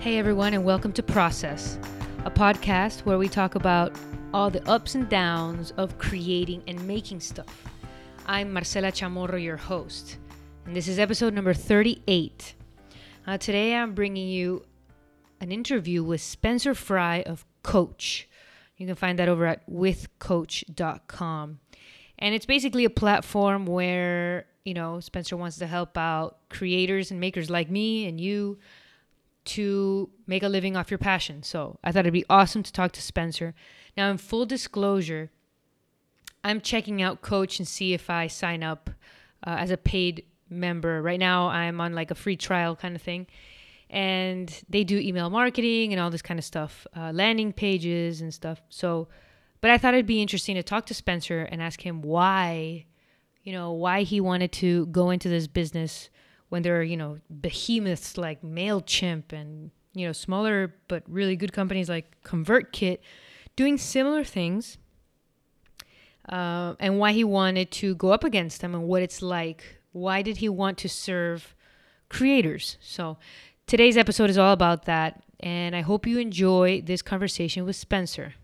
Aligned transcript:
Hey, 0.00 0.16
everyone, 0.16 0.54
and 0.54 0.64
welcome 0.64 0.92
to 0.92 1.02
Process, 1.02 1.76
a 2.24 2.30
podcast 2.30 3.00
where 3.00 3.18
we 3.18 3.28
talk 3.28 3.56
about 3.56 3.92
all 4.32 4.48
the 4.48 4.66
ups 4.68 4.94
and 4.94 5.08
downs 5.08 5.72
of 5.72 5.98
creating 5.98 6.62
and 6.68 6.86
making 6.86 7.18
stuff. 7.18 7.64
I'm 8.24 8.52
Marcela 8.52 8.92
Chamorro, 8.92 9.42
your 9.42 9.56
host, 9.56 10.18
and 10.64 10.76
this 10.76 10.86
is 10.86 11.00
episode 11.00 11.34
number 11.34 11.52
38. 11.52 12.54
Uh, 13.26 13.38
today, 13.38 13.74
I'm 13.74 13.92
bringing 13.94 14.28
you 14.28 14.64
an 15.40 15.50
interview 15.50 16.04
with 16.04 16.20
Spencer 16.20 16.76
Fry 16.76 17.22
of 17.22 17.44
Coach. 17.64 18.28
You 18.76 18.86
can 18.86 18.94
find 18.94 19.18
that 19.18 19.28
over 19.28 19.46
at 19.46 19.68
withcoach.com. 19.68 21.58
And 22.20 22.34
it's 22.36 22.46
basically 22.46 22.84
a 22.84 22.90
platform 22.90 23.66
where, 23.66 24.46
you 24.64 24.74
know, 24.74 25.00
Spencer 25.00 25.36
wants 25.36 25.58
to 25.58 25.66
help 25.66 25.98
out 25.98 26.38
creators 26.50 27.10
and 27.10 27.18
makers 27.18 27.50
like 27.50 27.68
me 27.68 28.06
and 28.06 28.20
you 28.20 28.58
to 29.48 30.10
make 30.26 30.42
a 30.42 30.48
living 30.48 30.76
off 30.76 30.90
your 30.90 30.98
passion. 30.98 31.42
So 31.42 31.78
I 31.82 31.92
thought 31.92 32.00
it'd 32.00 32.12
be 32.12 32.24
awesome 32.28 32.62
to 32.62 32.72
talk 32.72 32.92
to 32.92 33.02
Spencer. 33.02 33.54
Now, 33.96 34.10
in 34.10 34.18
full 34.18 34.46
disclosure, 34.46 35.30
I'm 36.44 36.60
checking 36.60 37.02
out 37.02 37.22
Coach 37.22 37.58
and 37.58 37.66
see 37.66 37.94
if 37.94 38.10
I 38.10 38.26
sign 38.26 38.62
up 38.62 38.90
uh, 39.46 39.56
as 39.58 39.70
a 39.70 39.76
paid 39.76 40.24
member. 40.48 41.02
Right 41.02 41.18
now, 41.18 41.48
I'm 41.48 41.80
on 41.80 41.94
like 41.94 42.10
a 42.10 42.14
free 42.14 42.36
trial 42.36 42.76
kind 42.76 42.94
of 42.94 43.02
thing. 43.02 43.26
And 43.90 44.54
they 44.68 44.84
do 44.84 44.98
email 44.98 45.30
marketing 45.30 45.92
and 45.92 46.00
all 46.00 46.10
this 46.10 46.22
kind 46.22 46.38
of 46.38 46.44
stuff, 46.44 46.86
uh, 46.94 47.10
landing 47.12 47.52
pages 47.52 48.20
and 48.20 48.32
stuff. 48.32 48.60
So, 48.68 49.08
but 49.62 49.70
I 49.70 49.78
thought 49.78 49.94
it'd 49.94 50.06
be 50.06 50.20
interesting 50.20 50.56
to 50.56 50.62
talk 50.62 50.86
to 50.86 50.94
Spencer 50.94 51.40
and 51.50 51.62
ask 51.62 51.84
him 51.84 52.02
why, 52.02 52.84
you 53.42 53.52
know, 53.52 53.72
why 53.72 54.02
he 54.02 54.20
wanted 54.20 54.52
to 54.52 54.86
go 54.86 55.10
into 55.10 55.30
this 55.30 55.46
business 55.46 56.10
when 56.48 56.62
there 56.62 56.78
are, 56.78 56.82
you 56.82 56.96
know, 56.96 57.18
behemoths 57.40 58.16
like 58.16 58.42
MailChimp 58.42 59.32
and, 59.32 59.70
you 59.94 60.06
know, 60.06 60.12
smaller 60.12 60.74
but 60.88 61.02
really 61.06 61.36
good 61.36 61.52
companies 61.52 61.88
like 61.88 62.22
ConvertKit 62.24 62.98
doing 63.56 63.76
similar 63.76 64.24
things. 64.24 64.78
Uh, 66.28 66.74
and 66.78 66.98
why 66.98 67.12
he 67.12 67.24
wanted 67.24 67.70
to 67.70 67.94
go 67.94 68.10
up 68.10 68.22
against 68.22 68.60
them 68.60 68.74
and 68.74 68.86
what 68.86 69.02
it's 69.02 69.22
like. 69.22 69.80
Why 69.92 70.20
did 70.20 70.38
he 70.38 70.48
want 70.48 70.76
to 70.78 70.88
serve 70.88 71.54
creators? 72.10 72.76
So 72.80 73.16
today's 73.66 73.96
episode 73.96 74.28
is 74.28 74.36
all 74.36 74.52
about 74.52 74.84
that. 74.84 75.22
And 75.40 75.74
I 75.74 75.80
hope 75.80 76.06
you 76.06 76.18
enjoy 76.18 76.82
this 76.82 77.00
conversation 77.00 77.64
with 77.64 77.76
Spencer. 77.76 78.34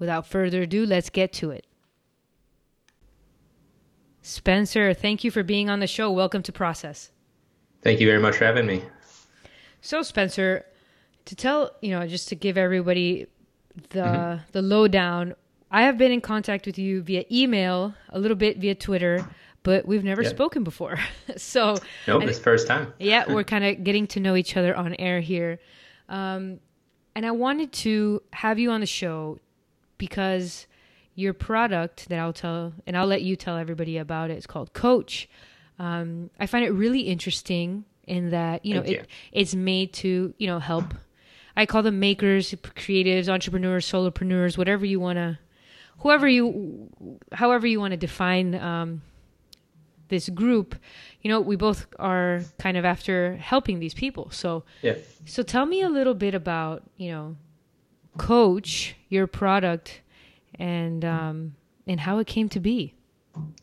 Without 0.00 0.26
further 0.26 0.62
ado, 0.62 0.84
let's 0.84 1.10
get 1.10 1.32
to 1.34 1.50
it. 1.50 1.66
Spencer, 4.22 4.92
thank 4.92 5.24
you 5.24 5.30
for 5.30 5.42
being 5.42 5.70
on 5.70 5.80
the 5.80 5.86
show. 5.86 6.10
Welcome 6.10 6.42
to 6.42 6.52
Process. 6.52 7.10
Thank 7.82 8.00
you 8.00 8.06
very 8.06 8.20
much 8.20 8.36
for 8.36 8.44
having 8.44 8.66
me. 8.66 8.82
So, 9.80 10.02
Spencer, 10.02 10.66
to 11.24 11.34
tell, 11.34 11.70
you 11.80 11.90
know, 11.90 12.06
just 12.06 12.28
to 12.28 12.34
give 12.34 12.58
everybody 12.58 13.26
the 13.90 14.00
mm-hmm. 14.00 14.42
the 14.52 14.60
lowdown, 14.60 15.34
I 15.70 15.82
have 15.82 15.96
been 15.96 16.12
in 16.12 16.20
contact 16.20 16.66
with 16.66 16.78
you 16.78 17.00
via 17.02 17.24
email, 17.32 17.94
a 18.10 18.18
little 18.18 18.36
bit 18.36 18.58
via 18.58 18.74
Twitter, 18.74 19.26
but 19.62 19.86
we've 19.86 20.04
never 20.04 20.22
yep. 20.22 20.30
spoken 20.30 20.64
before. 20.64 20.98
so, 21.36 21.76
nope, 22.06 22.24
it's 22.24 22.38
first 22.38 22.66
time. 22.66 22.92
yeah, 22.98 23.24
we're 23.32 23.44
kind 23.44 23.64
of 23.64 23.82
getting 23.82 24.06
to 24.08 24.20
know 24.20 24.36
each 24.36 24.54
other 24.54 24.76
on 24.76 24.94
air 24.96 25.20
here. 25.20 25.60
Um, 26.10 26.60
and 27.14 27.24
I 27.24 27.30
wanted 27.30 27.72
to 27.72 28.22
have 28.34 28.58
you 28.58 28.70
on 28.70 28.80
the 28.80 28.86
show 28.86 29.38
because 29.96 30.66
your 31.14 31.32
product 31.34 32.08
that 32.08 32.18
I'll 32.18 32.32
tell, 32.32 32.72
and 32.86 32.96
I'll 32.96 33.06
let 33.06 33.22
you 33.22 33.36
tell 33.36 33.56
everybody 33.56 33.98
about 33.98 34.30
it. 34.30 34.34
It's 34.34 34.46
called 34.46 34.72
Coach. 34.72 35.28
Um, 35.78 36.30
I 36.38 36.46
find 36.46 36.64
it 36.64 36.70
really 36.70 37.00
interesting 37.00 37.84
in 38.06 38.30
that 38.30 38.64
you 38.64 38.74
know 38.74 38.82
it, 38.82 39.06
it's 39.32 39.54
made 39.54 39.92
to 39.94 40.34
you 40.38 40.46
know 40.46 40.58
help. 40.58 40.94
I 41.56 41.66
call 41.66 41.82
them 41.82 42.00
makers, 42.00 42.52
creatives, 42.52 43.28
entrepreneurs, 43.28 43.90
solopreneurs, 43.90 44.56
whatever 44.56 44.86
you 44.86 45.00
want 45.00 45.16
to, 45.16 45.38
whoever 45.98 46.28
you, 46.28 46.88
however 47.32 47.66
you 47.66 47.80
want 47.80 47.92
to 47.92 47.96
define 47.96 48.54
um, 48.54 49.02
this 50.08 50.28
group. 50.28 50.76
You 51.22 51.30
know, 51.30 51.40
we 51.40 51.56
both 51.56 51.86
are 51.98 52.42
kind 52.58 52.76
of 52.76 52.84
after 52.84 53.36
helping 53.36 53.78
these 53.78 53.94
people. 53.94 54.30
So, 54.30 54.64
yeah. 54.80 54.94
So 55.26 55.42
tell 55.42 55.66
me 55.66 55.82
a 55.82 55.88
little 55.88 56.14
bit 56.14 56.34
about 56.34 56.82
you 56.96 57.10
know, 57.10 57.36
Coach, 58.16 58.94
your 59.08 59.26
product 59.26 60.00
and 60.60 61.04
um, 61.04 61.54
and 61.86 61.98
how 61.98 62.18
it 62.18 62.26
came 62.26 62.48
to 62.50 62.60
be. 62.60 62.94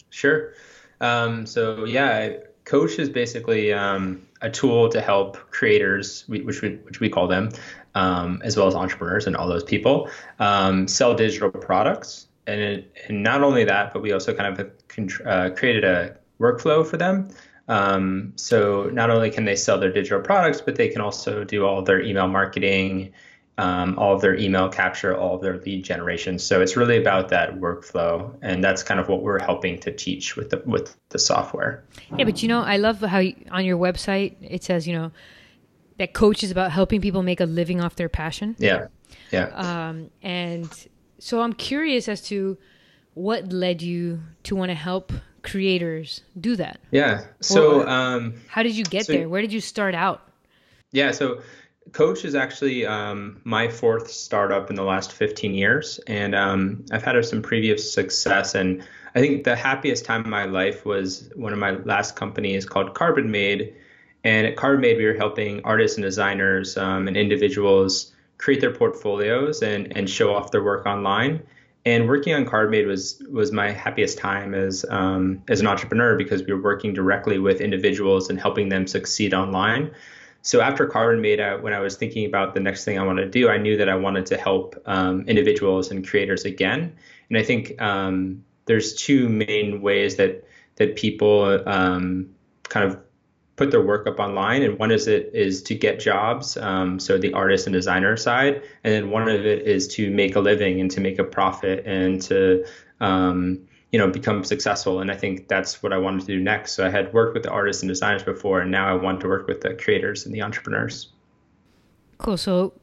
Sure. 0.09 0.53
Um, 1.00 1.46
so 1.46 1.85
yeah, 1.85 2.38
Coach 2.66 3.00
is 3.00 3.09
basically 3.09 3.72
um, 3.72 4.28
a 4.41 4.50
tool 4.50 4.90
to 4.90 5.00
help 5.00 5.38
creators, 5.52 6.25
which 6.28 6.62
we 6.62 6.75
which 6.78 7.00
we 7.00 7.09
call 7.09 7.28
them, 7.28 7.52
um, 7.96 8.41
as 8.44 8.57
well 8.57 8.68
as 8.68 8.75
entrepreneurs 8.75 9.28
and 9.28 9.38
all 9.38 9.47
those 9.47 9.63
people, 9.63 10.09
um, 10.40 10.88
sell 10.88 11.13
digital 11.13 11.52
products. 11.52 12.28
And, 12.47 12.62
it, 12.62 12.94
and 13.07 13.24
not 13.24 13.44
only 13.44 13.66
that, 13.66 13.91
but 13.91 14.02
we 14.02 14.13
also 14.13 14.34
kind 14.34 14.57
of 14.57 14.72
uh, 15.25 15.50
created 15.50 15.84
a 15.84 16.16
workflow 16.40 16.88
for 16.88 16.96
them. 16.96 17.30
Um, 17.68 18.31
so 18.38 18.90
not 18.94 19.09
only 19.09 19.30
can 19.30 19.44
they 19.44 19.57
sell 19.57 19.78
their 19.78 19.91
digital 19.91 20.22
products, 20.22 20.62
but 20.62 20.75
they 20.75 20.88
can 20.88 21.02
also 21.02 21.44
do 21.44 21.66
all 21.66 21.81
their 21.81 22.02
email 22.02 22.30
marketing, 22.30 23.12
um, 23.57 23.97
all 23.97 24.13
of 24.13 24.22
their 24.22 24.35
email 24.35 24.69
capture, 24.69 25.18
all 25.18 25.35
of 25.35 25.41
their 25.41 25.57
lead 25.57 25.84
generation. 25.84 26.38
So 26.38 26.62
it's 26.62 26.78
really 26.78 26.97
about 26.97 27.29
that 27.29 27.56
workflow, 27.56 28.35
and 28.41 28.63
that's 28.63 28.84
kind 28.84 29.00
of 29.00 29.07
what 29.09 29.23
we're 29.23 29.40
helping 29.40 29.79
to 29.79 29.91
teach 29.91 30.35
with 30.35 30.51
the 30.51 30.62
with 30.66 30.95
the 31.09 31.19
software. 31.19 31.84
Yeah, 32.18 32.25
but 32.25 32.44
you 32.44 32.50
know, 32.50 32.62
I 32.62 32.78
love 32.78 33.01
how 33.01 33.19
you, 33.19 33.35
on 33.51 33.66
your 33.66 33.78
website 33.78 34.35
it 34.41 34.63
says, 34.63 34.88
you 34.88 34.94
know, 34.94 35.12
that 35.97 36.13
coach 36.13 36.44
is 36.44 36.51
about 36.51 36.72
helping 36.72 37.01
people 37.01 37.23
make 37.23 37.40
a 37.40 37.45
living 37.45 37.81
off 37.81 37.95
their 37.95 38.09
passion. 38.09 38.56
Yeah, 38.59 38.88
yeah. 39.31 39.47
Um, 39.47 40.12
and 40.22 40.69
so 41.18 41.41
I'm 41.41 41.53
curious 41.53 42.07
as 42.07 42.22
to 42.28 42.57
what 43.16 43.51
led 43.51 43.81
you 43.81 44.22
to 44.44 44.56
want 44.56 44.69
to 44.69 44.75
help 44.75 45.12
creators 45.41 46.22
do 46.39 46.56
that. 46.57 46.79
Yeah. 46.91 47.25
So, 47.39 47.88
um, 47.88 48.35
how 48.47 48.62
did 48.62 48.75
you 48.75 48.84
get 48.84 49.07
so, 49.07 49.13
there? 49.13 49.28
Where 49.29 49.41
did 49.41 49.51
you 49.51 49.62
start 49.62 49.95
out? 49.95 50.22
Yeah. 50.91 51.12
So 51.12 51.41
Coach 51.92 52.25
is 52.25 52.36
actually 52.36 52.86
um, 52.86 53.40
my 53.44 53.68
fourth 53.68 54.09
startup 54.12 54.70
in 54.70 54.75
the 54.75 54.84
last 54.84 55.12
15 55.12 55.53
years, 55.53 56.00
and 56.08 56.36
um, 56.36 56.86
I've 56.92 57.03
had 57.03 57.24
some 57.25 57.42
previous 57.42 57.92
success. 57.92 58.56
And 58.56 58.84
I 59.16 59.20
think 59.20 59.44
the 59.44 59.56
happiest 59.56 60.06
time 60.06 60.22
of 60.22 60.28
my 60.28 60.46
life 60.46 60.86
was 60.86 61.30
one 61.36 61.53
of 61.53 61.59
my 61.59 61.72
last 61.72 62.16
companies 62.16 62.66
called 62.66 62.94
Carbonmade. 62.94 63.74
And 64.24 64.48
at 64.48 64.56
Carbonmade, 64.56 64.98
we 64.98 65.06
were 65.06 65.14
helping 65.14 65.64
artists 65.64 65.98
and 65.98 66.03
designers 66.03 66.78
um, 66.78 67.08
and 67.08 67.16
individuals 67.16 68.14
create 68.38 68.62
their 68.62 68.74
portfolios 68.74 69.62
and, 69.62 69.96
and 69.96 70.09
show 70.09 70.34
off 70.34 70.52
their 70.52 70.64
work 70.64 70.86
online. 70.86 71.42
And 71.86 72.08
working 72.08 72.34
on 72.34 72.46
Carbonmade 72.46 72.86
was 72.86 73.24
was 73.31 73.54
my 73.54 73.72
happiest 73.72 74.18
time 74.18 74.54
as 74.54 74.84
um, 74.90 75.42
as 75.48 75.62
an 75.62 75.68
entrepreneur 75.68 76.18
because 76.18 76.44
we 76.44 76.54
were 76.54 76.62
working 76.62 76.94
directly 76.94 77.40
with 77.40 77.62
individuals 77.62 78.30
and 78.30 78.38
helping 78.38 78.68
them 78.68 78.88
succeed 78.88 79.34
online. 79.34 79.92
So 80.42 80.62
after 80.62 80.88
Carbonmade, 80.88 81.40
uh, 81.40 81.62
when 81.62 81.74
I 81.74 81.80
was 81.80 81.98
thinking 81.98 82.25
about 82.25 82.53
the 82.53 82.59
next 82.59 82.86
thing 82.86 82.98
I 82.98 83.06
wanted 83.06 83.24
to 83.24 83.30
do, 83.30 83.50
I 83.50 83.58
knew 83.58 83.78
that 83.78 83.90
I 83.90 83.96
wanted 83.96 84.25
to 84.28 84.38
help 84.38 84.81
um, 84.86 85.22
individuals 85.28 85.92
and 85.92 86.08
creators 86.08 86.46
again. 86.46 86.96
And 87.30 87.38
I 87.38 87.44
think 87.44 87.81
um, 87.81 88.44
there's 88.66 88.94
two 88.94 89.28
main 89.30 89.81
ways 89.81 90.16
that 90.18 90.44
that 90.75 90.96
people 90.96 91.64
um, 91.68 92.30
kind 92.70 92.86
of 92.86 93.00
put 93.56 93.72
their 93.72 93.81
work 93.81 94.06
up 94.06 94.20
online, 94.20 94.62
and 94.62 94.78
one 94.78 94.92
is 94.92 95.08
it 95.08 95.31
is 95.34 95.64
to 95.64 95.75
get 95.75 96.00
jobs, 96.00 96.56
um, 96.58 97.00
so 97.00 97.18
the 97.18 97.34
artist 97.34 97.66
and 97.66 97.74
designer 97.74 98.16
side, 98.16 98.62
and 98.84 98.94
then 98.94 99.09
one 99.09 99.28
of 99.28 99.46
it 99.46 99.68
is 99.68 99.88
to 99.88 100.12
make 100.12 100.36
a 100.36 100.40
living 100.40 100.80
and 100.80 100.92
to 100.92 101.02
make 101.02 101.18
a 101.18 101.24
profit 101.24 101.84
and 101.86 102.22
to 102.22 102.64
um, 103.00 103.67
you 103.92 104.00
know 104.00 104.08
become 104.09 104.44
successful. 104.44 105.00
And 105.00 105.12
i 105.12 105.16
think 105.16 105.48
that's 105.48 105.81
what 105.81 105.94
i 105.94 105.98
wanted 105.98 106.22
to 106.22 106.28
do 106.28 106.40
next. 106.40 106.74
So 106.74 106.86
i 106.86 106.90
had 106.90 107.14
worked 107.14 107.34
with 107.34 107.44
the 107.44 107.50
artists 107.50 107.81
and 107.81 107.90
designers 107.90 108.24
before 108.24 108.62
and 108.62 108.72
now 108.72 108.90
i 108.90 108.94
want 108.94 109.22
to 109.22 109.28
work 109.28 109.48
with 109.48 109.62
the 109.62 109.74
creators 109.75 110.25
and 110.25 110.34
the 110.34 110.42
entrepreneurs. 110.42 111.10
Cool. 112.18 112.38
So 112.38 112.74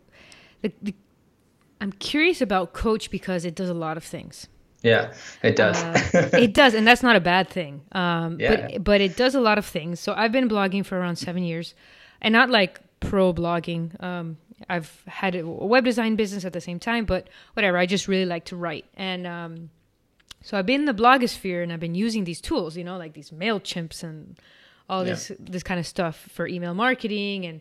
the, 0.62 0.72
the, 0.82 0.94
i'm 1.80 1.92
curious 1.92 2.40
about 2.40 2.72
coach 2.72 3.10
because 3.10 3.44
it 3.44 3.54
does 3.54 3.68
a 3.68 3.74
lot 3.74 3.96
of 3.96 4.04
things. 4.04 4.48
Yeah 4.82 5.12
it 5.42 5.56
does. 5.56 5.82
Uh, 5.82 6.30
it 6.32 6.54
does 6.54 6.74
and 6.74 6.86
that's 6.86 7.02
not 7.02 7.16
a 7.16 7.20
bad 7.20 7.48
thing. 7.48 7.82
Um, 7.92 8.38
yeah. 8.40 8.68
but 8.72 8.84
but 8.84 9.00
it 9.00 9.16
does 9.16 9.34
a 9.34 9.40
lot 9.40 9.58
of 9.58 9.66
things. 9.66 10.00
So 10.00 10.14
i've 10.14 10.32
been 10.32 10.48
blogging 10.48 10.84
for 10.84 10.98
around 10.98 11.16
seven 11.16 11.44
years 11.44 11.74
and 12.22 12.32
not 12.32 12.48
like 12.48 12.80
pro 13.00 13.34
blogging. 13.34 14.02
Um, 14.02 14.38
i've 14.70 15.02
had 15.06 15.34
a 15.34 15.46
web 15.46 15.84
design 15.84 16.16
business 16.16 16.44
at 16.46 16.54
the 16.54 16.60
same 16.60 16.78
time 16.78 17.04
but 17.04 17.28
whatever 17.52 17.76
i 17.76 17.84
just 17.84 18.08
really 18.08 18.24
like 18.24 18.46
to 18.46 18.56
write. 18.56 18.86
And 18.94 19.26
um, 19.26 19.70
so 20.44 20.58
I've 20.58 20.66
been 20.66 20.82
in 20.82 20.84
the 20.84 20.92
blogosphere 20.92 21.62
and 21.62 21.72
I've 21.72 21.80
been 21.80 21.94
using 21.94 22.24
these 22.24 22.38
tools, 22.38 22.76
you 22.76 22.84
know, 22.84 22.98
like 22.98 23.14
these 23.14 23.30
Mailchimps 23.30 24.02
and 24.02 24.38
all 24.90 25.02
yeah. 25.02 25.14
this 25.14 25.32
this 25.40 25.62
kind 25.62 25.80
of 25.80 25.86
stuff 25.86 26.28
for 26.30 26.46
email 26.46 26.74
marketing 26.74 27.46
and 27.46 27.60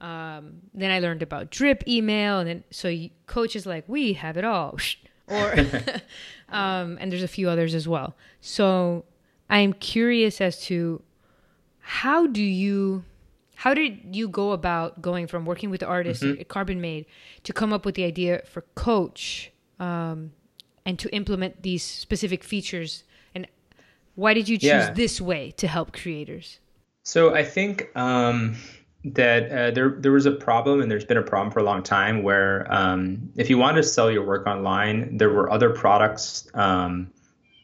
um, 0.00 0.62
then 0.72 0.92
I 0.92 1.00
learned 1.00 1.22
about 1.22 1.50
drip 1.50 1.82
email 1.88 2.38
and 2.38 2.48
then 2.48 2.64
so 2.70 2.86
you, 2.86 3.10
coaches 3.26 3.66
like 3.66 3.84
we 3.88 4.12
have 4.12 4.36
it 4.36 4.44
all 4.44 4.78
or 5.26 5.54
um, 6.48 6.98
and 7.00 7.10
there's 7.10 7.24
a 7.24 7.28
few 7.28 7.50
others 7.50 7.74
as 7.74 7.88
well. 7.88 8.14
So 8.40 9.04
I'm 9.50 9.72
curious 9.72 10.40
as 10.40 10.62
to 10.66 11.02
how 11.80 12.28
do 12.28 12.44
you 12.44 13.04
how 13.56 13.74
did 13.74 14.14
you 14.14 14.28
go 14.28 14.52
about 14.52 15.02
going 15.02 15.26
from 15.26 15.44
working 15.44 15.68
with 15.68 15.80
the 15.80 15.86
artist 15.86 16.22
Mm-hmm. 16.22 16.40
at 16.42 16.48
Carbonmade 16.48 17.06
to 17.42 17.52
come 17.52 17.72
up 17.72 17.84
with 17.84 17.96
the 17.96 18.04
idea 18.04 18.42
for 18.46 18.60
Coach 18.76 19.50
um, 19.80 20.30
and 20.84 20.98
to 20.98 21.14
implement 21.14 21.62
these 21.62 21.82
specific 21.82 22.42
features? 22.44 23.04
And 23.34 23.46
why 24.14 24.34
did 24.34 24.48
you 24.48 24.58
choose 24.58 24.68
Yeah. 24.68 24.92
this 24.92 25.20
way 25.20 25.52
to 25.52 25.68
help 25.68 25.92
creators? 25.92 26.58
So 27.02 27.34
I 27.34 27.44
think 27.44 27.90
um, 27.96 28.56
that 29.04 29.50
uh, 29.50 29.70
there 29.70 29.96
there 29.98 30.12
was 30.12 30.26
a 30.26 30.32
problem, 30.32 30.80
and 30.80 30.90
there's 30.90 31.04
been 31.04 31.16
a 31.16 31.22
problem 31.22 31.50
for 31.50 31.60
a 31.60 31.64
long 31.64 31.82
time, 31.82 32.22
where 32.22 32.66
um, 32.70 33.30
if 33.36 33.48
you 33.48 33.58
wanted 33.58 33.82
to 33.82 33.88
sell 33.88 34.10
your 34.10 34.24
work 34.24 34.46
online, 34.46 35.16
there 35.16 35.30
were 35.30 35.50
other 35.50 35.70
products 35.70 36.48
um, 36.54 37.10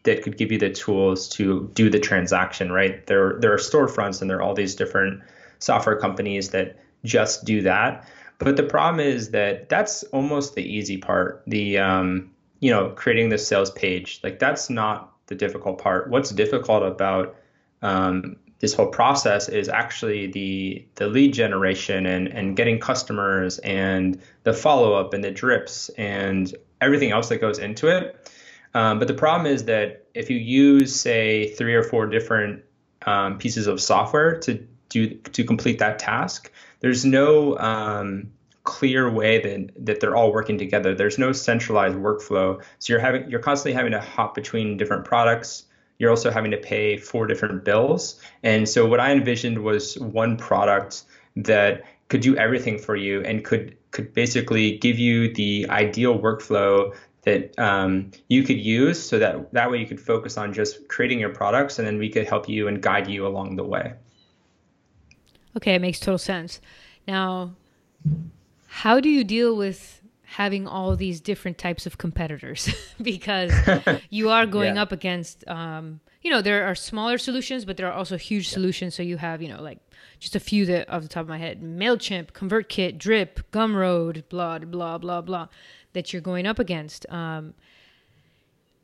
that 0.04 0.22
could 0.22 0.38
give 0.38 0.50
you 0.50 0.58
the 0.58 0.70
tools 0.70 1.28
to 1.28 1.70
do 1.74 1.90
the 1.90 2.00
transaction. 2.00 2.72
Right? 2.72 3.06
There 3.06 3.38
there 3.40 3.52
are 3.52 3.58
storefronts, 3.58 4.20
and 4.20 4.30
there 4.30 4.38
are 4.38 4.42
all 4.42 4.54
these 4.54 4.74
different 4.74 5.22
software 5.58 5.96
companies 5.96 6.50
that 6.50 6.76
just 7.04 7.44
do 7.44 7.60
that. 7.62 8.08
But 8.38 8.56
the 8.56 8.62
problem 8.62 9.00
is 9.00 9.30
that 9.30 9.68
that's 9.68 10.02
almost 10.04 10.54
the 10.54 10.62
easy 10.62 10.98
part. 10.98 11.42
The 11.46 11.78
um, 11.78 12.30
you 12.60 12.70
know 12.70 12.90
creating 12.90 13.28
the 13.28 13.38
sales 13.38 13.70
page, 13.70 14.20
like 14.22 14.38
that's 14.38 14.70
not 14.70 15.12
the 15.26 15.34
difficult 15.34 15.78
part. 15.78 16.10
What's 16.10 16.30
difficult 16.30 16.82
about 16.82 17.36
um, 17.82 18.36
this 18.58 18.74
whole 18.74 18.86
process 18.86 19.48
is 19.48 19.68
actually 19.68 20.28
the 20.28 20.86
the 20.94 21.08
lead 21.08 21.34
generation 21.34 22.06
and 22.06 22.28
and 22.28 22.56
getting 22.56 22.78
customers 22.78 23.58
and 23.58 24.20
the 24.44 24.52
follow 24.52 24.94
up 24.94 25.12
and 25.12 25.22
the 25.22 25.30
drips 25.30 25.88
and 25.90 26.54
everything 26.80 27.10
else 27.10 27.28
that 27.28 27.40
goes 27.40 27.58
into 27.58 27.88
it. 27.88 28.30
Um, 28.74 28.98
but 28.98 29.08
the 29.08 29.14
problem 29.14 29.50
is 29.50 29.64
that 29.64 30.06
if 30.14 30.30
you 30.30 30.36
use 30.36 30.98
say 30.98 31.48
three 31.54 31.74
or 31.74 31.82
four 31.82 32.06
different 32.06 32.62
um, 33.06 33.38
pieces 33.38 33.66
of 33.66 33.80
software 33.80 34.38
to 34.40 34.66
do 34.88 35.14
to 35.14 35.44
complete 35.44 35.78
that 35.78 35.98
task, 35.98 36.50
there's 36.80 37.04
no 37.04 37.58
um, 37.58 38.32
clear 38.66 39.10
way 39.10 39.40
that 39.40 39.86
that 39.86 40.00
they're 40.00 40.16
all 40.16 40.32
working 40.32 40.58
together. 40.58 40.94
There's 40.94 41.18
no 41.18 41.32
centralized 41.32 41.96
workflow, 41.96 42.62
so 42.78 42.92
you're 42.92 43.00
having 43.00 43.30
you're 43.30 43.40
constantly 43.40 43.72
having 43.72 43.92
to 43.92 44.00
hop 44.00 44.34
between 44.34 44.76
different 44.76 45.04
products 45.04 45.64
you're 45.98 46.10
also 46.10 46.30
having 46.30 46.50
to 46.50 46.56
pay 46.56 46.96
four 46.96 47.26
different 47.26 47.64
bills. 47.64 48.20
And 48.42 48.68
so 48.68 48.86
what 48.86 49.00
I 49.00 49.12
envisioned 49.12 49.62
was 49.62 49.98
one 49.98 50.36
product 50.36 51.04
that 51.36 51.84
could 52.08 52.20
do 52.20 52.36
everything 52.36 52.78
for 52.78 52.96
you 52.96 53.22
and 53.22 53.44
could 53.44 53.76
could 53.90 54.12
basically 54.12 54.76
give 54.78 54.98
you 54.98 55.32
the 55.32 55.66
ideal 55.70 56.18
workflow 56.18 56.94
that 57.22 57.58
um, 57.58 58.10
you 58.28 58.42
could 58.42 58.58
use 58.58 59.02
so 59.02 59.18
that 59.18 59.52
that 59.52 59.70
way 59.70 59.78
you 59.78 59.86
could 59.86 60.00
focus 60.00 60.36
on 60.36 60.52
just 60.52 60.86
creating 60.88 61.18
your 61.18 61.30
products 61.30 61.78
and 61.78 61.88
then 61.88 61.98
we 61.98 62.08
could 62.08 62.26
help 62.26 62.48
you 62.48 62.68
and 62.68 62.82
guide 62.82 63.08
you 63.08 63.26
along 63.26 63.56
the 63.56 63.64
way. 63.64 63.94
Okay, 65.56 65.74
it 65.74 65.80
makes 65.80 65.98
total 65.98 66.18
sense. 66.18 66.60
Now, 67.08 67.54
how 68.82 69.00
do 69.00 69.08
you 69.08 69.24
deal 69.24 69.56
with 69.56 70.02
having 70.22 70.66
all 70.66 70.96
these 70.96 71.18
different 71.18 71.56
types 71.56 71.86
of 71.86 71.96
competitors? 71.96 72.68
because 73.02 73.50
you 74.10 74.28
are 74.28 74.44
going 74.44 74.74
Yeah. 74.74 74.82
up 74.82 74.92
against, 74.92 75.48
um, 75.48 76.00
you 76.20 76.30
know, 76.30 76.42
there 76.42 76.66
are 76.66 76.74
smaller 76.74 77.16
solutions, 77.16 77.64
but 77.64 77.78
there 77.78 77.86
are 77.86 77.92
also 77.94 78.18
huge 78.18 78.48
solutions. 78.50 78.94
So 78.94 79.02
you 79.02 79.16
have, 79.16 79.40
you 79.40 79.48
know, 79.48 79.62
like 79.62 79.78
just 80.18 80.36
a 80.36 80.40
few 80.40 80.66
that 80.66 80.90
off 80.90 81.00
the 81.00 81.08
top 81.08 81.22
of 81.22 81.28
my 81.28 81.38
head 81.38 81.62
MailChimp, 81.62 82.32
ConvertKit, 82.32 82.98
Drip, 82.98 83.50
Gumroad, 83.50 84.24
blah, 84.28 84.58
blah, 84.58 84.98
blah, 84.98 85.22
blah, 85.22 85.48
that 85.94 86.12
you're 86.12 86.20
going 86.20 86.46
up 86.46 86.58
against. 86.58 87.08
Um, 87.10 87.54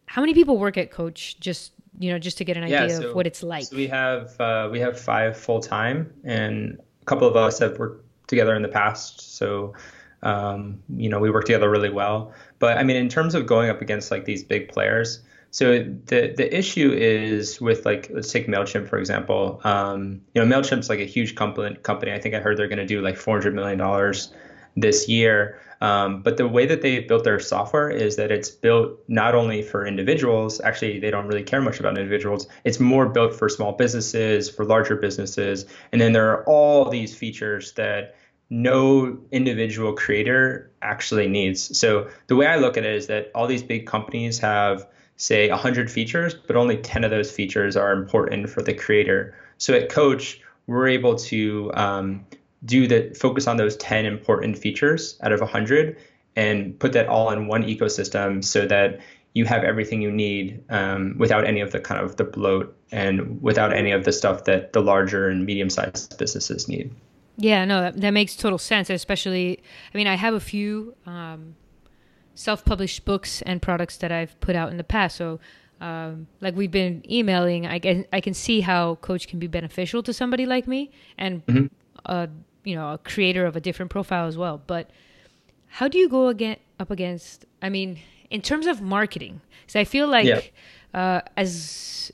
how 0.07 0.23
many 0.23 0.33
people 0.33 0.57
work 0.57 0.79
at 0.79 0.91
Coach? 0.91 1.39
Just, 1.39 1.73
you 1.99 2.11
know, 2.11 2.19
just 2.19 2.39
to 2.39 2.45
get 2.45 2.57
an 2.57 2.65
idea 2.65 3.09
of 3.09 3.15
what 3.15 3.27
it's 3.27 3.43
like. 3.43 3.65
So 3.65 3.77
we 3.77 3.89
have 3.89 4.41
uh, 4.41 4.71
we 4.73 4.81
have 4.81 4.99
five 4.99 5.37
full 5.37 5.61
time, 5.61 6.13
and 6.25 6.79
a 7.03 7.05
couple 7.05 7.29
of 7.29 7.37
us 7.37 7.59
have 7.59 7.79
worked 7.79 8.02
together 8.33 8.55
in 8.57 8.63
the 8.63 8.75
past. 8.81 9.37
So 9.37 9.75
um, 10.23 10.83
you 10.97 11.09
know 11.09 11.21
we 11.21 11.31
work 11.31 11.45
together 11.45 11.69
really 11.71 11.91
well. 11.91 12.33
But 12.59 12.79
I 12.79 12.83
mean, 12.83 12.97
in 12.97 13.09
terms 13.09 13.35
of 13.35 13.47
going 13.47 13.69
up 13.69 13.83
against 13.83 14.11
like 14.11 14.25
these 14.25 14.43
big 14.43 14.69
players, 14.69 15.21
so 15.51 15.79
the 15.81 16.33
the 16.35 16.49
issue 16.57 16.91
is 16.93 17.61
with 17.61 17.85
like 17.85 18.09
let's 18.11 18.33
take 18.33 18.47
Mailchimp 18.47 18.89
for 18.89 18.99
example. 18.99 19.61
Um, 19.65 20.23
you 20.35 20.43
know, 20.43 20.57
Mailchimp's 20.57 20.89
like 20.89 21.01
a 21.01 21.05
huge 21.05 21.35
company. 21.35 21.77
Company. 21.77 22.13
I 22.13 22.19
think 22.19 22.35
I 22.35 22.41
heard 22.41 22.57
they're 22.57 22.69
going 22.69 22.79
to 22.79 22.87
do 22.87 23.03
like 23.03 23.17
400 23.17 23.55
million 23.55 23.79
dollars 23.79 24.33
this 24.77 25.09
year. 25.09 25.61
Um, 25.83 26.23
but 26.23 26.37
the 26.37 26.47
way 26.47 26.65
that 26.67 26.81
they 26.81 27.01
built 27.01 27.25
their 27.25 27.41
software 27.41 27.91
is 27.91 28.15
that 28.15 28.31
it's 28.31 28.49
built 28.49 29.01
not 29.09 29.35
only 29.35 29.63
for 29.63 29.85
individuals, 29.85 30.61
actually, 30.61 31.01
they 31.01 31.11
don't 31.11 31.27
really 31.27 31.43
care 31.43 31.61
much 31.61 31.81
about 31.81 31.99
individuals. 31.99 32.47
It's 32.63 32.79
more 32.79 33.09
built 33.09 33.35
for 33.35 33.49
small 33.49 33.73
businesses, 33.73 34.49
for 34.49 34.65
larger 34.65 34.95
businesses. 34.95 35.67
And 35.91 36.01
then 36.01 36.13
there 36.13 36.31
are 36.31 36.45
all 36.45 36.89
these 36.89 37.17
features 37.17 37.73
that 37.73 38.15
no 38.53 39.19
individual 39.31 39.95
creator 39.95 40.71
actually 40.83 41.27
needs. 41.27 41.79
So 41.79 42.11
the 42.27 42.37
way 42.37 42.47
I 42.47 42.57
look 42.57 42.77
at 42.77 42.85
it 42.85 42.95
is 42.95 43.07
that 43.07 43.31
all 43.35 43.47
these 43.47 43.63
big 43.63 43.87
companies 43.87 44.39
have, 44.41 44.87
say, 45.17 45.49
100 45.49 45.91
features, 45.91 46.35
but 46.35 46.55
only 46.55 46.77
10 46.77 47.03
of 47.03 47.11
those 47.11 47.31
features 47.31 47.79
are 47.79 47.95
important 47.95 48.51
for 48.51 48.61
the 48.61 48.75
creator. 48.75 49.35
So 49.57 49.73
at 49.73 49.89
Coach, 49.89 50.43
we're 50.67 50.89
able 50.89 51.15
to 51.17 51.71
um, 51.73 52.27
do 52.63 52.87
the 52.87 53.17
focus 53.19 53.47
on 53.47 53.57
those 53.57 53.75
10 53.79 54.05
important 54.05 54.59
features 54.59 55.19
out 55.23 55.33
of 55.33 55.41
100 55.41 55.97
and 56.37 56.79
put 56.79 56.93
that 56.93 57.09
all 57.09 57.31
in 57.31 57.47
one 57.47 57.63
ecosystem 57.63 58.45
so 58.45 58.67
that 58.67 59.01
you 59.33 59.47
have 59.47 59.65
everything 59.65 60.03
you 60.03 60.13
need 60.13 60.63
um, 60.69 61.15
without 61.17 61.47
any 61.47 61.63
of 61.63 61.73
the 61.73 61.81
kind 61.81 62.05
of 62.05 62.17
the 62.17 62.25
bloat 62.25 62.77
and 62.91 63.41
without 63.41 63.73
any 63.73 63.93
of 63.93 64.05
the 64.05 64.13
stuff 64.13 64.45
that 64.45 64.75
the 64.75 64.83
larger 64.83 65.31
and 65.31 65.47
medium-sized 65.47 66.19
businesses 66.19 66.69
need. 66.69 66.95
Yeah, 67.37 67.65
no, 67.65 67.81
that, 67.81 68.01
that 68.01 68.11
makes 68.11 68.37
total 68.37 68.59
sense. 68.59 68.91
Especially, 68.91 69.59
I 69.93 69.97
mean, 69.97 70.07
I 70.07 70.15
have 70.17 70.35
a 70.35 70.41
few 70.41 70.95
um, 71.07 71.57
self-published 72.35 73.05
books 73.05 73.43
and 73.43 73.61
products 73.61 73.97
that 73.99 74.13
I've 74.13 74.39
put 74.41 74.57
out 74.57 74.71
in 74.71 74.77
the 74.77 74.85
past. 74.85 75.17
So, 75.17 75.41
um, 75.81 76.27
like 76.41 76.55
we've 76.55 76.71
been 76.71 77.03
emailing, 77.11 77.67
I 77.67 77.79
can 77.79 78.05
I 78.13 78.21
can 78.21 78.35
see 78.35 78.61
how 78.61 78.97
Coach 78.97 79.29
can 79.29 79.39
be 79.39 79.47
beneficial 79.49 80.03
to 80.05 80.13
somebody 80.13 80.47
like 80.47 80.67
me, 80.69 80.91
and 81.19 81.45
Mhm. 81.47 81.71
uh, 82.07 82.27
you 82.65 82.75
know, 82.77 82.93
a 82.93 82.99
creator 82.99 83.47
of 83.47 83.57
a 83.57 83.61
different 83.61 83.91
profile 83.91 84.27
as 84.29 84.37
well. 84.37 84.63
But 84.67 84.91
how 85.67 85.89
do 85.89 85.99
you 85.99 86.09
go 86.09 86.29
again 86.29 86.57
up 86.79 86.91
against? 86.91 87.47
I 87.61 87.69
mean, 87.69 87.99
in 88.31 88.43
terms 88.43 88.67
of 88.67 88.81
marketing, 88.81 89.41
because 89.63 89.77
I 89.77 89.85
feel 89.85 90.07
like 90.07 90.27
Yeah. 90.27 90.41
uh, 90.95 91.21
as 91.37 92.13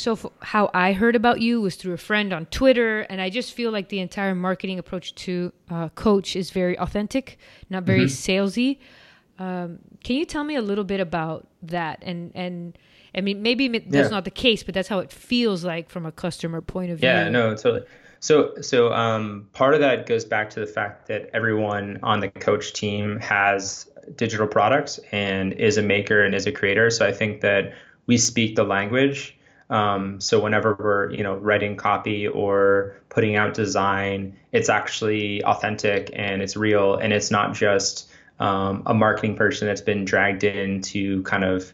so 0.00 0.12
f- 0.12 0.26
how 0.40 0.70
I 0.74 0.92
heard 0.92 1.16
about 1.16 1.40
you 1.40 1.60
was 1.60 1.76
through 1.76 1.92
a 1.94 1.98
friend 1.98 2.32
on 2.32 2.46
Twitter, 2.46 3.00
and 3.02 3.20
I 3.20 3.30
just 3.30 3.52
feel 3.54 3.70
like 3.70 3.88
the 3.88 4.00
entire 4.00 4.34
marketing 4.34 4.78
approach 4.78 5.14
to 5.26 5.52
uh, 5.70 5.88
Coach 5.90 6.36
is 6.36 6.50
very 6.50 6.78
authentic, 6.78 7.38
not 7.68 7.84
very 7.84 8.04
salesy. 8.06 8.78
Um, 9.38 9.78
can 10.04 10.16
you 10.16 10.24
tell 10.24 10.44
me 10.44 10.56
a 10.56 10.62
little 10.62 10.84
bit 10.84 11.00
about 11.00 11.46
that? 11.62 11.98
And 12.02 12.32
and 12.34 12.76
I 13.14 13.20
mean, 13.20 13.42
maybe 13.42 13.68
that's 13.68 13.86
Yeah. 13.94 14.08
not 14.08 14.24
the 14.24 14.30
case, 14.30 14.62
but 14.62 14.74
that's 14.74 14.88
how 14.88 14.98
it 15.00 15.12
feels 15.12 15.64
like 15.64 15.90
from 15.90 16.06
a 16.06 16.12
customer 16.12 16.60
point 16.60 16.90
of 16.92 16.98
view. 16.98 17.08
Yeah, 17.08 17.28
no, 17.28 17.54
totally. 17.54 17.84
So, 18.20 18.54
so 18.60 18.92
um, 18.92 19.48
part 19.52 19.72
of 19.74 19.80
that 19.80 20.06
goes 20.06 20.26
back 20.26 20.50
to 20.50 20.60
the 20.60 20.66
fact 20.66 21.08
that 21.08 21.30
everyone 21.32 21.98
on 22.02 22.20
the 22.20 22.28
coach 22.28 22.74
team 22.74 23.18
has 23.20 23.88
digital 24.14 24.46
products 24.46 25.00
and 25.10 25.54
is 25.54 25.78
a 25.78 25.82
maker 25.82 26.22
and 26.22 26.34
is 26.34 26.46
a 26.46 26.52
creator. 26.52 26.90
So 26.90 27.06
I 27.06 27.12
think 27.12 27.40
that 27.40 27.72
we 28.06 28.18
speak 28.18 28.56
the 28.56 28.64
language. 28.64 29.36
Um, 29.70 30.20
so 30.20 30.40
whenever 30.40 30.74
we're, 30.78 31.10
you 31.10 31.22
know, 31.22 31.36
writing 31.36 31.76
copy 31.76 32.26
or 32.26 32.96
putting 33.08 33.36
out 33.36 33.54
design, 33.54 34.36
it's 34.52 34.68
actually 34.68 35.42
authentic 35.44 36.10
and 36.12 36.42
it's 36.42 36.56
real, 36.56 36.96
and 36.96 37.12
it's 37.12 37.30
not 37.30 37.54
just 37.54 38.10
um, 38.40 38.82
a 38.86 38.94
marketing 38.94 39.36
person 39.36 39.68
that's 39.68 39.80
been 39.80 40.04
dragged 40.04 40.44
in 40.44 40.82
to 40.82 41.22
kind 41.22 41.44
of 41.44 41.72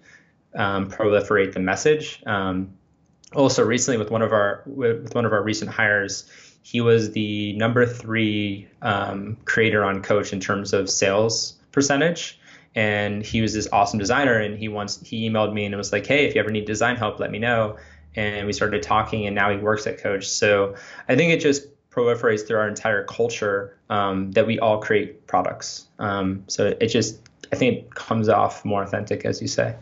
um, 0.54 0.90
proliferate 0.90 1.52
the 1.52 1.60
message. 1.60 2.22
Um, 2.26 2.76
also 3.34 3.64
recently 3.64 3.98
with 3.98 4.10
one 4.10 4.22
of 4.22 4.32
our 4.32 4.62
with 4.66 5.14
one 5.14 5.24
of 5.24 5.32
our 5.32 5.42
recent 5.42 5.70
hires 5.70 6.30
he 6.62 6.80
was 6.80 7.12
the 7.12 7.52
number 7.54 7.86
three 7.86 8.66
um, 8.82 9.36
creator 9.44 9.84
on 9.84 10.02
coach 10.02 10.32
in 10.32 10.40
terms 10.40 10.72
of 10.72 10.90
sales 10.90 11.54
percentage 11.72 12.38
and 12.76 13.24
he 13.24 13.40
was 13.40 13.54
this 13.54 13.66
awesome 13.72 13.98
designer 13.98 14.38
and 14.38 14.56
he 14.58 14.68
once 14.68 15.00
he 15.00 15.28
emailed 15.28 15.52
me 15.52 15.64
and 15.64 15.74
it 15.74 15.78
was 15.78 15.92
like 15.92 16.06
hey 16.06 16.26
if 16.26 16.34
you 16.34 16.40
ever 16.40 16.50
need 16.50 16.66
design 16.66 16.94
help 16.94 17.18
let 17.18 17.30
me 17.30 17.38
know. 17.38 17.76
And 18.14 18.46
we 18.46 18.54
started 18.54 18.82
talking 18.82 19.26
and 19.26 19.34
now 19.34 19.50
he 19.50 19.58
works 19.58 19.86
at 19.86 19.98
coach. 19.98 20.28
So 20.28 20.76
i 21.08 21.16
think 21.16 21.32
it 21.32 21.40
just 21.40 21.66
proliferates 21.90 22.46
through 22.46 22.58
our 22.58 22.68
entire 22.68 23.04
culture 23.04 23.78
um, 23.88 24.30
that 24.32 24.46
we 24.46 24.58
all 24.58 24.78
create 24.78 25.26
products. 25.26 25.86
Um, 25.98 26.44
so 26.46 26.76
it 26.78 26.88
just 26.88 27.18
i 27.52 27.56
think 27.56 27.78
it 27.78 27.94
comes 27.94 28.28
off 28.28 28.64
more 28.64 28.82
authentic 28.82 29.24
as 29.24 29.40
you 29.40 29.48
say. 29.48 29.74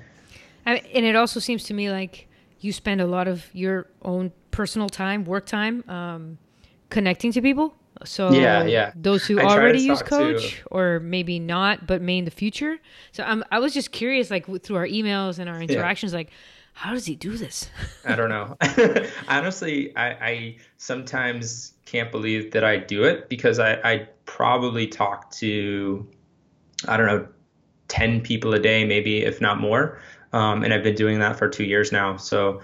And 0.64 0.80
it 0.94 1.16
also 1.16 1.40
seems 1.40 1.64
to 1.64 1.74
me 1.74 1.90
like 1.90 2.28
you 2.60 2.72
spend 2.72 3.00
a 3.00 3.06
lot 3.06 3.28
of 3.28 3.44
your 3.52 3.86
own 4.02 4.32
personal 4.50 4.88
time, 4.88 5.24
work 5.24 5.44
time, 5.44 5.84
um, 5.88 6.38
connecting 6.88 7.32
to 7.32 7.42
people. 7.42 7.74
So 8.04 8.32
Yeah, 8.32 8.64
yeah. 8.64 8.92
those 8.94 9.26
who 9.26 9.40
I 9.40 9.44
already 9.44 9.80
use 9.80 10.02
Coach, 10.02 10.62
or 10.70 11.00
maybe 11.00 11.38
not, 11.38 11.86
but 11.86 12.02
may 12.02 12.18
in 12.18 12.24
the 12.24 12.30
future. 12.30 12.78
So 13.12 13.24
I'm, 13.24 13.44
I 13.50 13.58
was 13.58 13.74
just 13.74 13.92
curious, 13.92 14.30
like 14.30 14.46
through 14.62 14.76
our 14.76 14.86
emails 14.86 15.38
and 15.38 15.48
our 15.48 15.60
interactions, 15.60 16.12
like 16.12 16.30
how 16.74 16.92
does 16.92 17.06
he 17.06 17.14
do 17.14 17.36
this? 17.36 17.70
I 18.04 18.16
don't 18.16 18.28
know. 18.28 18.56
Honestly, 19.28 19.96
I, 19.96 20.08
I, 20.10 20.56
sometimes 20.76 21.74
can't 21.86 22.10
believe 22.10 22.50
that 22.50 22.64
I 22.64 22.76
do 22.76 23.04
it 23.04 23.28
because 23.28 23.58
I, 23.58 23.74
I 23.84 24.08
probably 24.26 24.86
talk 24.88 25.30
to, 25.32 26.06
I 26.88 26.96
don't 26.96 27.06
know, 27.06 27.28
10 27.88 28.22
people 28.22 28.52
a 28.54 28.58
day, 28.58 28.84
maybe, 28.84 29.22
if 29.22 29.40
not 29.40 29.60
more. 29.60 30.00
Um, 30.32 30.64
and 30.64 30.74
I've 30.74 30.82
been 30.82 30.96
doing 30.96 31.20
that 31.20 31.36
for 31.36 31.48
two 31.48 31.64
years 31.64 31.92
now. 31.92 32.16
So 32.16 32.60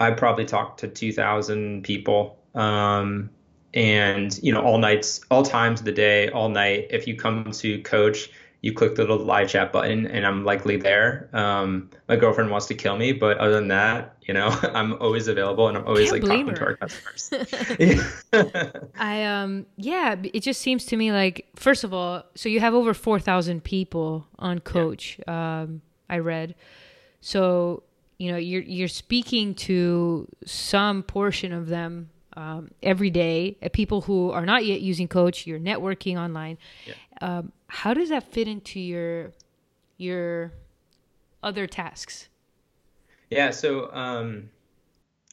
I 0.00 0.10
probably 0.12 0.46
talked 0.46 0.80
to 0.80 0.88
2,000 0.88 1.84
people. 1.84 2.38
Um, 2.54 3.28
and, 3.74 4.38
you 4.42 4.52
know, 4.52 4.62
all 4.62 4.78
nights, 4.78 5.20
all 5.30 5.42
times 5.42 5.80
of 5.80 5.86
the 5.86 5.92
day, 5.92 6.28
all 6.30 6.48
night. 6.48 6.88
If 6.90 7.06
you 7.06 7.16
come 7.16 7.50
to 7.52 7.82
coach, 7.82 8.30
you 8.62 8.74
click 8.74 8.94
the 8.94 9.02
little 9.02 9.24
live 9.24 9.48
chat 9.48 9.72
button 9.72 10.06
and 10.06 10.26
I'm 10.26 10.44
likely 10.44 10.76
there. 10.76 11.30
Um, 11.32 11.88
my 12.08 12.16
girlfriend 12.16 12.50
wants 12.50 12.66
to 12.66 12.74
kill 12.74 12.96
me, 12.96 13.12
but 13.12 13.38
other 13.38 13.54
than 13.54 13.68
that, 13.68 14.16
you 14.22 14.34
know, 14.34 14.48
I'm 14.74 14.94
always 15.00 15.28
available 15.28 15.68
and 15.68 15.78
I'm 15.78 15.86
always 15.86 16.10
Can't 16.10 16.24
like 16.24 16.30
talking 16.30 16.48
her. 16.48 16.54
to 16.54 16.64
our 16.64 16.76
customers. 16.76 17.30
I 18.98 19.24
um 19.24 19.66
yeah, 19.76 20.16
it 20.22 20.40
just 20.40 20.60
seems 20.60 20.84
to 20.86 20.96
me 20.96 21.12
like 21.12 21.46
first 21.56 21.84
of 21.84 21.94
all, 21.94 22.24
so 22.34 22.48
you 22.48 22.60
have 22.60 22.74
over 22.74 22.92
4,000 22.92 23.64
people 23.64 24.26
on 24.38 24.58
coach. 24.58 25.18
Yeah. 25.26 25.62
Um 25.62 25.82
I 26.08 26.18
read. 26.18 26.54
So, 27.20 27.84
you 28.18 28.30
know, 28.30 28.38
you're 28.38 28.62
you're 28.62 28.88
speaking 28.88 29.54
to 29.54 30.28
some 30.44 31.02
portion 31.02 31.52
of 31.52 31.68
them 31.68 32.10
um, 32.36 32.70
every 32.82 33.10
day, 33.10 33.56
uh, 33.62 33.68
people 33.72 34.02
who 34.02 34.30
are 34.30 34.46
not 34.46 34.64
yet 34.64 34.80
using 34.80 35.08
coach, 35.08 35.46
you're 35.46 35.58
networking 35.58 36.16
online. 36.16 36.58
Yeah. 36.86 36.94
Um, 37.20 37.52
how 37.68 37.94
does 37.94 38.08
that 38.10 38.24
fit 38.32 38.48
into 38.48 38.80
your 38.80 39.32
your 39.96 40.52
other 41.42 41.66
tasks? 41.66 42.28
Yeah, 43.30 43.50
so 43.50 43.92
um, 43.92 44.50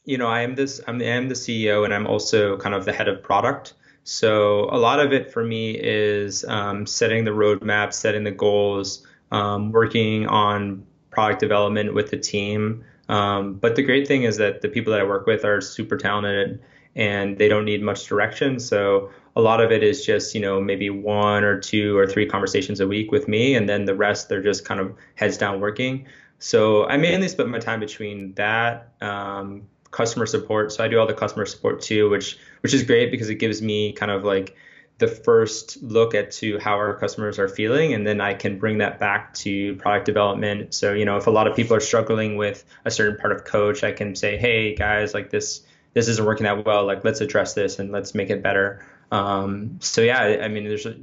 you 0.05 0.17
know, 0.17 0.27
I 0.27 0.41
am 0.41 0.55
this 0.55 0.81
I'm, 0.87 1.01
I 1.01 1.05
am 1.05 1.29
the 1.29 1.35
CEO 1.35 1.85
and 1.85 1.93
I'm 1.93 2.07
also 2.07 2.57
kind 2.57 2.73
of 2.73 2.85
the 2.85 2.93
head 2.93 3.07
of 3.07 3.21
product. 3.21 3.73
So 4.03 4.69
a 4.71 4.77
lot 4.77 4.99
of 4.99 5.11
it 5.11 5.31
for 5.31 5.43
me 5.43 5.71
is 5.71 6.45
um, 6.45 6.85
setting 6.85 7.25
the 7.25 7.31
roadmap, 7.31 7.91
setting 7.91 8.23
the 8.23 8.31
goals, 8.31 9.05
um, 9.31 9.71
working 9.73 10.27
on 10.27 10.85
product 11.09 11.41
development 11.41 11.93
with 11.93 12.09
the 12.09 12.17
team. 12.17 12.85
Um, 13.09 13.55
but 13.55 13.75
the 13.75 13.83
great 13.83 14.07
thing 14.07 14.23
is 14.23 14.37
that 14.37 14.61
the 14.61 14.69
people 14.69 14.91
that 14.93 15.01
I 15.01 15.03
work 15.03 15.25
with 15.25 15.43
are 15.43 15.59
super 15.59 15.97
talented 15.97 16.61
and 16.97 17.37
they 17.37 17.47
don't 17.47 17.63
need 17.63 17.81
much 17.81 18.05
direction. 18.07 18.59
So 18.59 19.11
a 19.35 19.41
lot 19.41 19.61
of 19.61 19.71
it 19.71 19.83
is 19.83 20.03
just, 20.03 20.33
you 20.33 20.41
know, 20.41 20.59
maybe 20.59 20.89
one 20.89 21.43
or 21.43 21.59
two 21.59 21.95
or 21.95 22.07
three 22.07 22.25
conversations 22.25 22.79
a 22.79 22.87
week 22.87 23.11
with 23.11 23.27
me, 23.27 23.55
and 23.55 23.69
then 23.69 23.85
the 23.85 23.95
rest 23.95 24.27
they're 24.27 24.41
just 24.41 24.65
kind 24.65 24.79
of 24.79 24.97
heads 25.15 25.37
down 25.37 25.61
working. 25.61 26.07
So 26.39 26.85
I 26.87 26.97
mainly 26.97 27.27
split 27.27 27.47
my 27.47 27.59
time 27.59 27.79
between 27.79 28.33
that, 28.33 28.93
um, 28.99 29.67
customer 29.91 30.25
support. 30.25 30.71
So 30.71 30.83
I 30.83 30.87
do 30.87 30.99
all 30.99 31.07
the 31.07 31.13
customer 31.13 31.45
support 31.45 31.81
too, 31.81 32.09
which 32.09 32.37
which 32.61 32.73
is 32.73 32.83
great 32.83 33.11
because 33.11 33.29
it 33.29 33.35
gives 33.35 33.61
me 33.61 33.93
kind 33.93 34.11
of 34.11 34.23
like 34.23 34.55
the 34.97 35.07
first 35.07 35.81
look 35.83 36.15
at 36.15 36.31
to 36.31 36.57
how 36.57 36.73
our 36.73 36.95
customers 36.95 37.37
are 37.37 37.47
feeling 37.47 37.93
and 37.93 38.05
then 38.05 38.19
I 38.19 38.33
can 38.33 38.57
bring 38.57 38.79
that 38.79 38.99
back 38.99 39.35
to 39.35 39.75
product 39.75 40.05
development. 40.05 40.73
So, 40.73 40.93
you 40.93 41.05
know, 41.05 41.17
if 41.17 41.27
a 41.27 41.29
lot 41.29 41.47
of 41.47 41.55
people 41.55 41.77
are 41.77 41.79
struggling 41.79 42.35
with 42.35 42.65
a 42.83 42.89
certain 42.89 43.17
part 43.17 43.31
of 43.31 43.45
coach, 43.45 43.83
I 43.83 43.91
can 43.91 44.15
say, 44.15 44.37
"Hey 44.37 44.73
guys, 44.75 45.13
like 45.13 45.29
this 45.29 45.61
this 45.93 46.07
isn't 46.07 46.25
working 46.25 46.45
that 46.45 46.65
well. 46.65 46.85
Like 46.85 47.03
let's 47.03 47.21
address 47.21 47.53
this 47.53 47.79
and 47.79 47.91
let's 47.91 48.13
make 48.15 48.29
it 48.29 48.41
better." 48.43 48.85
Um, 49.11 49.77
so 49.79 50.01
yeah, 50.01 50.19
I 50.41 50.47
mean, 50.47 50.65
there's 50.65 50.85
a, 50.85 50.95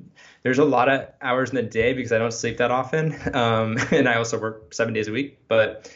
there's 0.42 0.58
a 0.58 0.64
lot 0.64 0.88
of 0.88 1.08
hours 1.22 1.50
in 1.50 1.56
the 1.56 1.62
day 1.62 1.94
because 1.94 2.12
I 2.12 2.18
don't 2.18 2.32
sleep 2.32 2.58
that 2.58 2.70
often, 2.70 3.14
um, 3.34 3.78
and 3.90 4.08
I 4.08 4.16
also 4.16 4.38
work 4.38 4.74
seven 4.74 4.94
days 4.94 5.08
a 5.08 5.12
week. 5.12 5.38
But 5.48 5.90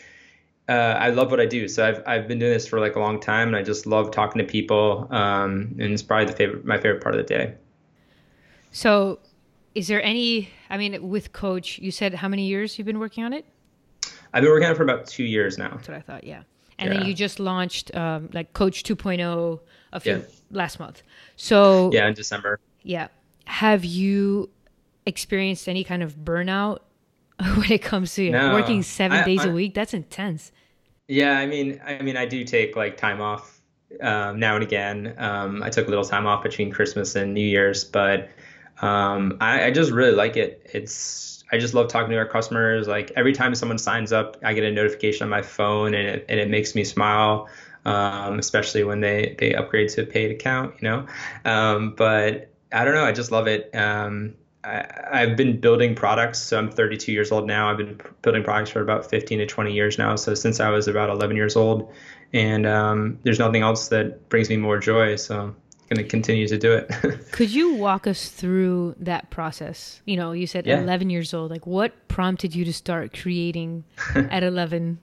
uh, 0.69 0.73
I 0.73 1.11
love 1.11 1.31
what 1.31 1.41
I 1.41 1.47
do. 1.47 1.69
So 1.69 1.87
I've 1.87 2.03
I've 2.07 2.29
been 2.29 2.39
doing 2.39 2.53
this 2.53 2.67
for 2.67 2.81
like 2.81 2.97
a 2.97 3.01
long 3.01 3.21
time, 3.21 3.49
and 3.49 3.57
I 3.57 3.63
just 3.63 3.87
love 3.87 4.11
talking 4.11 4.39
to 4.39 4.45
people. 4.45 5.09
Um, 5.11 5.77
and 5.79 5.93
it's 5.93 6.03
probably 6.03 6.27
the 6.27 6.33
favorite 6.33 6.65
my 6.65 6.77
favorite 6.77 7.03
part 7.03 7.15
of 7.15 7.27
the 7.27 7.35
day. 7.35 7.55
So, 8.71 9.19
is 9.75 9.89
there 9.89 10.03
any? 10.03 10.51
I 10.71 10.77
mean, 10.77 11.09
with 11.09 11.33
Coach, 11.33 11.79
you 11.79 11.91
said 11.91 12.15
how 12.15 12.29
many 12.29 12.47
years 12.47 12.79
you've 12.79 12.87
been 12.87 12.99
working 12.99 13.25
on 13.25 13.33
it? 13.33 13.47
I've 14.33 14.43
been 14.43 14.51
working 14.51 14.67
on 14.67 14.73
it 14.73 14.77
for 14.77 14.83
about 14.83 15.07
two 15.07 15.25
years 15.25 15.57
now. 15.57 15.71
That's 15.71 15.89
what 15.89 15.97
I 15.97 16.01
thought. 16.01 16.25
Yeah, 16.25 16.43
and 16.79 16.93
yeah. 16.93 16.99
then 16.99 17.09
you 17.09 17.15
just 17.15 17.41
launched 17.41 17.95
um, 17.95 18.31
like 18.33 18.53
Coach 18.53 18.83
2.0 18.83 19.61
a 19.93 20.01
few 20.01 20.13
yeah. 20.13 20.23
last 20.51 20.79
month. 20.79 21.03
So 21.37 21.91
yeah, 21.93 22.09
in 22.09 22.15
December. 22.15 22.61
Yeah, 22.83 23.09
have 23.45 23.85
you 23.85 24.51
experienced 25.07 25.69
any 25.69 25.85
kind 25.85 26.03
of 26.03 26.17
burnout 26.17 26.81
when 27.57 27.73
it 27.73 27.83
comes 27.83 28.15
to 28.15 28.31
no, 28.31 28.53
working 28.53 28.83
seven 28.83 29.19
I, 29.19 29.25
days 29.25 29.45
I, 29.45 29.49
a 29.49 29.53
week? 29.53 29.75
That's 29.75 29.95
intense. 29.95 30.53
Yeah, 31.09 31.39
I 31.39 31.47
mean, 31.47 31.81
I 31.85 32.03
mean, 32.03 32.17
I 32.17 32.27
do 32.27 32.45
take 32.45 32.77
like 32.77 32.97
time 32.97 33.21
off 33.21 33.61
um, 34.01 34.39
now 34.39 34.55
and 34.55 34.63
again. 34.63 35.15
Um, 35.19 35.63
I 35.63 35.71
took 35.71 35.87
a 35.87 35.91
little 35.91 36.05
time 36.05 36.27
off 36.27 36.43
between 36.43 36.71
Christmas 36.71 37.17
and 37.17 37.33
New 37.33 37.47
Year's, 37.47 37.85
but 37.85 38.29
um, 38.83 39.39
I, 39.41 39.65
I, 39.65 39.71
just 39.71 39.91
really 39.91 40.13
like 40.15 40.37
it. 40.37 40.71
It's 40.73 41.38
I 41.51 41.59
just 41.59 41.75
love 41.75 41.89
talking 41.89 42.11
to 42.11 42.17
our 42.17 42.27
customers. 42.27 42.87
Like 42.87 43.13
every 43.17 43.33
time 43.33 43.55
someone 43.55 43.79
signs 43.79 44.13
up, 44.13 44.37
I 44.45 44.55
get 44.55 44.65
a 44.65 44.73
notification 44.73 45.25
on 45.25 45.31
my 45.31 45.43
phone, 45.43 45.95
and 45.95 46.09
it, 46.09 46.27
and 46.29 46.39
it 46.41 46.49
makes 46.49 46.75
me 46.75 46.85
smile. 46.85 47.49
Um, 47.85 48.39
especially 48.39 48.85
when 48.85 49.01
they 49.01 49.37
they 49.39 49.55
upgrade 49.55 49.89
to 49.91 50.03
a 50.03 50.07
paid 50.07 50.31
account, 50.31 50.75
you 50.81 50.89
know. 50.89 51.07
Um, 51.45 51.95
but 51.97 52.51
I 52.73 52.85
don't 52.85 52.95
know. 52.95 53.05
I 53.05 53.13
just 53.13 53.31
love 53.31 53.47
it. 53.47 53.75
Um, 53.75 54.35
I, 54.65 55.21
have 55.21 55.37
been 55.37 55.61
building 55.61 55.95
products. 55.95 56.41
So 56.41 56.59
I'm 56.59 56.71
32 56.71 57.13
years 57.13 57.33
old 57.33 57.47
now. 57.47 57.71
I've 57.71 57.79
been 57.79 58.01
building 58.23 58.43
products 58.43 58.71
for 58.71 58.83
about 58.83 59.09
15 59.09 59.39
to 59.39 59.47
20 59.47 59.73
years 59.73 59.99
now. 59.99 60.17
So 60.17 60.35
since 60.35 60.61
I 60.61 60.71
was 60.71 60.89
about 60.89 61.11
11 61.11 61.37
years 61.37 61.57
old, 61.57 61.93
and 62.33 62.67
um, 62.67 63.19
there's 63.23 63.39
nothing 63.39 63.63
else 63.63 63.89
that 63.89 64.29
brings 64.29 64.51
me 64.51 64.57
more 64.57 64.79
joy. 64.79 65.17
So 65.17 65.55
going 65.89 65.99
to 65.99 66.09
continue 66.09 66.47
to 66.47 66.59
do 66.59 66.73
it. 66.73 66.89
Could 67.33 67.51
you 67.51 67.75
walk 67.75 68.07
us 68.07 68.29
through 68.29 68.95
that 69.01 69.31
process? 69.31 70.03
You 70.05 70.17
know, 70.17 70.33
you 70.33 70.47
said 70.47 70.67
yeah. 70.67 70.81
11 70.81 71.11
years 71.11 71.33
old. 71.33 71.51
Like, 71.51 71.67
what 71.67 72.09
prompted 72.09 72.55
you 72.55 72.65
to 72.65 72.73
start 72.73 73.19
creating 73.19 73.85
at 74.15 74.43
11? 74.43 74.99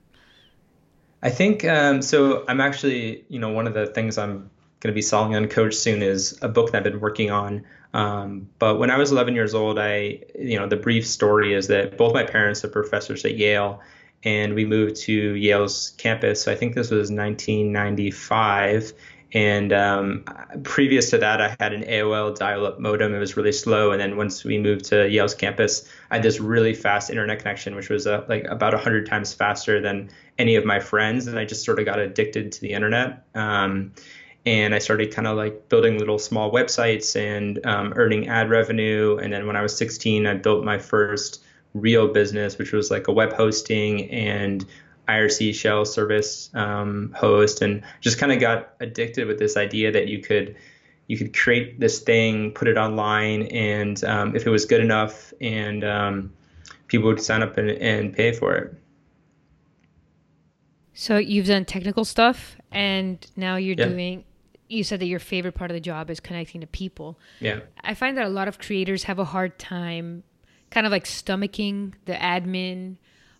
I 1.22 1.30
think 1.30 1.64
um, 1.64 2.02
so. 2.02 2.44
I'm 2.46 2.60
actually, 2.60 3.24
you 3.28 3.38
know, 3.38 3.48
one 3.48 3.66
of 3.66 3.74
the 3.74 3.86
things 3.86 4.18
I'm 4.18 4.50
going 4.80 4.92
to 4.92 4.92
be 4.92 5.02
selling 5.02 5.34
on 5.34 5.48
Coach 5.48 5.74
soon 5.74 6.02
is 6.02 6.38
a 6.42 6.48
book 6.48 6.70
that 6.70 6.78
I've 6.78 6.84
been 6.84 7.00
working 7.00 7.30
on. 7.30 7.64
Um, 7.94 8.48
but 8.58 8.78
when 8.78 8.90
I 8.90 8.98
was 8.98 9.10
11 9.10 9.34
years 9.34 9.54
old, 9.54 9.78
I, 9.78 10.20
you 10.38 10.58
know, 10.58 10.68
the 10.68 10.76
brief 10.76 11.06
story 11.06 11.54
is 11.54 11.66
that 11.68 11.96
both 11.96 12.12
my 12.12 12.24
parents 12.24 12.62
are 12.64 12.68
professors 12.68 13.24
at 13.24 13.36
Yale, 13.36 13.80
and 14.22 14.54
we 14.54 14.64
moved 14.64 14.96
to 14.96 15.12
Yale's 15.12 15.94
campus. 15.96 16.42
So 16.42 16.52
I 16.52 16.54
think 16.54 16.74
this 16.74 16.90
was 16.90 17.10
1995. 17.10 18.92
And 19.36 19.70
um, 19.70 20.24
previous 20.62 21.10
to 21.10 21.18
that, 21.18 21.42
I 21.42 21.54
had 21.60 21.74
an 21.74 21.82
AOL 21.82 22.34
dial-up 22.34 22.80
modem. 22.80 23.14
It 23.14 23.18
was 23.18 23.36
really 23.36 23.52
slow. 23.52 23.92
And 23.92 24.00
then 24.00 24.16
once 24.16 24.44
we 24.44 24.56
moved 24.56 24.86
to 24.86 25.06
Yale's 25.06 25.34
campus, 25.34 25.86
I 26.10 26.14
had 26.14 26.22
this 26.22 26.40
really 26.40 26.72
fast 26.72 27.10
internet 27.10 27.40
connection, 27.40 27.76
which 27.76 27.90
was 27.90 28.06
uh, 28.06 28.24
like 28.30 28.44
about 28.44 28.72
100 28.72 29.04
times 29.04 29.34
faster 29.34 29.78
than 29.78 30.08
any 30.38 30.56
of 30.56 30.64
my 30.64 30.80
friends. 30.80 31.26
And 31.26 31.38
I 31.38 31.44
just 31.44 31.66
sort 31.66 31.78
of 31.78 31.84
got 31.84 31.98
addicted 31.98 32.50
to 32.52 32.60
the 32.62 32.72
internet. 32.72 33.26
Um, 33.34 33.92
and 34.46 34.74
I 34.74 34.78
started 34.78 35.12
kind 35.12 35.28
of 35.28 35.36
like 35.36 35.68
building 35.68 35.98
little 35.98 36.18
small 36.18 36.50
websites 36.50 37.14
and 37.14 37.64
um, 37.66 37.92
earning 37.94 38.28
ad 38.28 38.48
revenue. 38.48 39.18
And 39.18 39.34
then 39.34 39.46
when 39.46 39.54
I 39.54 39.60
was 39.60 39.76
16, 39.76 40.26
I 40.26 40.32
built 40.32 40.64
my 40.64 40.78
first 40.78 41.44
real 41.74 42.08
business, 42.08 42.56
which 42.56 42.72
was 42.72 42.90
like 42.90 43.06
a 43.06 43.12
web 43.12 43.34
hosting 43.34 44.10
and 44.10 44.64
IRC 45.08 45.54
shell 45.54 45.84
service 45.84 46.50
um, 46.54 47.12
host, 47.16 47.62
and 47.62 47.82
just 48.00 48.18
kind 48.18 48.32
of 48.32 48.40
got 48.40 48.74
addicted 48.80 49.26
with 49.26 49.38
this 49.38 49.56
idea 49.56 49.92
that 49.92 50.08
you 50.08 50.20
could 50.20 50.56
you 51.08 51.16
could 51.16 51.36
create 51.36 51.78
this 51.78 52.00
thing, 52.00 52.52
put 52.52 52.66
it 52.68 52.76
online, 52.76 53.42
and 53.42 54.02
um, 54.04 54.34
if 54.34 54.46
it 54.46 54.50
was 54.50 54.64
good 54.64 54.80
enough, 54.80 55.32
and 55.40 55.84
um, 55.84 56.32
people 56.88 57.08
would 57.08 57.20
sign 57.20 57.42
up 57.42 57.56
and, 57.56 57.70
and 57.70 58.14
pay 58.14 58.32
for 58.32 58.54
it. 58.54 58.74
So 60.94 61.18
you've 61.18 61.46
done 61.46 61.64
technical 61.64 62.04
stuff, 62.04 62.56
and 62.72 63.24
now 63.36 63.56
you're 63.56 63.76
yeah. 63.78 63.88
doing 63.88 64.24
you 64.68 64.82
said 64.82 65.00
that 65.00 65.06
your 65.06 65.20
favorite 65.20 65.52
part 65.52 65.70
of 65.70 65.74
the 65.74 65.80
job 65.80 66.10
is 66.10 66.20
connecting 66.20 66.60
to 66.60 66.66
people. 66.66 67.18
Yeah. 67.40 67.60
I 67.82 67.94
find 67.94 68.16
that 68.16 68.26
a 68.26 68.30
lot 68.30 68.48
of 68.48 68.58
creators 68.58 69.04
have 69.04 69.18
a 69.18 69.24
hard 69.24 69.58
time 69.58 70.24
kind 70.70 70.86
of 70.86 70.92
like 70.92 71.04
stomaching 71.04 71.94
the 72.06 72.14
admin, 72.14 72.96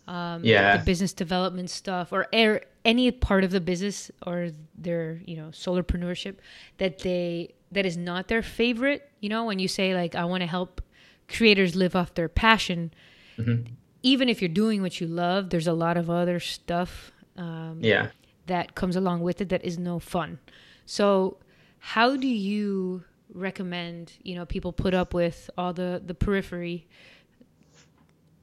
um, 0.06 0.44
yeah. 0.44 0.76
the 0.76 0.84
business 0.84 1.12
development 1.12 1.70
stuff, 1.70 2.12
or 2.12 2.26
er, 2.34 2.60
any 2.84 3.10
part 3.10 3.44
of 3.44 3.50
the 3.50 3.60
business 3.60 4.10
or 4.24 4.50
their, 4.76 5.20
you 5.26 5.36
know, 5.36 5.48
solopreneurship 5.48 6.36
that 6.78 7.00
they 7.00 7.54
that 7.72 7.84
is 7.84 7.96
not 7.96 8.28
their 8.28 8.42
favorite. 8.42 9.10
You 9.20 9.28
know, 9.28 9.44
when 9.44 9.58
you 9.58 9.68
say 9.68 9.94
like 9.94 10.14
I 10.14 10.24
want 10.24 10.42
to 10.42 10.46
help 10.46 10.80
creators 11.28 11.74
live 11.74 11.96
off 11.96 12.14
their 12.14 12.28
passion, 12.28 12.92
mm-hmm. 13.36 13.72
even 14.02 14.28
if 14.28 14.40
you're 14.40 14.48
doing 14.48 14.82
what 14.82 15.00
you 15.00 15.06
love, 15.06 15.50
there's 15.50 15.66
a 15.66 15.72
lot 15.72 15.96
of 15.96 16.08
other 16.08 16.38
stuff. 16.38 17.12
Um, 17.36 17.78
yeah. 17.80 18.10
That 18.46 18.76
comes 18.76 18.94
along 18.94 19.22
with 19.22 19.40
it 19.40 19.48
that 19.48 19.64
is 19.64 19.76
no 19.76 19.98
fun. 19.98 20.38
So, 20.84 21.38
how 21.78 22.16
do 22.16 22.28
you 22.28 23.02
recommend 23.34 24.12
you 24.22 24.36
know 24.36 24.46
people 24.46 24.72
put 24.72 24.94
up 24.94 25.12
with 25.12 25.50
all 25.58 25.72
the 25.72 26.00
the 26.04 26.14
periphery 26.14 26.86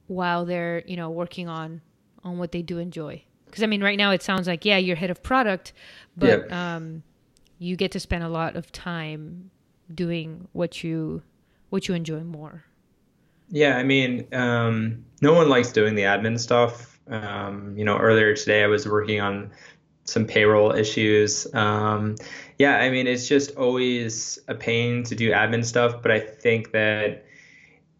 while 0.06 0.44
they're 0.44 0.82
you 0.86 0.96
know 0.96 1.10
working 1.10 1.48
on 1.48 1.80
on 2.22 2.38
what 2.38 2.52
they 2.52 2.62
do 2.62 2.78
enjoy? 2.78 3.22
Because 3.46 3.62
I 3.62 3.66
mean, 3.66 3.82
right 3.82 3.98
now 3.98 4.10
it 4.10 4.22
sounds 4.22 4.46
like 4.46 4.64
yeah, 4.64 4.78
you're 4.78 4.96
head 4.96 5.10
of 5.10 5.22
product, 5.22 5.72
but 6.16 6.46
yeah. 6.48 6.74
um, 6.76 7.02
you 7.58 7.76
get 7.76 7.92
to 7.92 8.00
spend 8.00 8.24
a 8.24 8.28
lot 8.28 8.56
of 8.56 8.72
time 8.72 9.50
doing 9.92 10.48
what 10.52 10.82
you 10.82 11.22
what 11.70 11.88
you 11.88 11.94
enjoy 11.94 12.20
more. 12.20 12.64
Yeah, 13.50 13.76
I 13.76 13.82
mean, 13.84 14.26
um, 14.32 15.04
no 15.20 15.34
one 15.34 15.48
likes 15.48 15.72
doing 15.72 15.94
the 15.94 16.02
admin 16.02 16.38
stuff. 16.38 16.98
Um, 17.08 17.76
you 17.76 17.84
know, 17.84 17.98
earlier 17.98 18.34
today 18.34 18.64
I 18.64 18.66
was 18.66 18.88
working 18.88 19.20
on 19.20 19.50
some 20.04 20.26
payroll 20.26 20.72
issues. 20.72 21.52
Um, 21.54 22.16
yeah, 22.58 22.78
I 22.78 22.90
mean, 22.90 23.06
it's 23.06 23.28
just 23.28 23.56
always 23.56 24.38
a 24.48 24.54
pain 24.54 25.02
to 25.04 25.14
do 25.14 25.30
admin 25.30 25.64
stuff, 25.64 26.02
but 26.02 26.10
I 26.10 26.20
think 26.20 26.72
that 26.72 27.26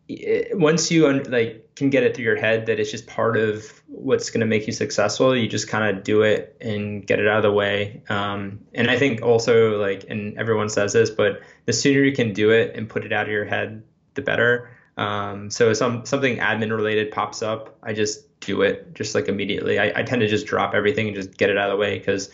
it, 0.08 0.58
once 0.58 0.90
you 0.90 1.10
like 1.24 1.74
can 1.76 1.90
get 1.90 2.02
it 2.02 2.14
through 2.14 2.24
your 2.24 2.36
head 2.36 2.66
that 2.66 2.78
it's 2.78 2.90
just 2.90 3.06
part 3.06 3.36
of 3.36 3.82
what's 3.86 4.30
going 4.30 4.40
to 4.40 4.46
make 4.46 4.66
you 4.66 4.72
successful, 4.72 5.36
you 5.36 5.48
just 5.48 5.68
kind 5.68 5.96
of 5.96 6.04
do 6.04 6.22
it 6.22 6.56
and 6.60 7.06
get 7.06 7.18
it 7.18 7.26
out 7.26 7.38
of 7.38 7.42
the 7.42 7.52
way. 7.52 8.02
Um, 8.08 8.60
and 8.74 8.90
I 8.90 8.98
think 8.98 9.22
also 9.22 9.80
like, 9.80 10.04
and 10.08 10.36
everyone 10.38 10.68
says 10.68 10.92
this, 10.92 11.10
but 11.10 11.40
the 11.64 11.72
sooner 11.72 12.00
you 12.00 12.12
can 12.12 12.32
do 12.32 12.50
it 12.50 12.76
and 12.76 12.88
put 12.88 13.04
it 13.04 13.12
out 13.12 13.26
of 13.26 13.32
your 13.32 13.44
head, 13.44 13.82
the 14.14 14.22
better. 14.22 14.70
Um, 14.96 15.50
so 15.50 15.72
some 15.72 16.04
something 16.04 16.36
admin 16.36 16.70
related 16.70 17.10
pops 17.10 17.42
up, 17.42 17.76
I 17.82 17.94
just 17.94 18.40
do 18.40 18.62
it 18.62 18.94
just 18.94 19.14
like 19.14 19.28
immediately. 19.28 19.78
I, 19.78 19.92
I 19.96 20.02
tend 20.02 20.20
to 20.20 20.28
just 20.28 20.46
drop 20.46 20.74
everything 20.74 21.08
and 21.08 21.16
just 21.16 21.36
get 21.36 21.50
it 21.50 21.56
out 21.56 21.70
of 21.70 21.76
the 21.76 21.80
way 21.80 21.98
because 21.98 22.30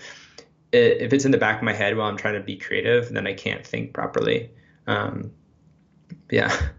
it, 0.73 1.01
if 1.01 1.13
it's 1.13 1.25
in 1.25 1.31
the 1.31 1.39
back 1.39 1.59
of 1.59 1.63
my 1.63 1.73
head 1.73 1.97
while 1.97 2.09
I'm 2.09 2.17
trying 2.17 2.35
to 2.35 2.41
be 2.41 2.57
creative, 2.57 3.11
then 3.11 3.27
I 3.27 3.33
can't 3.33 3.67
think 3.67 3.95
properly. 3.95 4.51
Um, 4.87 5.31
yeah. 6.31 6.55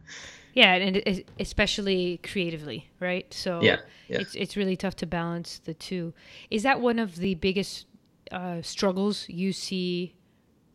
Yeah, 0.53 0.73
and 0.73 1.23
especially 1.39 2.19
creatively, 2.23 2.89
right? 2.99 3.31
So 3.33 3.61
yeah, 3.61 3.77
yeah, 4.07 4.19
it's 4.19 4.35
it's 4.35 4.57
really 4.57 4.75
tough 4.75 4.95
to 4.97 5.05
balance 5.05 5.59
the 5.59 5.73
two. 5.73 6.13
Is 6.49 6.63
that 6.63 6.81
one 6.81 6.99
of 6.99 7.15
the 7.15 7.35
biggest 7.35 7.85
uh, 8.31 8.61
struggles 8.61 9.27
you 9.29 9.53
see 9.53 10.15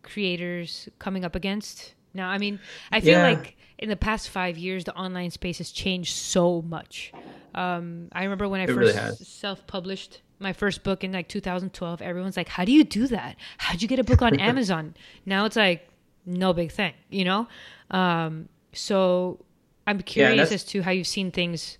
creators 0.02 0.88
coming 0.98 1.24
up 1.24 1.34
against 1.34 1.94
now? 2.14 2.28
I 2.30 2.38
mean, 2.38 2.58
I 2.90 3.00
feel 3.00 3.18
yeah. 3.18 3.28
like 3.28 3.56
in 3.78 3.88
the 3.88 3.96
past 3.96 4.30
five 4.30 4.56
years, 4.56 4.84
the 4.84 4.94
online 4.94 5.30
space 5.30 5.58
has 5.58 5.70
changed 5.70 6.14
so 6.14 6.62
much. 6.62 7.12
Um, 7.54 8.08
I 8.12 8.22
remember 8.24 8.48
when 8.48 8.60
I 8.60 8.64
it 8.64 8.74
first 8.74 8.96
really 8.96 9.16
self-published 9.16 10.22
my 10.38 10.52
first 10.52 10.84
book 10.84 11.04
in 11.04 11.12
like 11.12 11.28
2012. 11.28 12.00
Everyone's 12.00 12.36
like, 12.36 12.48
"How 12.48 12.64
do 12.64 12.72
you 12.72 12.84
do 12.84 13.06
that? 13.08 13.36
How'd 13.58 13.82
you 13.82 13.88
get 13.88 13.98
a 13.98 14.04
book 14.04 14.22
on 14.22 14.40
Amazon?" 14.40 14.94
now 15.26 15.44
it's 15.44 15.56
like 15.56 15.88
no 16.24 16.52
big 16.52 16.72
thing, 16.72 16.94
you 17.10 17.24
know. 17.24 17.46
Um, 17.90 18.48
so 18.72 19.38
I'm 19.86 20.00
curious 20.00 20.50
yeah, 20.50 20.54
as 20.54 20.64
to 20.64 20.82
how 20.82 20.90
you've 20.90 21.06
seen 21.06 21.30
things 21.30 21.78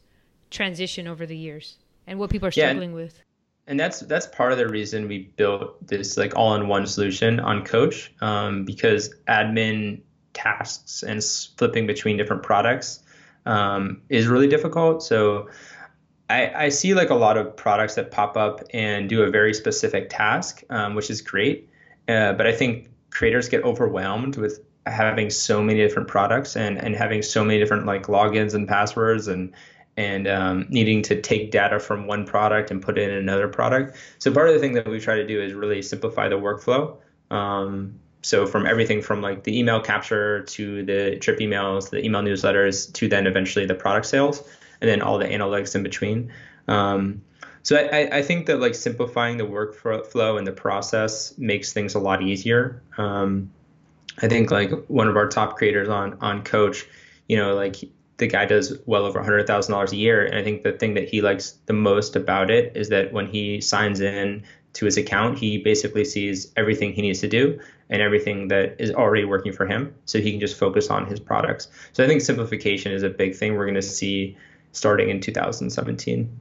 transition 0.50 1.08
over 1.08 1.26
the 1.26 1.36
years 1.36 1.76
and 2.06 2.18
what 2.18 2.30
people 2.30 2.48
are 2.48 2.52
struggling 2.52 2.90
yeah, 2.90 2.96
with. 2.96 3.20
And 3.66 3.80
that's 3.80 4.00
that's 4.00 4.26
part 4.28 4.52
of 4.52 4.58
the 4.58 4.68
reason 4.68 5.08
we 5.08 5.30
built 5.36 5.84
this 5.86 6.16
like 6.16 6.36
all-in-one 6.36 6.86
solution 6.86 7.40
on 7.40 7.64
Coach 7.64 8.12
um, 8.20 8.64
because 8.64 9.12
admin 9.28 10.00
tasks 10.34 11.02
and 11.02 11.22
flipping 11.56 11.86
between 11.86 12.16
different 12.16 12.42
products 12.42 13.02
um, 13.44 14.02
is 14.08 14.28
really 14.28 14.46
difficult. 14.46 15.02
So 15.02 15.48
I, 16.28 16.64
I, 16.64 16.68
see 16.68 16.94
like 16.94 17.10
a 17.10 17.14
lot 17.14 17.38
of 17.38 17.56
products 17.56 17.94
that 17.94 18.10
pop 18.10 18.36
up 18.36 18.60
and 18.74 19.08
do 19.08 19.22
a 19.22 19.30
very 19.30 19.54
specific 19.54 20.10
task, 20.10 20.62
um, 20.70 20.94
which 20.94 21.10
is 21.10 21.22
great. 21.22 21.68
Uh, 22.08 22.32
but 22.32 22.46
I 22.46 22.52
think 22.52 22.90
creators 23.10 23.48
get 23.48 23.62
overwhelmed 23.64 24.36
with 24.36 24.60
having 24.86 25.30
so 25.30 25.62
many 25.62 25.80
different 25.80 26.08
products 26.08 26.56
and, 26.56 26.78
and 26.78 26.94
having 26.94 27.22
so 27.22 27.44
many 27.44 27.58
different 27.58 27.86
like 27.86 28.06
logins 28.06 28.54
and 28.54 28.68
passwords 28.68 29.28
and 29.28 29.52
and 29.98 30.28
um, 30.28 30.66
needing 30.68 31.00
to 31.00 31.20
take 31.22 31.50
data 31.50 31.80
from 31.80 32.06
one 32.06 32.26
product 32.26 32.70
and 32.70 32.82
put 32.82 32.98
it 32.98 33.08
in 33.08 33.16
another 33.16 33.48
product. 33.48 33.96
So 34.18 34.30
part 34.30 34.48
of 34.48 34.54
the 34.54 34.60
thing 34.60 34.74
that 34.74 34.86
we 34.86 35.00
try 35.00 35.16
to 35.16 35.26
do 35.26 35.40
is 35.40 35.54
really 35.54 35.80
simplify 35.80 36.28
the 36.28 36.36
workflow. 36.36 36.98
Um, 37.30 37.98
so 38.20 38.46
from 38.46 38.66
everything 38.66 39.00
from 39.00 39.22
like 39.22 39.44
the 39.44 39.58
email 39.58 39.80
capture 39.80 40.42
to 40.42 40.84
the 40.84 41.16
drip 41.16 41.38
emails, 41.38 41.88
the 41.88 42.04
email 42.04 42.22
newsletters, 42.22 42.92
to 42.92 43.08
then 43.08 43.26
eventually 43.26 43.64
the 43.64 43.74
product 43.74 44.06
sales, 44.06 44.46
and 44.80 44.90
then 44.90 45.00
all 45.00 45.16
the 45.16 45.26
analytics 45.26 45.74
in 45.74 45.82
between. 45.82 46.30
Um, 46.68 47.22
so 47.62 47.76
I, 47.76 48.18
I, 48.18 48.22
think 48.22 48.46
that 48.46 48.60
like 48.60 48.74
simplifying 48.74 49.38
the 49.38 49.44
workflow 49.44 50.38
and 50.38 50.46
the 50.46 50.52
process 50.52 51.36
makes 51.38 51.72
things 51.72 51.94
a 51.94 51.98
lot 51.98 52.22
easier. 52.22 52.82
Um, 52.98 53.50
I 54.22 54.28
think 54.28 54.50
like 54.50 54.70
one 54.86 55.08
of 55.08 55.16
our 55.16 55.28
top 55.28 55.56
creators 55.56 55.88
on 55.88 56.18
on 56.20 56.42
Coach, 56.42 56.86
you 57.28 57.36
know, 57.36 57.54
like 57.54 57.76
the 58.16 58.26
guy 58.26 58.46
does 58.46 58.78
well 58.86 59.04
over 59.04 59.22
hundred 59.22 59.46
thousand 59.46 59.72
dollars 59.72 59.92
a 59.92 59.96
year, 59.96 60.24
and 60.24 60.36
I 60.36 60.42
think 60.42 60.62
the 60.62 60.72
thing 60.72 60.94
that 60.94 61.08
he 61.08 61.20
likes 61.20 61.52
the 61.66 61.72
most 61.72 62.16
about 62.16 62.50
it 62.50 62.76
is 62.76 62.88
that 62.88 63.12
when 63.12 63.26
he 63.26 63.60
signs 63.60 64.00
in 64.00 64.44
to 64.74 64.84
his 64.84 64.96
account, 64.96 65.38
he 65.38 65.58
basically 65.58 66.04
sees 66.04 66.52
everything 66.56 66.92
he 66.92 67.02
needs 67.02 67.20
to 67.20 67.28
do 67.28 67.58
and 67.88 68.02
everything 68.02 68.48
that 68.48 68.76
is 68.78 68.90
already 68.90 69.24
working 69.24 69.52
for 69.52 69.66
him 69.66 69.94
so 70.04 70.20
he 70.20 70.30
can 70.32 70.40
just 70.40 70.58
focus 70.58 70.90
on 70.90 71.06
his 71.06 71.20
products. 71.20 71.68
So 71.92 72.04
I 72.04 72.06
think 72.06 72.20
simplification 72.20 72.92
is 72.92 73.02
a 73.02 73.08
big 73.08 73.36
thing 73.36 73.54
we're 73.54 73.64
going 73.64 73.74
to 73.76 73.82
see 73.82 74.36
starting 74.72 75.08
in 75.08 75.20
2017. 75.20 76.40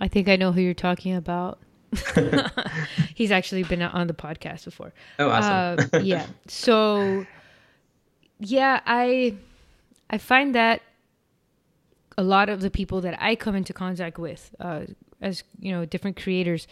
I 0.00 0.08
think 0.08 0.28
I 0.28 0.36
know 0.36 0.52
who 0.52 0.60
you're 0.60 0.74
talking 0.74 1.14
about. 1.14 1.58
He's 3.14 3.30
actually 3.30 3.62
been 3.62 3.82
on 3.82 4.06
the 4.06 4.14
podcast 4.14 4.64
before. 4.64 4.92
Oh, 5.18 5.30
awesome. 5.30 5.90
uh, 5.92 5.98
yeah. 5.98 6.26
So 6.48 7.26
yeah, 8.38 8.80
I 8.86 9.36
I 10.10 10.18
find 10.18 10.54
that 10.54 10.82
a 12.18 12.22
lot 12.22 12.48
of 12.48 12.60
the 12.60 12.70
people 12.70 13.00
that 13.02 13.20
I 13.20 13.34
come 13.34 13.54
into 13.54 13.72
contact 13.72 14.18
with, 14.18 14.54
uh, 14.58 14.82
as 15.20 15.42
you 15.60 15.72
know, 15.72 15.84
different 15.84 16.16
creators, 16.16 16.66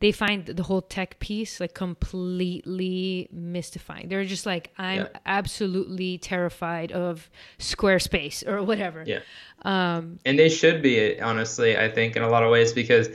they 0.00 0.12
find 0.12 0.46
the 0.46 0.62
whole 0.62 0.82
tech 0.82 1.18
piece 1.18 1.60
like 1.60 1.74
completely 1.74 3.28
mystifying. 3.32 4.08
They're 4.08 4.24
just 4.24 4.46
like, 4.46 4.72
I'm 4.78 5.02
yeah. 5.02 5.08
absolutely 5.26 6.18
terrified 6.18 6.92
of 6.92 7.28
Squarespace 7.58 8.46
or 8.46 8.62
whatever. 8.62 9.04
Yeah. 9.06 9.20
Um, 9.62 10.18
and 10.24 10.38
they 10.38 10.48
should 10.48 10.82
be, 10.82 11.20
honestly, 11.20 11.76
I 11.76 11.88
think, 11.90 12.16
in 12.16 12.22
a 12.22 12.28
lot 12.28 12.42
of 12.42 12.50
ways, 12.50 12.72
because 12.72 13.08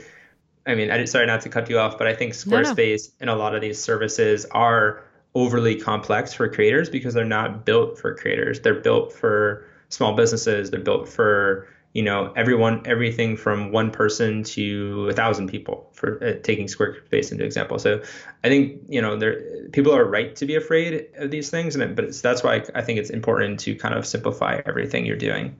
I 0.66 0.74
mean, 0.74 0.90
I 0.90 1.04
sorry 1.04 1.26
not 1.26 1.40
to 1.42 1.48
cut 1.48 1.70
you 1.70 1.78
off, 1.78 1.98
but 1.98 2.06
I 2.06 2.14
think 2.14 2.34
Squarespace 2.34 3.10
no, 3.20 3.26
no. 3.26 3.30
and 3.30 3.30
a 3.30 3.34
lot 3.34 3.54
of 3.54 3.60
these 3.60 3.82
services 3.82 4.44
are 4.50 5.02
overly 5.34 5.76
complex 5.76 6.34
for 6.34 6.48
creators 6.48 6.90
because 6.90 7.14
they're 7.14 7.24
not 7.24 7.64
built 7.64 7.98
for 7.98 8.14
creators. 8.14 8.60
They're 8.60 8.80
built 8.80 9.12
for 9.12 9.66
small 9.88 10.14
businesses. 10.14 10.70
They're 10.70 10.80
built 10.80 11.08
for 11.08 11.68
you 11.92 12.02
know 12.02 12.32
everyone 12.36 12.82
everything 12.84 13.36
from 13.36 13.72
one 13.72 13.90
person 13.90 14.44
to 14.44 15.08
a 15.10 15.12
thousand 15.12 15.48
people 15.48 15.88
for 15.92 16.22
uh, 16.22 16.34
taking 16.42 16.66
squarespace 16.66 17.32
into 17.32 17.44
example 17.44 17.78
so 17.78 18.00
i 18.44 18.48
think 18.48 18.80
you 18.88 19.02
know 19.02 19.16
there 19.16 19.66
people 19.72 19.92
are 19.94 20.04
right 20.04 20.36
to 20.36 20.46
be 20.46 20.54
afraid 20.54 21.08
of 21.16 21.30
these 21.30 21.50
things 21.50 21.74
and 21.74 21.82
it, 21.82 21.96
but 21.96 22.14
that's 22.22 22.44
why 22.44 22.62
i 22.74 22.82
think 22.82 22.98
it's 22.98 23.10
important 23.10 23.58
to 23.58 23.74
kind 23.74 23.94
of 23.94 24.06
simplify 24.06 24.60
everything 24.66 25.04
you're 25.04 25.16
doing 25.16 25.56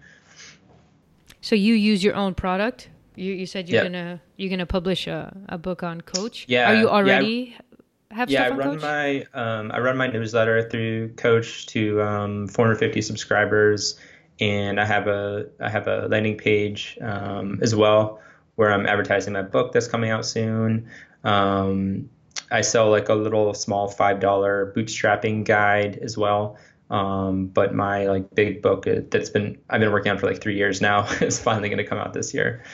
so 1.41 1.57
you 1.57 1.75
use 1.75 2.05
your 2.05 2.15
own 2.15 2.33
product 2.33 2.89
you, 3.21 3.33
you 3.35 3.47
said 3.47 3.69
you're 3.69 3.83
yeah. 3.83 3.89
gonna 3.89 4.21
you're 4.37 4.51
gonna 4.51 4.67
publish 4.67 5.07
a, 5.07 5.37
a 5.49 5.59
book 5.59 5.83
on 5.83 6.01
coach 6.01 6.47
yeah 6.49 6.71
are 6.71 6.75
you 6.75 6.89
already 6.89 7.55
yeah, 7.55 8.17
have 8.17 8.31
yeah 8.31 8.45
i 8.45 8.51
run 8.51 8.79
coach? 8.79 8.83
my 8.83 9.25
um, 9.35 9.71
i 9.73 9.79
run 9.79 9.97
my 9.97 10.07
newsletter 10.07 10.69
through 10.69 11.09
coach 11.15 11.67
to 11.67 12.01
um, 12.03 12.49
450 12.49 13.03
subscribers 13.03 13.99
and 14.41 14.81
I 14.81 14.87
have 14.87 15.07
a 15.07 15.47
I 15.61 15.69
have 15.69 15.87
a 15.87 16.09
landing 16.09 16.37
page 16.37 16.99
um, 17.01 17.59
as 17.63 17.75
well 17.75 18.21
where 18.57 18.73
I'm 18.73 18.87
advertising 18.87 19.33
my 19.35 19.43
book 19.43 19.73
that's 19.73 19.87
coming 19.87 20.11
out 20.11 20.27
soon. 20.27 20.89
Um, 21.25 22.11
I 22.51 22.63
sell 22.63 22.91
like 22.91 23.09
a 23.09 23.15
little 23.15 23.55
small 23.55 23.89
five 23.89 24.21
dollar 24.21 24.73
bootstrapping 24.77 25.45
guide 25.45 25.99
as 26.03 26.17
well. 26.17 26.59
Um, 26.91 27.47
but 27.47 27.75
my 27.75 28.07
like 28.07 28.35
big 28.35 28.63
book 28.63 28.87
uh, 28.87 29.03
that's 29.11 29.31
been 29.31 29.59
I've 29.69 29.81
been 29.81 29.93
working 29.93 30.11
on 30.11 30.19
for 30.19 30.27
like 30.27 30.41
three 30.41 30.57
years 30.57 30.81
now 30.81 31.09
is 31.21 31.39
finally 31.39 31.69
going 31.69 31.79
to 31.79 31.85
come 31.85 31.99
out 31.99 32.15
this 32.15 32.35
year. 32.35 32.65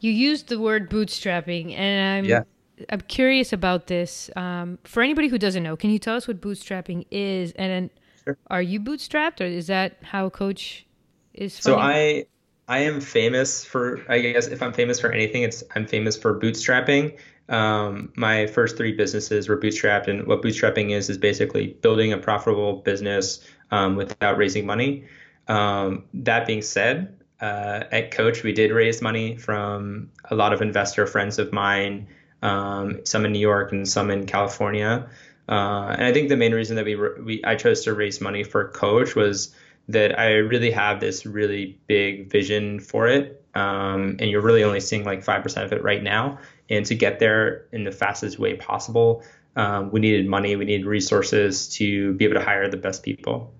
You 0.00 0.10
used 0.10 0.48
the 0.48 0.58
word 0.58 0.90
bootstrapping, 0.90 1.74
and 1.76 2.18
I'm 2.18 2.30
yeah. 2.30 2.42
I'm 2.88 3.02
curious 3.02 3.52
about 3.52 3.86
this. 3.86 4.30
Um, 4.36 4.78
for 4.84 5.02
anybody 5.02 5.28
who 5.28 5.38
doesn't 5.38 5.62
know, 5.62 5.76
can 5.76 5.90
you 5.90 5.98
tell 5.98 6.16
us 6.16 6.26
what 6.26 6.40
bootstrapping 6.40 7.06
is, 7.10 7.52
and 7.52 7.90
Sure. 8.24 8.36
Are 8.50 8.62
you 8.62 8.80
bootstrapped, 8.80 9.40
or 9.40 9.44
is 9.44 9.66
that 9.68 9.96
how 10.02 10.28
Coach 10.28 10.86
is? 11.34 11.54
So 11.54 11.78
I 11.78 12.26
I 12.68 12.78
am 12.80 13.00
famous 13.00 13.64
for 13.64 14.00
I 14.08 14.20
guess 14.20 14.46
if 14.46 14.62
I'm 14.62 14.72
famous 14.72 15.00
for 15.00 15.12
anything, 15.12 15.42
it's 15.42 15.62
I'm 15.74 15.86
famous 15.86 16.16
for 16.16 16.38
bootstrapping. 16.38 17.18
Um, 17.48 18.12
my 18.16 18.46
first 18.46 18.76
three 18.76 18.92
businesses 18.92 19.48
were 19.48 19.58
bootstrapped, 19.58 20.06
and 20.06 20.26
what 20.26 20.42
bootstrapping 20.42 20.90
is 20.90 21.08
is 21.08 21.18
basically 21.18 21.68
building 21.82 22.12
a 22.12 22.18
profitable 22.18 22.76
business 22.76 23.40
um, 23.70 23.96
without 23.96 24.36
raising 24.36 24.66
money. 24.66 25.04
Um, 25.48 26.04
that 26.14 26.46
being 26.46 26.62
said, 26.62 27.19
uh, 27.40 27.84
at 27.90 28.10
Coach, 28.10 28.42
we 28.42 28.52
did 28.52 28.70
raise 28.70 29.00
money 29.00 29.36
from 29.36 30.10
a 30.30 30.34
lot 30.34 30.52
of 30.52 30.60
investor 30.60 31.06
friends 31.06 31.38
of 31.38 31.52
mine, 31.52 32.06
um, 32.42 33.00
some 33.04 33.24
in 33.24 33.32
New 33.32 33.38
York 33.38 33.72
and 33.72 33.88
some 33.88 34.10
in 34.10 34.26
California. 34.26 35.08
Uh, 35.48 35.94
and 35.96 36.04
I 36.04 36.12
think 36.12 36.28
the 36.28 36.36
main 36.36 36.54
reason 36.54 36.76
that 36.76 36.84
we, 36.84 36.94
we 36.94 37.44
I 37.44 37.56
chose 37.56 37.82
to 37.84 37.94
raise 37.94 38.20
money 38.20 38.44
for 38.44 38.68
Coach 38.68 39.16
was 39.16 39.54
that 39.88 40.18
I 40.18 40.34
really 40.34 40.70
have 40.70 41.00
this 41.00 41.26
really 41.26 41.78
big 41.86 42.30
vision 42.30 42.78
for 42.78 43.08
it. 43.08 43.44
Um, 43.54 44.16
and 44.20 44.30
you're 44.30 44.42
really 44.42 44.62
only 44.62 44.78
seeing 44.78 45.04
like 45.04 45.24
5% 45.24 45.64
of 45.64 45.72
it 45.72 45.82
right 45.82 46.02
now. 46.02 46.38
and 46.68 46.86
to 46.86 46.94
get 46.94 47.18
there 47.18 47.66
in 47.72 47.82
the 47.82 47.90
fastest 47.90 48.38
way 48.38 48.54
possible, 48.54 49.24
um, 49.56 49.90
we 49.90 49.98
needed 49.98 50.28
money, 50.28 50.54
we 50.54 50.64
needed 50.64 50.86
resources 50.86 51.68
to 51.70 52.12
be 52.14 52.24
able 52.24 52.34
to 52.34 52.44
hire 52.44 52.68
the 52.68 52.76
best 52.76 53.02
people. 53.02 53.52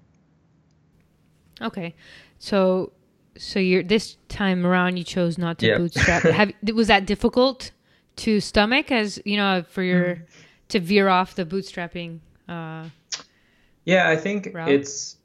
Okay, 1.60 1.94
so 2.38 2.92
so 3.40 3.58
you're 3.58 3.82
this 3.82 4.18
time 4.28 4.66
around 4.66 4.98
you 4.98 5.04
chose 5.04 5.38
not 5.38 5.58
to 5.60 5.76
bootstrap. 5.78 6.22
Have 6.22 6.52
was 6.74 6.88
that 6.88 7.06
difficult 7.06 7.70
to 8.16 8.38
stomach 8.38 8.92
as 8.92 9.20
you 9.24 9.36
know 9.36 9.64
for 9.68 9.82
your 9.82 10.16
mm. 10.16 10.22
to 10.68 10.78
veer 10.78 11.08
off 11.08 11.34
the 11.34 11.46
bootstrapping? 11.46 12.18
Uh, 12.48 12.84
yeah, 13.84 14.10
I 14.10 14.16
think 14.16 14.50
route? 14.52 14.68
it's. 14.68 15.16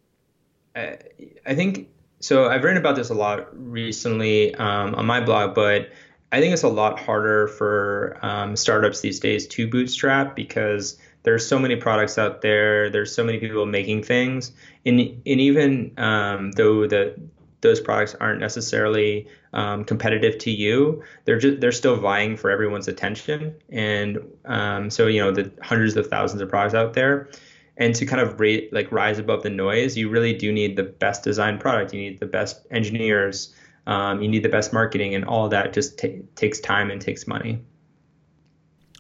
I, 0.76 0.98
I 1.46 1.56
think 1.56 1.90
so. 2.22 2.48
I've 2.48 2.64
written 2.64 2.78
about 2.78 2.96
this 2.96 3.10
a 3.10 3.14
lot 3.14 3.48
recently 3.54 4.56
um, 4.56 4.96
on 4.96 5.06
my 5.06 5.20
blog, 5.20 5.54
but 5.54 5.90
I 6.32 6.40
think 6.40 6.54
it's 6.54 6.64
a 6.64 6.70
lot 6.70 6.98
harder 6.98 7.50
for 7.50 8.18
um, 8.22 8.56
startups 8.56 9.02
these 9.02 9.20
days 9.20 9.46
to 9.48 9.68
bootstrap 9.68 10.38
because 10.38 10.98
there's 11.24 11.46
so 11.46 11.60
many 11.60 11.76
products 11.76 12.18
out 12.18 12.42
there. 12.42 12.90
There's 12.90 13.14
so 13.14 13.24
many 13.26 13.40
people 13.40 13.66
making 13.66 14.04
things, 14.04 14.54
and 14.86 15.00
and 15.00 15.42
even 15.42 15.92
um, 15.98 16.54
though 16.54 16.88
the 16.88 17.20
those 17.66 17.80
products 17.80 18.16
aren't 18.20 18.40
necessarily 18.40 19.28
um, 19.54 19.84
competitive 19.84 20.38
to 20.40 20.52
you, 20.52 21.04
they're 21.26 21.40
just 21.40 21.62
they're 21.62 21.72
still 21.72 21.96
vying 21.98 22.38
for 22.38 22.50
everyone's 22.52 22.88
attention. 22.88 23.56
And 23.70 24.20
um, 24.46 24.90
so 24.90 25.08
you 25.08 25.20
know 25.20 25.32
the 25.32 25.52
hundreds 25.62 25.96
of 25.96 26.08
thousands 26.08 26.42
of 26.42 26.50
products 26.50 26.74
out 26.74 26.94
there, 26.94 27.30
and 27.78 27.96
to 27.96 28.06
kind 28.06 28.22
of 28.22 28.40
rate 28.40 28.72
like 28.74 28.92
rise 28.92 29.20
above 29.20 29.44
the 29.44 29.50
noise, 29.50 29.98
you 29.98 30.10
really 30.10 30.34
do 30.34 30.52
need 30.52 30.76
the 30.76 30.84
best 30.84 31.24
designed 31.24 31.60
product. 31.60 31.94
You 31.94 32.02
need 32.02 32.20
the 32.20 32.26
best 32.26 32.66
engineers. 32.72 33.54
Um, 33.88 34.22
you 34.22 34.28
need 34.28 34.44
the 34.44 34.50
best 34.50 34.74
marketing, 34.74 35.16
and 35.16 35.24
all 35.26 35.48
that 35.50 35.74
just 35.74 36.00
t- 36.00 36.22
takes 36.36 36.60
time 36.60 36.90
and 36.90 37.00
takes 37.00 37.28
money. 37.28 37.62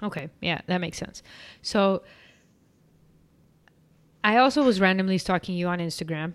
Okay, 0.03 0.29
yeah, 0.41 0.61
that 0.67 0.79
makes 0.79 0.97
sense. 0.97 1.23
So 1.61 2.03
I 4.23 4.37
also 4.37 4.63
was 4.63 4.79
randomly 4.79 5.17
stalking 5.17 5.55
you 5.55 5.67
on 5.67 5.79
Instagram, 5.79 6.33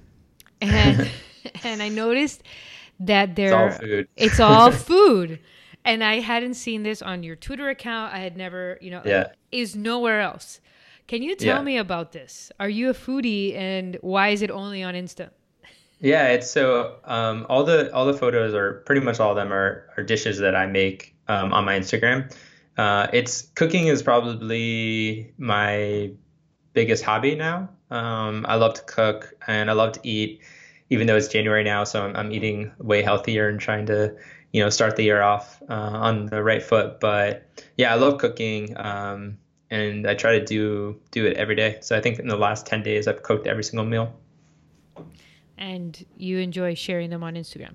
and 0.60 1.10
and 1.64 1.82
I 1.82 1.88
noticed 1.88 2.42
that 3.00 3.36
there 3.36 3.48
it's 3.68 3.80
all 3.80 3.88
food. 3.88 4.08
It's 4.16 4.40
all 4.40 4.72
food. 4.72 5.40
And 5.84 6.04
I 6.04 6.20
hadn't 6.20 6.54
seen 6.54 6.82
this 6.82 7.00
on 7.00 7.22
your 7.22 7.36
Twitter 7.36 7.70
account. 7.70 8.12
I 8.12 8.18
had 8.18 8.36
never, 8.36 8.78
you 8.80 8.90
know, 8.90 9.02
yeah. 9.04 9.28
is 9.50 9.74
nowhere 9.74 10.20
else. 10.20 10.60
Can 11.06 11.22
you 11.22 11.34
tell 11.34 11.56
yeah. 11.56 11.62
me 11.62 11.76
about 11.78 12.12
this? 12.12 12.52
Are 12.60 12.68
you 12.68 12.90
a 12.90 12.94
foodie 12.94 13.56
and 13.56 13.98
why 14.00 14.28
is 14.28 14.42
it 14.42 14.50
only 14.50 14.82
on 14.82 14.94
Insta? 14.94 15.30
Yeah, 15.98 16.28
it's 16.28 16.50
so 16.50 16.96
um, 17.04 17.46
all 17.48 17.64
the 17.64 17.92
all 17.92 18.06
the 18.06 18.14
photos 18.14 18.54
are 18.54 18.74
pretty 18.86 19.02
much 19.02 19.20
all 19.20 19.30
of 19.30 19.36
them 19.36 19.52
are, 19.52 19.90
are 19.96 20.02
dishes 20.02 20.38
that 20.38 20.54
I 20.54 20.66
make 20.66 21.14
um, 21.28 21.52
on 21.52 21.64
my 21.64 21.78
Instagram. 21.78 22.32
Uh, 22.78 23.08
it's 23.12 23.42
cooking 23.54 23.88
is 23.88 24.02
probably 24.02 25.32
my 25.36 26.10
biggest 26.72 27.04
hobby 27.04 27.34
now. 27.34 27.68
Um, 27.90 28.46
I 28.48 28.54
love 28.54 28.74
to 28.74 28.82
cook 28.82 29.34
and 29.46 29.68
I 29.68 29.74
love 29.74 29.92
to 29.92 30.00
eat, 30.02 30.40
even 30.90 31.06
though 31.06 31.16
it's 31.16 31.28
January 31.28 31.64
now, 31.64 31.84
so 31.84 32.02
I'm, 32.02 32.14
I'm 32.16 32.32
eating 32.32 32.72
way 32.78 33.02
healthier 33.02 33.48
and 33.48 33.58
trying 33.58 33.86
to, 33.86 34.14
you 34.52 34.62
know, 34.62 34.70
start 34.70 34.96
the 34.96 35.04
year 35.04 35.22
off 35.22 35.62
uh, 35.68 35.74
on 35.74 36.26
the 36.26 36.42
right 36.42 36.62
foot. 36.62 37.00
But 37.00 37.46
yeah, 37.76 37.92
I 37.92 37.96
love 37.96 38.18
cooking, 38.18 38.76
um, 38.76 39.38
and 39.70 40.06
I 40.06 40.14
try 40.14 40.38
to 40.38 40.44
do 40.44 41.00
do 41.10 41.26
it 41.26 41.36
every 41.36 41.54
day. 41.54 41.78
So 41.80 41.96
I 41.96 42.00
think 42.00 42.18
in 42.18 42.28
the 42.28 42.36
last 42.36 42.66
ten 42.66 42.82
days, 42.82 43.08
I've 43.08 43.22
cooked 43.22 43.46
every 43.46 43.64
single 43.64 43.86
meal 43.86 44.12
and 45.60 46.04
you 46.16 46.38
enjoy 46.38 46.74
sharing 46.74 47.10
them 47.10 47.22
on 47.22 47.34
Instagram. 47.34 47.74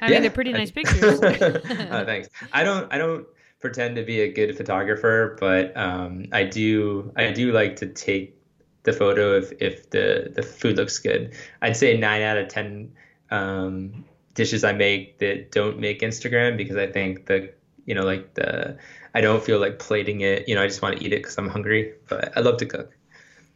I 0.00 0.06
yeah, 0.06 0.12
mean, 0.12 0.22
they're 0.22 0.30
pretty 0.30 0.52
nice 0.52 0.70
pictures. 0.70 1.02
oh, 1.22 2.04
thanks. 2.04 2.28
I 2.52 2.64
don't. 2.64 2.92
I 2.92 2.98
don't 2.98 3.26
pretend 3.60 3.96
to 3.96 4.02
be 4.02 4.20
a 4.22 4.32
good 4.32 4.56
photographer, 4.56 5.36
but 5.38 5.76
um, 5.76 6.26
I 6.32 6.44
do. 6.44 7.12
I 7.16 7.30
do 7.30 7.52
like 7.52 7.76
to 7.76 7.86
take 7.86 8.36
the 8.84 8.92
photo 8.92 9.36
if 9.36 9.52
if 9.60 9.90
the 9.90 10.32
the 10.34 10.42
food 10.42 10.76
looks 10.76 10.98
good. 10.98 11.32
I'd 11.60 11.76
say 11.76 11.96
nine 11.96 12.22
out 12.22 12.38
of 12.38 12.48
ten 12.48 12.92
um, 13.30 14.04
dishes 14.34 14.64
I 14.64 14.72
make 14.72 15.18
that 15.18 15.52
don't 15.52 15.78
make 15.78 16.00
Instagram 16.00 16.56
because 16.56 16.76
I 16.76 16.86
think 16.86 17.26
the 17.26 17.52
you 17.86 17.94
know 17.94 18.04
like 18.04 18.34
the 18.34 18.76
I 19.14 19.20
don't 19.20 19.42
feel 19.42 19.58
like 19.58 19.78
plating 19.78 20.20
it. 20.22 20.48
You 20.48 20.54
know, 20.54 20.62
I 20.62 20.66
just 20.66 20.82
want 20.82 20.98
to 20.98 21.04
eat 21.04 21.12
it 21.12 21.22
because 21.22 21.36
I'm 21.38 21.48
hungry. 21.48 21.94
But 22.08 22.36
I 22.36 22.40
love 22.40 22.56
to 22.58 22.66
cook. 22.66 22.92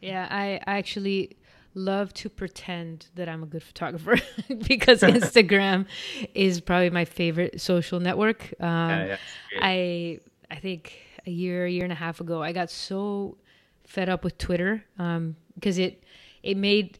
Yeah, 0.01 0.27
I, 0.29 0.61
I 0.67 0.77
actually 0.77 1.37
love 1.73 2.13
to 2.13 2.29
pretend 2.29 3.07
that 3.15 3.29
I'm 3.29 3.43
a 3.43 3.45
good 3.45 3.63
photographer 3.63 4.17
because 4.67 5.01
Instagram 5.01 5.85
is 6.33 6.61
probably 6.61 6.89
my 6.89 7.05
favorite 7.05 7.59
social 7.61 7.99
network. 7.99 8.53
Um, 8.59 8.89
yeah, 8.89 9.05
yeah, 9.07 9.59
I 9.61 10.19
I 10.49 10.55
think 10.55 10.99
a 11.25 11.31
year, 11.31 11.65
a 11.65 11.69
year 11.69 11.83
and 11.83 11.91
a 11.91 11.95
half 11.95 12.21
ago, 12.21 12.41
I 12.41 12.53
got 12.53 12.69
so 12.69 13.37
fed 13.87 14.09
up 14.09 14.23
with 14.23 14.37
Twitter 14.37 14.83
because 14.95 15.79
um, 15.79 15.83
it 15.83 16.03
it 16.43 16.57
made 16.57 16.99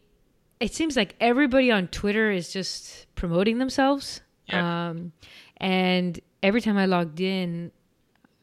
it 0.58 0.74
seems 0.74 0.96
like 0.96 1.14
everybody 1.20 1.70
on 1.70 1.86
Twitter 1.86 2.32
is 2.32 2.52
just 2.52 3.06
promoting 3.14 3.58
themselves. 3.58 4.22
Yeah. 4.46 4.88
Um, 4.88 5.12
and 5.58 6.18
every 6.42 6.60
time 6.60 6.76
I 6.76 6.86
logged 6.86 7.20
in, 7.20 7.70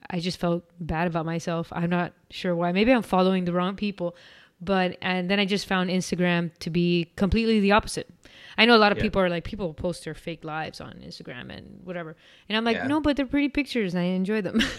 I 0.10 0.22
just 0.22 0.40
felt 0.40 0.64
bad 0.80 1.08
about 1.08 1.26
myself. 1.26 1.74
I'm 1.74 1.90
not 1.90 2.14
sure 2.30 2.56
why. 2.56 2.72
Maybe 2.72 2.94
I'm 2.94 3.02
following 3.02 3.44
the 3.44 3.52
wrong 3.52 3.76
people 3.76 4.16
but 4.62 4.98
and 5.02 5.30
then 5.30 5.40
I 5.40 5.46
just 5.46 5.66
found 5.68 5.90
Instagram 5.90 6.52
to 6.60 6.70
be 6.70 7.12
completely 7.16 7.60
the 7.60 7.72
opposite. 7.72 8.10
I 8.58 8.66
know 8.66 8.76
a 8.76 8.80
lot 8.80 8.92
of 8.92 8.98
yeah. 8.98 9.04
people 9.04 9.22
are 9.22 9.30
like 9.30 9.44
people 9.44 9.74
post 9.74 10.06
their 10.06 10.14
fake 10.14 10.44
lives 10.44 10.80
on 10.80 10.94
Instagram 11.06 11.56
and 11.56 11.82
whatever, 11.84 12.16
and 12.48 12.58
I'm 12.58 12.64
like, 12.64 12.78
yeah. 12.78 12.88
no, 12.88 13.02
but 13.02 13.18
they're 13.18 13.26
pretty 13.26 13.50
pictures 13.50 13.94
and 13.94 14.02
I 14.02 14.08
enjoy 14.08 14.42
them. 14.42 14.62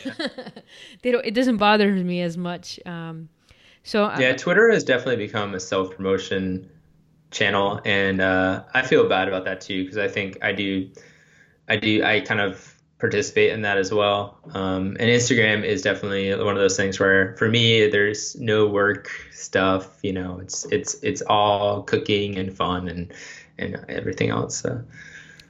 They 1.02 1.12
don't. 1.12 1.24
It 1.24 1.34
doesn't 1.34 1.58
bother 1.58 1.92
me 1.92 2.22
as 2.22 2.36
much. 2.36 2.80
Um, 2.84 3.28
so 3.86 4.12
yeah, 4.18 4.34
Twitter 4.34 4.68
has 4.72 4.82
definitely 4.82 5.24
become 5.24 5.54
a 5.54 5.60
self 5.60 5.94
promotion 5.94 6.68
channel, 7.30 7.80
and 7.84 8.20
uh, 8.20 8.64
I 8.74 8.82
feel 8.82 9.08
bad 9.08 9.28
about 9.28 9.44
that 9.44 9.60
too 9.60 9.84
because 9.84 9.96
I 9.96 10.08
think 10.08 10.38
I 10.42 10.50
do, 10.50 10.90
I 11.68 11.76
do, 11.76 12.02
I 12.02 12.18
kind 12.18 12.40
of 12.40 12.74
participate 12.98 13.52
in 13.52 13.62
that 13.62 13.78
as 13.78 13.92
well. 13.94 14.40
Um, 14.54 14.96
and 14.98 15.08
Instagram 15.08 15.62
is 15.62 15.82
definitely 15.82 16.34
one 16.34 16.56
of 16.56 16.60
those 16.60 16.76
things 16.76 16.98
where 16.98 17.36
for 17.36 17.48
me 17.48 17.86
there's 17.86 18.34
no 18.40 18.66
work 18.66 19.08
stuff. 19.30 20.00
You 20.02 20.14
know, 20.14 20.40
it's 20.40 20.64
it's 20.72 20.94
it's 21.04 21.22
all 21.22 21.84
cooking 21.84 22.38
and 22.38 22.52
fun 22.52 22.88
and 22.88 23.14
and 23.56 23.84
everything 23.88 24.30
else. 24.30 24.56
So. 24.56 24.82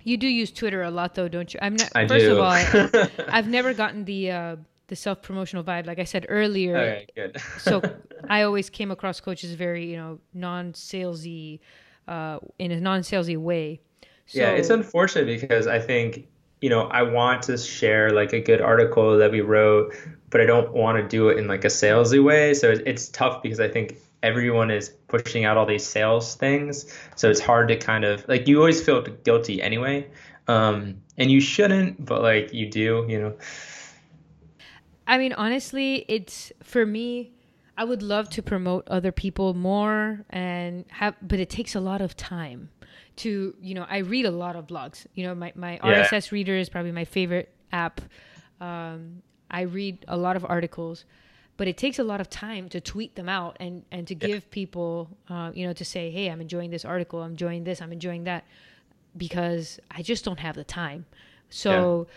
You 0.04 0.18
do 0.18 0.28
use 0.28 0.52
Twitter 0.52 0.82
a 0.82 0.90
lot 0.90 1.14
though, 1.14 1.26
don't 1.26 1.52
you? 1.54 1.58
I'm 1.62 1.74
not. 1.74 1.90
I 1.94 2.06
first 2.06 2.26
do. 2.26 2.38
of 2.38 2.40
all, 2.40 3.26
I've 3.28 3.48
never 3.48 3.72
gotten 3.72 4.04
the 4.04 4.30
uh, 4.30 4.56
the 4.88 4.96
self 4.96 5.22
promotional 5.22 5.64
vibe. 5.64 5.86
Like 5.86 5.98
I 5.98 6.04
said 6.04 6.26
earlier. 6.28 6.76
Okay, 6.76 7.06
good. 7.14 7.40
so 7.58 7.82
I 8.28 8.42
always 8.42 8.70
came 8.70 8.90
across 8.90 9.20
coaches 9.20 9.52
very 9.54 9.90
you 9.90 9.96
know 9.96 10.18
non 10.34 10.72
salesy, 10.72 11.60
uh, 12.08 12.38
in 12.58 12.72
a 12.72 12.80
non 12.80 13.00
salesy 13.00 13.36
way. 13.36 13.80
So, 14.26 14.40
yeah, 14.40 14.50
it's 14.50 14.70
unfortunate 14.70 15.40
because 15.40 15.66
I 15.66 15.78
think 15.78 16.26
you 16.60 16.70
know, 16.70 16.82
I 16.88 17.02
want 17.02 17.42
to 17.42 17.58
share 17.58 18.10
like 18.10 18.32
a 18.32 18.40
good 18.40 18.60
article 18.60 19.18
that 19.18 19.30
we 19.30 19.40
wrote, 19.40 19.94
but 20.30 20.40
I 20.40 20.46
don't 20.46 20.72
want 20.72 20.98
to 20.98 21.06
do 21.06 21.28
it 21.28 21.38
in 21.38 21.46
like 21.46 21.64
a 21.64 21.68
salesy 21.68 22.22
way. 22.22 22.54
So 22.54 22.70
it's 22.70 23.08
tough 23.08 23.42
because 23.42 23.60
I 23.60 23.68
think 23.68 23.98
everyone 24.22 24.70
is 24.70 24.88
pushing 25.08 25.44
out 25.44 25.56
all 25.56 25.66
these 25.66 25.86
sales 25.86 26.34
things. 26.34 26.92
So 27.14 27.30
it's 27.30 27.40
hard 27.40 27.68
to 27.68 27.76
kind 27.76 28.04
of 28.04 28.26
like 28.26 28.48
you 28.48 28.58
always 28.58 28.82
feel 28.82 29.02
guilty 29.02 29.60
anyway. 29.60 30.08
Um, 30.48 30.96
and 31.18 31.30
you 31.30 31.40
shouldn't, 31.40 32.04
but 32.04 32.22
like 32.22 32.52
you 32.52 32.70
do, 32.70 33.04
you 33.08 33.20
know. 33.20 33.36
I 35.06 35.18
mean, 35.18 35.32
honestly, 35.32 36.04
it's 36.08 36.52
for 36.62 36.84
me. 36.84 37.32
I 37.78 37.84
would 37.84 38.02
love 38.02 38.30
to 38.30 38.42
promote 38.42 38.88
other 38.88 39.12
people 39.12 39.52
more 39.52 40.24
and 40.30 40.86
have, 40.88 41.14
but 41.20 41.38
it 41.38 41.50
takes 41.50 41.74
a 41.74 41.80
lot 41.80 42.00
of 42.00 42.16
time 42.16 42.70
to 43.16 43.54
you 43.60 43.74
know 43.74 43.86
i 43.88 43.98
read 43.98 44.26
a 44.26 44.30
lot 44.30 44.56
of 44.56 44.66
blogs 44.66 45.06
you 45.14 45.26
know 45.26 45.34
my, 45.34 45.52
my 45.56 45.74
yeah. 45.74 46.06
rss 46.06 46.30
reader 46.30 46.56
is 46.56 46.68
probably 46.68 46.92
my 46.92 47.04
favorite 47.04 47.52
app 47.72 48.00
um, 48.60 49.22
i 49.50 49.62
read 49.62 50.04
a 50.08 50.16
lot 50.16 50.36
of 50.36 50.44
articles 50.44 51.04
but 51.56 51.66
it 51.66 51.78
takes 51.78 51.98
a 51.98 52.04
lot 52.04 52.20
of 52.20 52.28
time 52.28 52.68
to 52.68 52.80
tweet 52.80 53.16
them 53.16 53.28
out 53.28 53.56
and 53.58 53.84
and 53.90 54.06
to 54.06 54.14
yeah. 54.14 54.26
give 54.26 54.50
people 54.50 55.08
uh, 55.28 55.50
you 55.54 55.66
know 55.66 55.72
to 55.72 55.84
say 55.84 56.10
hey 56.10 56.30
i'm 56.30 56.40
enjoying 56.40 56.70
this 56.70 56.84
article 56.84 57.22
i'm 57.22 57.32
enjoying 57.32 57.64
this 57.64 57.80
i'm 57.80 57.92
enjoying 57.92 58.24
that 58.24 58.44
because 59.16 59.80
i 59.90 60.02
just 60.02 60.24
don't 60.24 60.40
have 60.40 60.54
the 60.54 60.64
time 60.64 61.06
so 61.48 62.06
yeah. 62.08 62.14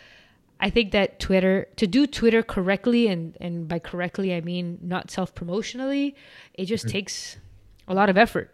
I 0.60 0.70
think 0.70 0.92
that 0.92 1.20
Twitter 1.20 1.68
to 1.78 1.88
do 1.88 2.06
Twitter 2.06 2.44
correctly 2.44 3.08
and 3.08 3.38
and 3.40 3.68
by 3.68 3.80
correctly 3.80 4.34
I 4.34 4.42
mean 4.42 4.78
not 4.82 5.10
self 5.12 5.34
promotionally, 5.34 6.16
it 6.54 6.66
just 6.66 6.86
mm-hmm. 6.86 6.94
takes 6.94 7.38
a 7.88 7.94
lot 7.94 8.10
of 8.10 8.18
effort. 8.18 8.54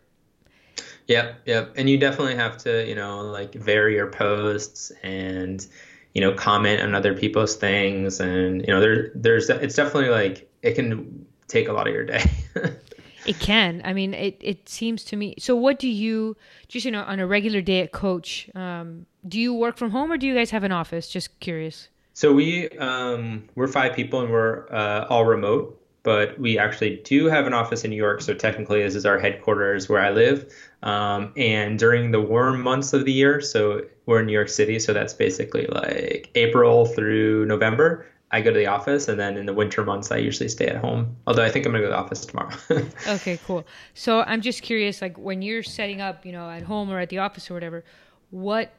Yep, 1.07 1.41
yep. 1.45 1.73
And 1.75 1.89
you 1.89 1.97
definitely 1.97 2.35
have 2.35 2.57
to, 2.59 2.87
you 2.87 2.95
know, 2.95 3.21
like 3.21 3.53
vary 3.53 3.95
your 3.95 4.07
posts 4.07 4.91
and, 5.03 5.65
you 6.13 6.21
know, 6.21 6.33
comment 6.33 6.81
on 6.81 6.95
other 6.95 7.13
people's 7.13 7.55
things. 7.55 8.19
And, 8.19 8.61
you 8.61 8.73
know, 8.73 8.79
there, 8.79 9.11
there's, 9.13 9.49
it's 9.49 9.75
definitely 9.75 10.09
like, 10.09 10.49
it 10.63 10.73
can 10.73 11.25
take 11.47 11.67
a 11.67 11.73
lot 11.73 11.87
of 11.87 11.93
your 11.93 12.05
day. 12.05 12.23
it 13.27 13.39
can. 13.39 13.81
I 13.85 13.93
mean, 13.93 14.13
it, 14.13 14.37
it 14.41 14.67
seems 14.67 15.03
to 15.05 15.15
me. 15.15 15.35
So 15.37 15.55
what 15.55 15.77
do 15.77 15.87
you, 15.87 16.35
just, 16.67 16.85
you 16.85 16.91
know, 16.91 17.03
on 17.03 17.19
a 17.19 17.27
regular 17.27 17.61
day 17.61 17.81
at 17.81 17.91
Coach, 17.91 18.49
um, 18.55 19.05
do 19.27 19.39
you 19.39 19.53
work 19.53 19.77
from 19.77 19.91
home 19.91 20.11
or 20.11 20.17
do 20.17 20.25
you 20.25 20.33
guys 20.33 20.49
have 20.49 20.63
an 20.63 20.71
office? 20.71 21.07
Just 21.07 21.39
curious. 21.39 21.89
So 22.15 22.31
we 22.31 22.69
um, 22.77 23.43
we're 23.55 23.67
five 23.67 23.93
people 23.93 24.21
and 24.21 24.31
we're 24.31 24.71
uh, 24.71 25.05
all 25.09 25.25
remote, 25.25 25.77
but 26.03 26.39
we 26.39 26.57
actually 26.57 27.01
do 27.03 27.25
have 27.25 27.45
an 27.45 27.53
office 27.53 27.83
in 27.83 27.89
New 27.89 27.97
York. 27.97 28.21
So 28.21 28.33
technically, 28.33 28.81
this 28.81 28.95
is 28.95 29.05
our 29.05 29.19
headquarters 29.19 29.89
where 29.89 29.99
I 29.99 30.11
live. 30.11 30.49
Um, 30.81 31.33
and 31.35 31.77
during 31.77 32.11
the 32.11 32.21
warm 32.21 32.61
months 32.61 32.93
of 32.93 33.03
the 33.03 33.11
year, 33.11 33.41
so 33.41 33.81
we're 34.05 34.21
in 34.21 34.27
New 34.27 34.31
York 34.31 34.47
City, 34.47 34.79
so 34.79 34.93
that's 34.93 35.13
basically 35.13 35.67
like 35.67 36.31
April 36.35 36.85
through 36.85 37.47
November. 37.47 38.05
I 38.31 38.39
go 38.39 38.53
to 38.53 38.57
the 38.57 38.67
office, 38.67 39.09
and 39.09 39.19
then 39.19 39.35
in 39.35 39.45
the 39.45 39.53
winter 39.53 39.83
months, 39.83 40.09
I 40.09 40.17
usually 40.17 40.47
stay 40.47 40.67
at 40.67 40.77
home. 40.77 41.17
Although 41.27 41.43
I 41.43 41.49
think 41.49 41.65
I'm 41.65 41.73
gonna 41.73 41.83
go 41.83 41.89
to 41.89 41.95
the 41.95 41.99
office 41.99 42.25
tomorrow. 42.25 42.55
okay, 43.09 43.37
cool. 43.45 43.65
So 43.93 44.21
I'm 44.21 44.39
just 44.39 44.61
curious, 44.61 45.01
like 45.01 45.17
when 45.17 45.41
you're 45.41 45.63
setting 45.63 45.99
up, 45.99 46.25
you 46.25 46.31
know, 46.31 46.49
at 46.49 46.63
home 46.63 46.89
or 46.89 46.99
at 46.99 47.09
the 47.09 47.17
office 47.17 47.51
or 47.51 47.55
whatever, 47.55 47.83
what 48.29 48.71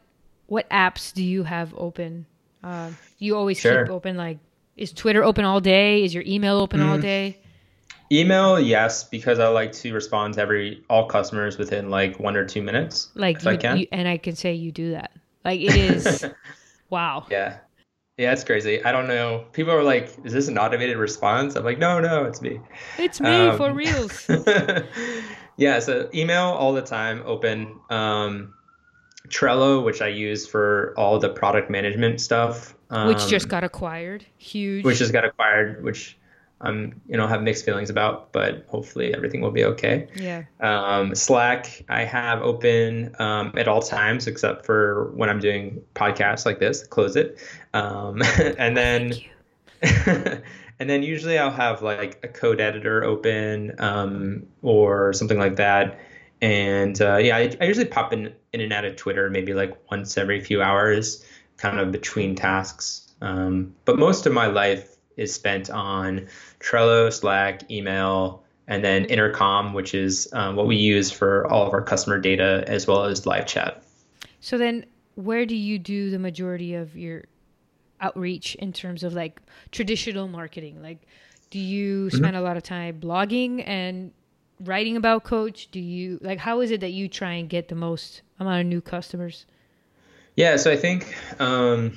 what 0.47 0.71
apps 0.71 1.13
do 1.13 1.23
you 1.23 1.43
have 1.43 1.75
open? 1.77 2.25
Uh, 2.63 2.91
you 3.19 3.37
always 3.37 3.59
sure. 3.59 3.85
keep 3.85 3.93
open 3.93 4.17
like 4.17 4.39
is 4.77 4.93
Twitter 4.93 5.25
open 5.25 5.45
all 5.45 5.61
day? 5.61 6.05
Is 6.05 6.13
your 6.13 6.25
email 6.27 6.59
open 6.59 6.81
mm. 6.81 6.89
all 6.89 6.99
day? 6.99 7.39
Email, 8.13 8.61
yes, 8.61 9.03
because 9.05 9.39
I 9.39 9.49
like 9.49 9.73
to 9.73 9.93
respond 9.93 10.35
to 10.35 10.41
every 10.41 10.85
all 10.89 11.07
customers 11.07 11.59
within 11.59 11.91
like 11.91 12.21
one 12.21 12.37
or 12.37 12.45
two 12.45 12.63
minutes. 12.63 13.11
Like 13.15 13.43
you, 13.43 13.51
I 13.51 13.57
can. 13.57 13.79
You, 13.79 13.87
and 13.91 14.07
I 14.07 14.17
can 14.17 14.37
say 14.37 14.55
you 14.55 14.71
do 14.71 14.93
that. 14.93 15.11
Like 15.45 15.61
it 15.61 15.75
is 15.75 16.25
wow. 16.91 17.27
Yeah. 17.31 17.59
Yeah, 18.19 18.33
it's 18.33 18.45
crazy. 18.45 18.83
I 18.83 18.93
don't 18.93 19.09
know. 19.09 19.45
People 19.53 19.75
are 19.75 19.83
like, 19.83 20.11
"Is 20.25 20.33
this 20.33 20.49
an 20.49 20.57
automated 20.57 20.97
response?" 20.97 21.55
I'm 21.55 21.65
like, 21.65 21.79
"No, 21.79 22.01
no, 22.01 22.25
it's 22.25 22.41
me." 22.41 22.61
It's 22.97 23.21
me 23.21 23.49
um, 23.49 23.59
for 23.59 23.75
reals. 23.75 24.27
yeah, 25.59 25.81
so 25.81 26.09
email 26.15 26.45
all 26.45 26.73
the 26.73 26.81
time, 26.81 27.23
open. 27.27 27.79
Um, 27.91 28.55
Trello, 29.29 29.85
which 29.85 30.03
I 30.03 30.09
use 30.09 30.47
for 30.47 30.95
all 30.97 31.19
the 31.19 31.29
product 31.29 31.71
management 31.71 32.21
stuff. 32.21 32.75
Um, 32.91 33.09
which 33.09 33.27
just 33.27 33.49
got 33.49 33.65
acquired. 33.65 34.25
Huge. 34.39 34.85
Which 34.85 34.99
just 34.99 35.13
got 35.13 35.25
acquired, 35.25 35.83
which 35.83 36.17
I'm, 36.61 37.01
you 37.07 37.17
know, 37.17 37.27
have 37.27 37.43
mixed 37.43 37.65
feelings 37.65 37.91
about, 37.91 38.33
but 38.33 38.65
hopefully 38.69 39.15
everything 39.15 39.43
will 39.43 39.51
be 39.51 39.65
okay. 39.65 40.09
Yeah. 40.17 40.45
Um, 40.61 41.15
Slack, 41.15 41.85
I 41.89 42.05
have 42.05 42.41
open 42.43 43.15
um, 43.19 43.53
at 43.57 43.69
all 43.69 43.83
times 43.83 44.27
except 44.27 44.65
for 44.65 45.13
when 45.15 45.29
I'm 45.29 45.39
doing 45.39 45.83
podcasts 45.95 46.47
like 46.47 46.59
this. 46.59 46.87
Close 46.87 47.17
it, 47.17 47.39
um, 47.75 48.23
and 48.59 48.75
then, 48.75 49.13
and 49.83 50.91
then 50.91 51.03
usually 51.03 51.39
I'll 51.39 51.51
have 51.51 51.83
like 51.83 52.21
a 52.23 52.29
code 52.29 52.61
editor 52.61 53.05
open 53.05 53.75
um, 53.79 54.47
or 54.63 55.13
something 55.13 55.39
like 55.39 55.57
that. 55.57 55.99
And 56.41 57.01
uh, 57.01 57.17
yeah, 57.17 57.37
I, 57.37 57.57
I, 57.61 57.65
usually 57.65 57.87
pop 57.87 58.13
in, 58.13 58.35
in 58.53 58.61
and 58.61 58.73
out 58.73 58.85
of 58.85 58.97
Twitter 58.97 59.31
maybe 59.31 59.55
like 59.55 59.91
once 59.91 60.19
every 60.19 60.41
few 60.41 60.61
hours, 60.61 61.25
kind 61.57 61.79
of 61.81 61.93
between 61.93 62.35
tasks. 62.35 63.11
Um, 63.23 63.75
but 63.87 63.99
most 63.99 64.27
of 64.27 64.33
my 64.33 64.47
life 64.47 64.97
is 65.17 65.33
spent 65.33 65.71
on 65.71 66.29
Trello, 66.61 67.11
Slack, 67.11 67.71
email, 67.71 68.45
and 68.69 68.85
then 68.85 69.07
Intercom, 69.07 69.73
which 69.73 69.95
is 69.95 70.29
um, 70.33 70.57
what 70.57 70.67
we 70.67 70.77
use 70.77 71.11
for 71.11 71.47
all 71.47 71.67
of 71.67 71.73
our 71.73 71.83
customer 71.83 72.19
data 72.19 72.65
as 72.67 72.87
well 72.87 73.05
as 73.05 73.25
live 73.25 73.47
chat. 73.47 73.83
So 74.41 74.59
then, 74.59 74.85
where 75.15 75.47
do 75.47 75.57
you 75.57 75.79
do 75.79 76.11
the 76.11 76.19
majority 76.19 76.75
of 76.75 76.97
your 76.97 77.25
outreach 78.01 78.55
in 78.57 78.73
terms 78.73 79.03
of 79.03 79.15
like 79.15 79.41
traditional 79.71 80.29
marketing? 80.29 80.83
Like, 80.83 81.07
do 81.51 81.59
you 81.59 82.07
mm-hmm. 82.07 82.17
spend 82.17 82.35
mm-hmm. 82.35 82.45
a 82.45 82.47
lot 82.47 82.57
of 82.57 82.63
time 82.63 83.01
blogging 83.01 83.63
and 83.67 84.13
writing 84.61 84.97
about 84.97 85.25
coach? 85.25 85.71
Do 85.71 85.81
you 85.81 86.19
like 86.23 86.39
how 86.39 86.61
is 86.61 86.71
it 86.71 86.81
that 86.81 86.93
you 86.93 87.09
try 87.09 87.33
and 87.35 87.49
get 87.49 87.69
the 87.69 87.75
most 87.75 88.23
amount 88.39 88.61
of 88.61 88.67
new 88.67 88.81
customers? 88.81 89.47
Yeah 90.37 90.57
so 90.57 90.71
i 90.71 90.77
think 90.77 91.17
um, 91.41 91.97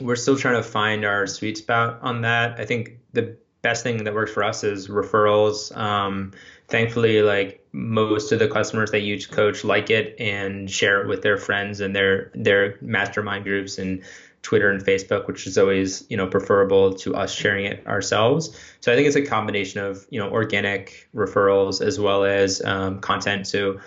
we're 0.00 0.16
still 0.16 0.36
trying 0.36 0.56
to 0.56 0.62
find 0.62 1.04
our 1.04 1.26
sweet 1.26 1.58
spot 1.58 1.98
on 2.02 2.22
that. 2.22 2.58
I 2.58 2.64
think 2.64 2.98
the 3.12 3.36
best 3.62 3.82
thing 3.82 4.02
that 4.02 4.14
works 4.14 4.32
for 4.32 4.42
us 4.42 4.64
is 4.64 4.88
referrals. 4.88 5.74
Um, 5.76 6.32
thankfully 6.68 7.22
like 7.22 7.64
most 7.72 8.32
of 8.32 8.38
the 8.38 8.48
customers 8.48 8.90
that 8.90 9.00
use 9.00 9.26
coach 9.26 9.62
like 9.62 9.90
it 9.90 10.16
and 10.18 10.70
share 10.70 11.02
it 11.02 11.08
with 11.08 11.22
their 11.22 11.36
friends 11.36 11.80
and 11.80 11.94
their 11.94 12.30
their 12.34 12.78
mastermind 12.80 13.44
groups 13.44 13.78
and 13.78 14.02
Twitter 14.42 14.70
and 14.70 14.84
Facebook, 14.84 15.26
which 15.26 15.46
is 15.46 15.56
always 15.56 16.04
you 16.08 16.16
know 16.16 16.26
preferable 16.26 16.92
to 16.94 17.14
us 17.14 17.32
sharing 17.32 17.64
it 17.64 17.86
ourselves. 17.86 18.56
So 18.80 18.92
I 18.92 18.96
think 18.96 19.06
it's 19.06 19.16
a 19.16 19.22
combination 19.22 19.80
of 19.80 20.06
you 20.10 20.18
know 20.18 20.30
organic 20.30 21.08
referrals 21.14 21.84
as 21.84 21.98
well 21.98 22.24
as 22.24 22.62
um, 22.64 23.00
content. 23.00 23.46
So 23.46 23.78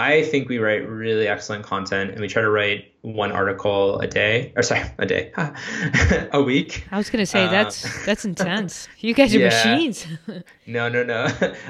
I 0.00 0.22
think 0.22 0.48
we 0.48 0.58
write 0.58 0.88
really 0.88 1.26
excellent 1.26 1.64
content, 1.64 2.12
and 2.12 2.20
we 2.20 2.28
try 2.28 2.40
to 2.40 2.50
write 2.50 2.92
one 3.02 3.32
article 3.32 3.98
a 3.98 4.06
day, 4.06 4.52
or 4.56 4.62
sorry, 4.62 4.82
a 4.98 5.06
day, 5.06 5.32
a 6.32 6.40
week. 6.40 6.86
I 6.92 6.96
was 6.96 7.10
gonna 7.10 7.26
say 7.26 7.44
um, 7.44 7.50
that's 7.50 8.06
that's 8.06 8.24
intense. 8.24 8.88
You 9.00 9.12
guys 9.12 9.34
are 9.34 9.38
yeah. 9.40 9.48
machines. 9.48 10.06
no, 10.66 10.88
no, 10.88 11.02
no. 11.02 11.24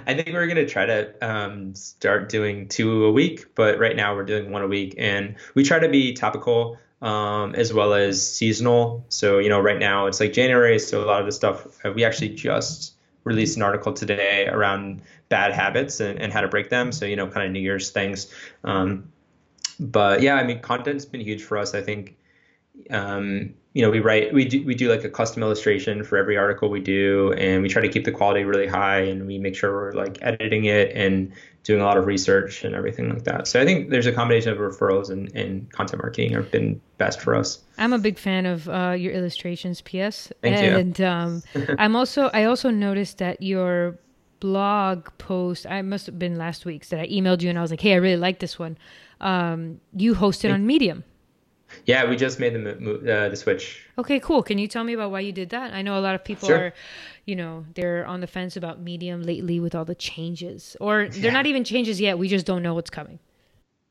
I 0.07 0.15
think 0.15 0.29
we're 0.29 0.47
gonna 0.47 0.67
try 0.67 0.85
to 0.85 1.27
um, 1.27 1.75
start 1.75 2.29
doing 2.29 2.69
two 2.69 3.05
a 3.07 3.13
week, 3.13 3.55
but 3.55 3.79
right 3.79 3.97
now 3.97 4.15
we're 4.15 4.25
doing 4.25 4.51
one 4.51 4.63
a 4.63 4.69
week, 4.69 4.95
and 4.99 5.35
we 5.55 5.65
try 5.65 5.79
to 5.79 5.89
be 5.89 6.13
topical 6.13 6.77
um, 7.01 7.55
as 7.55 7.73
well 7.73 7.95
as 7.95 8.35
seasonal. 8.37 9.05
So, 9.09 9.39
you 9.39 9.49
know, 9.49 9.61
right 9.61 9.79
now 9.79 10.07
it's 10.07 10.21
like 10.21 10.33
January, 10.33 10.79
so 10.79 11.05
a 11.05 11.07
lot 11.07 11.21
of 11.21 11.27
the 11.27 11.33
stuff 11.33 11.67
uh, 11.85 11.93
we 11.93 12.05
actually 12.05 12.31
just 12.31 12.95
released 13.25 13.57
an 13.57 13.63
article 13.63 13.93
today 13.93 14.47
around 14.47 15.03
bad 15.29 15.53
habits 15.53 16.01
and, 16.01 16.19
and 16.19 16.33
how 16.33 16.41
to 16.41 16.49
break 16.49 16.71
them. 16.71 16.93
So, 16.93 17.05
you 17.05 17.17
know, 17.17 17.29
kind 17.29 17.47
of 17.47 17.53
New 17.53 17.61
Year's 17.61 17.91
things. 17.91 18.33
Um, 18.65 19.13
but 19.79 20.23
yeah, 20.23 20.35
I 20.35 20.45
mean, 20.45 20.61
content's 20.61 21.05
been 21.05 21.21
huge 21.21 21.43
for 21.43 21.59
us. 21.59 21.75
I 21.75 21.83
think, 21.83 22.17
um, 22.91 23.55
you 23.75 23.83
know, 23.83 23.91
we 23.91 24.01
write, 24.01 24.33
we 24.33 24.45
do, 24.45 24.65
we 24.65 24.75
do 24.75 24.89
like 24.89 25.05
a 25.05 25.11
custom 25.11 25.43
illustration 25.43 26.03
for 26.03 26.17
every 26.17 26.37
article 26.37 26.69
we 26.69 26.81
do, 26.81 27.33
and 27.35 27.63
we 27.63 27.69
try 27.69 27.83
to 27.83 27.89
keep 27.89 28.05
the 28.05 28.11
quality 28.11 28.45
really 28.45 28.67
high, 28.67 29.01
and 29.01 29.27
we 29.27 29.39
make 29.39 29.55
sure 29.55 29.73
we're 29.73 29.93
like 29.93 30.19
editing 30.23 30.65
it 30.65 30.91
and 30.97 31.33
doing 31.69 31.83
a 31.83 31.85
lot 31.85 31.99
of 31.99 32.07
research 32.07 32.65
and 32.65 32.75
everything 32.75 33.11
like 33.11 33.25
that. 33.25 33.47
So 33.47 33.61
I 33.61 33.65
think 33.67 33.91
there's 33.91 34.07
a 34.07 34.13
combination 34.13 34.51
of 34.51 34.59
referrals 34.59 35.11
and, 35.11 35.31
and 35.37 35.71
content 35.71 36.03
marketing 36.03 36.33
have 36.33 36.51
been 36.51 36.81
best 36.97 37.21
for 37.21 37.35
us. 37.35 37.63
I'm 37.77 37.93
a 37.93 37.99
big 37.99 38.19
fan 38.19 38.47
of 38.47 38.69
uh, 38.71 38.95
your 38.99 39.13
illustrations, 39.13 39.83
PS. 39.83 40.33
Thank 40.41 40.57
and, 40.57 40.99
you. 40.99 41.07
um, 41.07 41.43
I'm 41.79 41.95
also 41.95 42.31
I 42.33 42.45
also 42.45 42.71
noticed 42.71 43.19
that 43.19 43.43
your 43.43 43.99
blog 44.41 45.09
post 45.19 45.67
I 45.67 45.83
must 45.83 46.07
have 46.07 46.19
been 46.19 46.37
last 46.37 46.65
week's 46.65 46.89
that 46.89 47.01
I 47.01 47.07
emailed 47.09 47.43
you 47.43 47.51
and 47.51 47.59
I 47.59 47.63
was 47.63 47.71
like, 47.71 47.83
hey, 47.83 47.93
I 47.93 47.97
really 47.97 48.17
like 48.17 48.39
this 48.39 48.59
one. 48.59 48.79
Um, 49.21 49.81
you 49.95 50.15
hosted 50.15 50.53
on 50.53 50.67
Medium. 50.67 51.05
Yeah, 51.87 52.09
we 52.09 52.17
just 52.17 52.39
made 52.41 52.55
the 52.55 52.73
uh, 52.73 53.29
the 53.29 53.37
switch. 53.37 53.85
Okay, 53.99 54.21
cool. 54.21 54.43
Can 54.43 54.59
you 54.59 54.69
tell 54.69 54.85
me 54.85 54.93
about 54.93 55.11
why 55.11 55.21
you 55.21 55.33
did 55.33 55.51
that? 55.51 55.73
I 55.73 55.83
know 55.83 55.99
a 55.99 56.01
lot 56.01 56.15
of 56.15 56.25
people 56.25 56.49
sure. 56.49 56.59
are, 56.59 56.73
you 57.25 57.37
know, 57.37 57.65
they're 57.75 58.07
on 58.07 58.21
the 58.21 58.27
fence 58.27 58.57
about 58.57 58.81
Medium 58.81 59.23
lately 59.23 59.61
with 59.61 59.75
all 59.75 59.85
the 59.85 59.95
changes, 59.95 60.77
or 60.81 61.09
they're 61.09 61.25
yeah. 61.25 61.31
not 61.33 61.47
even 61.47 61.65
changes 61.65 62.01
yet. 62.01 62.19
We 62.19 62.29
just 62.29 62.47
don't 62.47 62.63
know 62.63 62.75
what's 62.75 62.91
coming. 62.91 63.19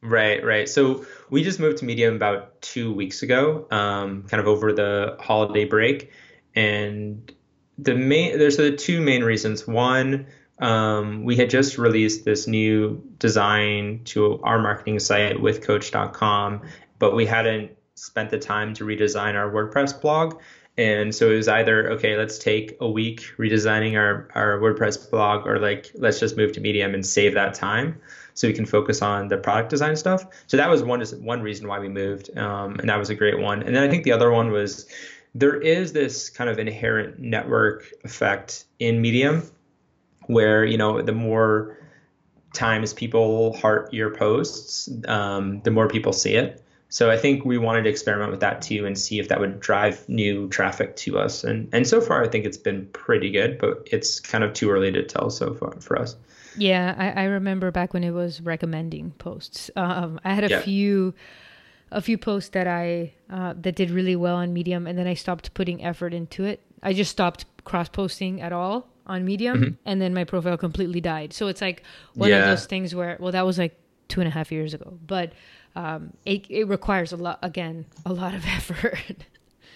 Right, 0.02 0.44
right. 0.44 0.70
So 0.70 1.06
we 1.30 1.44
just 1.44 1.60
moved 1.60 1.80
to 1.80 1.86
Medium 1.86 2.16
about 2.16 2.62
two 2.62 2.94
weeks 2.94 3.24
ago, 3.24 3.68
um, 3.72 4.24
kind 4.24 4.40
of 4.40 4.48
over 4.48 4.72
the 4.72 5.18
holiday 5.20 5.66
break, 5.66 6.12
and 6.56 7.32
the 7.78 7.96
main 7.96 8.38
there's 8.38 8.58
the 8.58 8.76
two 8.76 9.02
main 9.02 9.24
reasons. 9.24 9.68
One, 9.68 10.28
um, 10.60 11.24
we 11.24 11.36
had 11.36 11.50
just 11.50 11.78
released 11.78 12.26
this 12.26 12.48
new 12.48 13.04
design 13.20 14.02
to 14.06 14.40
our 14.42 14.60
marketing 14.60 15.00
site 15.00 15.42
with 15.42 15.62
Coach.com, 15.62 16.62
but 17.00 17.16
we 17.16 17.26
hadn't 17.26 17.72
spent 17.96 18.30
the 18.30 18.40
time 18.40 18.74
to 18.76 18.86
redesign 18.86 19.36
our 19.36 19.52
WordPress 19.52 20.00
blog. 20.02 20.40
And 20.78 21.14
so 21.14 21.32
it 21.32 21.38
was 21.38 21.48
either, 21.48 21.90
okay, 21.94 22.16
let's 22.16 22.38
take 22.38 22.78
a 22.80 22.88
week 22.88 23.22
redesigning 23.40 23.98
our, 23.98 24.30
our 24.36 24.60
WordPress 24.60 25.10
blog, 25.10 25.48
or 25.48 25.58
like, 25.58 25.92
let's 25.96 26.20
just 26.20 26.38
move 26.38 26.52
to 26.52 26.62
Medium 26.62 26.94
and 26.94 27.04
save 27.04 27.34
that 27.34 27.56
time 27.56 28.00
so 28.36 28.48
we 28.48 28.54
can 28.54 28.68
focus 28.68 29.02
on 29.02 29.28
the 29.28 29.38
product 29.38 29.72
design 29.72 29.96
stuff. 29.96 30.28
So 30.46 30.56
that 30.58 30.70
was 30.70 30.84
one, 30.84 31.02
one 31.02 31.42
reason 31.42 31.68
why 31.68 31.80
we 31.80 31.90
moved. 31.90 32.38
Um, 32.38 32.76
and 32.80 32.88
that 32.90 33.00
was 33.00 33.10
a 33.10 33.16
great 33.16 33.40
one. 33.40 33.64
And 33.64 33.76
then 33.76 33.82
I 33.82 33.90
think 33.90 34.04
the 34.04 34.12
other 34.12 34.30
one 34.30 34.52
was 34.52 34.88
there 35.34 35.60
is 35.60 35.94
this 35.94 36.30
kind 36.30 36.48
of 36.48 36.60
inherent 36.60 37.18
network 37.18 37.92
effect 38.04 38.66
in 38.78 39.02
Medium 39.02 39.50
where, 40.28 40.64
you 40.64 40.78
know, 40.78 41.02
the 41.02 41.12
more 41.12 41.80
times 42.54 42.94
people 42.94 43.58
heart 43.58 43.92
your 43.92 44.16
posts, 44.16 44.90
um, 45.08 45.62
the 45.62 45.72
more 45.72 45.88
people 45.88 46.14
see 46.14 46.36
it. 46.36 46.64
So 46.90 47.12
I 47.12 47.18
think 47.18 47.44
we 47.44 47.58
wanted 47.58 47.84
to 47.84 47.90
experiment 47.90 48.32
with 48.32 48.40
that 48.40 48.62
too 48.62 48.86
and 48.86 48.98
see 48.98 49.20
if 49.20 49.28
that 49.28 49.40
would 49.40 49.60
drive 49.60 50.08
new 50.08 50.48
traffic 50.50 50.96
to 50.98 51.20
us. 51.20 51.44
And 51.44 51.68
and 51.74 51.88
so 51.88 52.00
far 52.00 52.24
I 52.24 52.28
think 52.28 52.46
it's 52.46 52.58
been 52.58 52.86
pretty 52.94 53.30
good, 53.30 53.58
but 53.58 53.88
it's 53.92 54.20
kind 54.20 54.44
of 54.44 54.54
too 54.54 54.70
early 54.70 54.92
to 54.92 55.04
tell 55.04 55.30
so 55.30 55.54
far 55.54 55.80
for 55.82 56.00
us. 56.00 56.16
Yeah, 56.58 56.96
I, 56.98 57.22
I 57.22 57.24
remember 57.26 57.72
back 57.72 57.94
when 57.94 58.04
it 58.04 58.12
was 58.12 58.42
recommending 58.42 59.12
posts. 59.20 59.70
Um, 59.76 60.20
I 60.24 60.34
had 60.34 60.44
a 60.44 60.50
yeah. 60.50 60.62
few 60.62 61.14
a 61.92 62.02
few 62.02 62.18
posts 62.18 62.50
that 62.50 62.68
I 62.68 63.14
uh, 63.30 63.54
that 63.62 63.76
did 63.76 63.92
really 63.92 64.16
well 64.16 64.36
on 64.36 64.54
Medium, 64.54 64.88
and 64.88 64.98
then 64.98 65.08
I 65.08 65.14
stopped 65.14 65.54
putting 65.54 65.84
effort 65.84 66.14
into 66.14 66.46
it. 66.46 66.62
I 66.82 66.94
just 66.94 67.12
stopped 67.12 67.46
cross 67.64 67.90
posting 67.90 68.42
at 68.42 68.54
all 68.54 68.88
on 69.06 69.24
Medium, 69.24 69.58
mm-hmm. 69.62 69.74
and 69.86 70.02
then 70.02 70.14
my 70.14 70.24
profile 70.24 70.58
completely 70.58 71.02
died. 71.02 71.34
So 71.34 71.48
it's 71.48 71.62
like 71.62 71.84
one 72.16 72.30
yeah. 72.30 72.40
of 72.40 72.46
those 72.46 72.66
things 72.66 72.96
where, 72.96 73.18
well, 73.20 73.32
that 73.32 73.46
was 73.46 73.58
like 73.58 73.78
two 74.08 74.22
and 74.22 74.28
a 74.28 74.32
half 74.32 74.52
years 74.52 74.74
ago, 74.74 74.98
but 75.06 75.34
um, 75.76 76.12
it, 76.26 76.46
it 76.50 76.64
requires 76.68 77.12
a 77.12 77.18
lot 77.18 77.40
again 77.44 77.86
a 78.06 78.14
lot 78.14 78.34
of 78.34 78.46
effort 78.58 79.26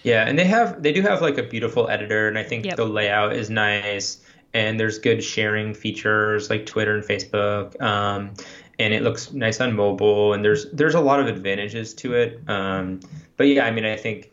Yeah, 0.02 0.26
and 0.26 0.36
they 0.38 0.44
have 0.46 0.82
they 0.82 0.92
do 0.92 1.02
have 1.02 1.20
like 1.22 1.38
a 1.38 1.44
beautiful 1.44 1.88
editor, 1.88 2.26
and 2.28 2.36
I 2.38 2.42
think 2.42 2.64
Yep. 2.66 2.76
the 2.76 2.86
layout 2.86 3.34
is 3.36 3.50
nice, 3.50 4.18
and 4.52 4.80
there's 4.80 4.98
good 4.98 5.22
sharing 5.22 5.74
features 5.74 6.50
like 6.50 6.66
Twitter 6.66 6.96
and 6.96 7.04
Facebook, 7.04 7.80
um, 7.80 8.34
and 8.80 8.92
it 8.92 9.02
looks 9.02 9.32
nice 9.32 9.60
on 9.60 9.76
mobile, 9.76 10.32
and 10.32 10.44
there's 10.44 10.68
there's 10.72 10.94
a 10.96 11.00
lot 11.00 11.20
of 11.20 11.28
advantages 11.28 11.94
to 11.94 12.14
it. 12.14 12.40
Um, 12.48 12.98
but 13.36 13.46
yeah, 13.46 13.64
I 13.64 13.70
mean, 13.70 13.84
I 13.84 13.96
think 13.96 14.31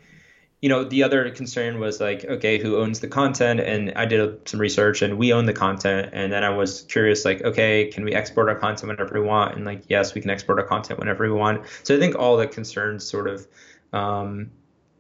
you 0.62 0.70
know 0.70 0.84
the 0.84 1.04
other 1.04 1.30
concern 1.32 1.80
was 1.80 2.00
like, 2.00 2.26
okay, 2.26 2.58
who 2.58 2.78
owns 2.78 3.00
the 3.00 3.08
content? 3.08 3.60
And 3.60 3.94
I 3.96 4.06
did 4.06 4.48
some 4.48 4.60
research, 4.60 5.02
and 5.02 5.18
we 5.18 5.32
own 5.32 5.46
the 5.46 5.54
content, 5.54 6.10
and 6.14 6.32
then 6.32 6.44
I 6.44 6.50
was 6.50 6.84
curious, 6.84 7.26
like, 7.26 7.42
okay, 7.44 7.88
can 7.88 8.04
we 8.04 8.14
export 8.14 8.50
our 8.50 8.56
content 8.56 8.90
whenever 8.90 9.20
we 9.20 9.26
want? 9.26 9.56
And 9.56 9.66
like, 9.66 9.84
yes, 9.88 10.14
we 10.14 10.22
can 10.22 10.30
export 10.30 10.60
our 10.60 10.66
content 10.66 11.00
whenever 11.00 11.24
we 11.24 11.32
want. 11.32 11.66
So 11.84 11.96
I 11.96 12.00
think 12.00 12.16
all 12.16 12.38
the 12.38 12.48
concerns 12.48 13.06
sort 13.06 13.28
of 13.28 13.48
um, 13.94 14.52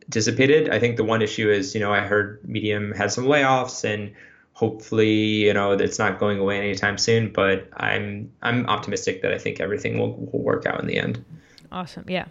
dissipated. 0.10 0.69
I 0.69 0.80
think 0.80 0.98
the 0.98 1.04
one 1.04 1.22
issue 1.22 1.50
is, 1.50 1.74
you 1.76 1.82
know, 1.82 1.93
I 1.93 2.02
heard 2.02 2.39
Medium 2.48 2.91
had 2.91 3.12
some 3.12 3.26
layoffs 3.26 3.84
and 3.84 4.13
hopefully, 4.54 5.13
you 5.13 5.54
know, 5.54 5.72
it's 5.72 6.00
not 6.00 6.19
going 6.19 6.39
away 6.39 6.58
anytime 6.58 6.98
soon, 6.98 7.32
but 7.32 7.69
I'm 7.78 8.32
I'm 8.41 8.65
optimistic 8.65 9.22
that 9.22 9.32
I 9.32 9.38
think 9.38 9.60
everything 9.60 10.00
will, 10.00 10.15
will 10.15 10.41
work 10.41 10.65
out 10.65 10.80
in 10.82 10.88
the 10.88 10.98
end. 10.98 11.24
Awesome. 11.72 12.06
Yeah. 12.08 12.26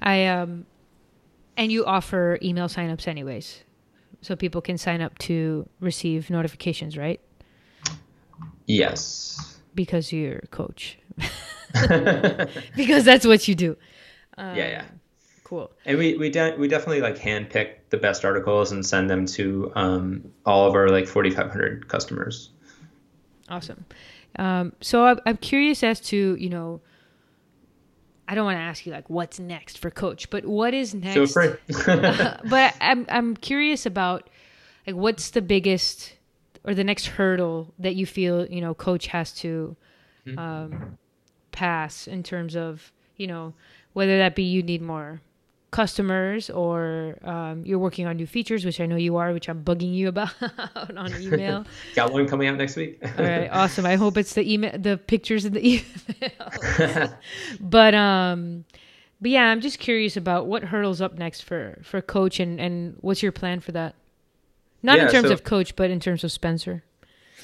I 0.00 0.26
um 0.26 0.64
and 1.56 1.70
you 1.70 1.84
offer 1.84 2.38
email 2.42 2.68
signups 2.68 3.06
anyways. 3.08 3.62
So 4.20 4.36
people 4.36 4.60
can 4.60 4.78
sign 4.78 5.00
up 5.00 5.18
to 5.18 5.68
receive 5.80 6.30
notifications, 6.30 6.96
right? 6.96 7.20
Yes. 8.66 9.58
Because 9.74 10.12
you're 10.12 10.38
a 10.38 10.46
coach. 10.46 10.98
because 12.76 13.04
that's 13.04 13.26
what 13.26 13.46
you 13.48 13.54
do. 13.54 13.76
Um, 14.38 14.56
yeah. 14.56 14.84
Cool. 15.44 15.70
And 15.84 15.98
we 15.98 16.16
we 16.16 16.30
de- 16.30 16.56
we 16.56 16.68
definitely 16.68 17.02
like 17.02 17.18
handpick 17.18 17.74
the 17.90 17.98
best 17.98 18.24
articles 18.24 18.72
and 18.72 18.84
send 18.84 19.10
them 19.10 19.26
to 19.26 19.70
um, 19.74 20.32
all 20.46 20.66
of 20.66 20.74
our 20.74 20.88
like 20.88 21.06
4,500 21.06 21.86
customers. 21.86 22.50
Awesome. 23.48 23.84
Um, 24.36 24.72
so 24.80 25.04
I'm, 25.04 25.20
I'm 25.26 25.36
curious 25.36 25.82
as 25.82 26.00
to, 26.00 26.36
you 26.36 26.48
know, 26.48 26.80
I 28.26 28.34
don't 28.34 28.44
want 28.44 28.56
to 28.56 28.62
ask 28.62 28.86
you 28.86 28.92
like 28.92 29.08
what's 29.10 29.38
next 29.38 29.78
for 29.78 29.90
coach, 29.90 30.30
but 30.30 30.44
what 30.44 30.74
is 30.74 30.94
next? 30.94 31.14
Feel 31.14 31.26
free. 31.26 31.54
but 32.48 32.74
I'm 32.80 33.06
I'm 33.08 33.36
curious 33.36 33.86
about 33.86 34.30
like 34.86 34.96
what's 34.96 35.30
the 35.30 35.42
biggest 35.42 36.14
or 36.64 36.74
the 36.74 36.84
next 36.84 37.06
hurdle 37.06 37.72
that 37.78 37.94
you 37.94 38.06
feel 38.06 38.46
you 38.46 38.60
know 38.60 38.74
coach 38.74 39.08
has 39.08 39.32
to 39.32 39.76
um, 40.38 40.98
pass 41.52 42.06
in 42.06 42.22
terms 42.22 42.56
of 42.56 42.92
you 43.16 43.26
know 43.26 43.52
whether 43.92 44.18
that 44.18 44.34
be 44.34 44.42
you 44.42 44.62
need 44.62 44.82
more 44.82 45.20
customers 45.74 46.50
or 46.50 47.18
um, 47.24 47.66
you're 47.66 47.80
working 47.80 48.06
on 48.06 48.16
new 48.16 48.28
features, 48.28 48.64
which 48.64 48.80
I 48.80 48.86
know 48.86 48.94
you 48.94 49.16
are, 49.16 49.32
which 49.32 49.48
I'm 49.48 49.64
bugging 49.64 49.92
you 49.92 50.06
about 50.14 50.32
on 50.96 51.12
email. 51.20 51.66
Got 51.96 52.12
one 52.12 52.28
coming 52.28 52.46
out 52.46 52.56
next 52.56 52.76
week. 52.76 53.00
All 53.02 53.24
right, 53.24 53.48
awesome. 53.52 53.84
I 53.84 53.96
hope 53.96 54.16
it's 54.16 54.34
the 54.34 54.50
email, 54.50 54.78
the 54.78 54.96
pictures 54.96 55.44
in 55.44 55.52
the 55.52 55.66
email. 55.66 57.12
but 57.60 57.92
um, 57.92 58.64
but 59.20 59.32
yeah, 59.32 59.50
I'm 59.50 59.60
just 59.60 59.80
curious 59.80 60.16
about 60.16 60.46
what 60.46 60.62
hurdles 60.62 61.00
up 61.00 61.18
next 61.18 61.40
for 61.40 61.80
for 61.82 62.00
coach 62.00 62.38
and 62.38 62.60
and 62.60 62.96
what's 63.00 63.20
your 63.20 63.32
plan 63.32 63.58
for 63.58 63.72
that? 63.72 63.96
Not 64.80 65.00
in 65.00 65.08
terms 65.10 65.28
so- 65.28 65.34
of 65.34 65.42
coach, 65.42 65.74
but 65.74 65.90
in 65.90 65.98
terms 65.98 66.22
of 66.22 66.30
Spencer. 66.30 66.84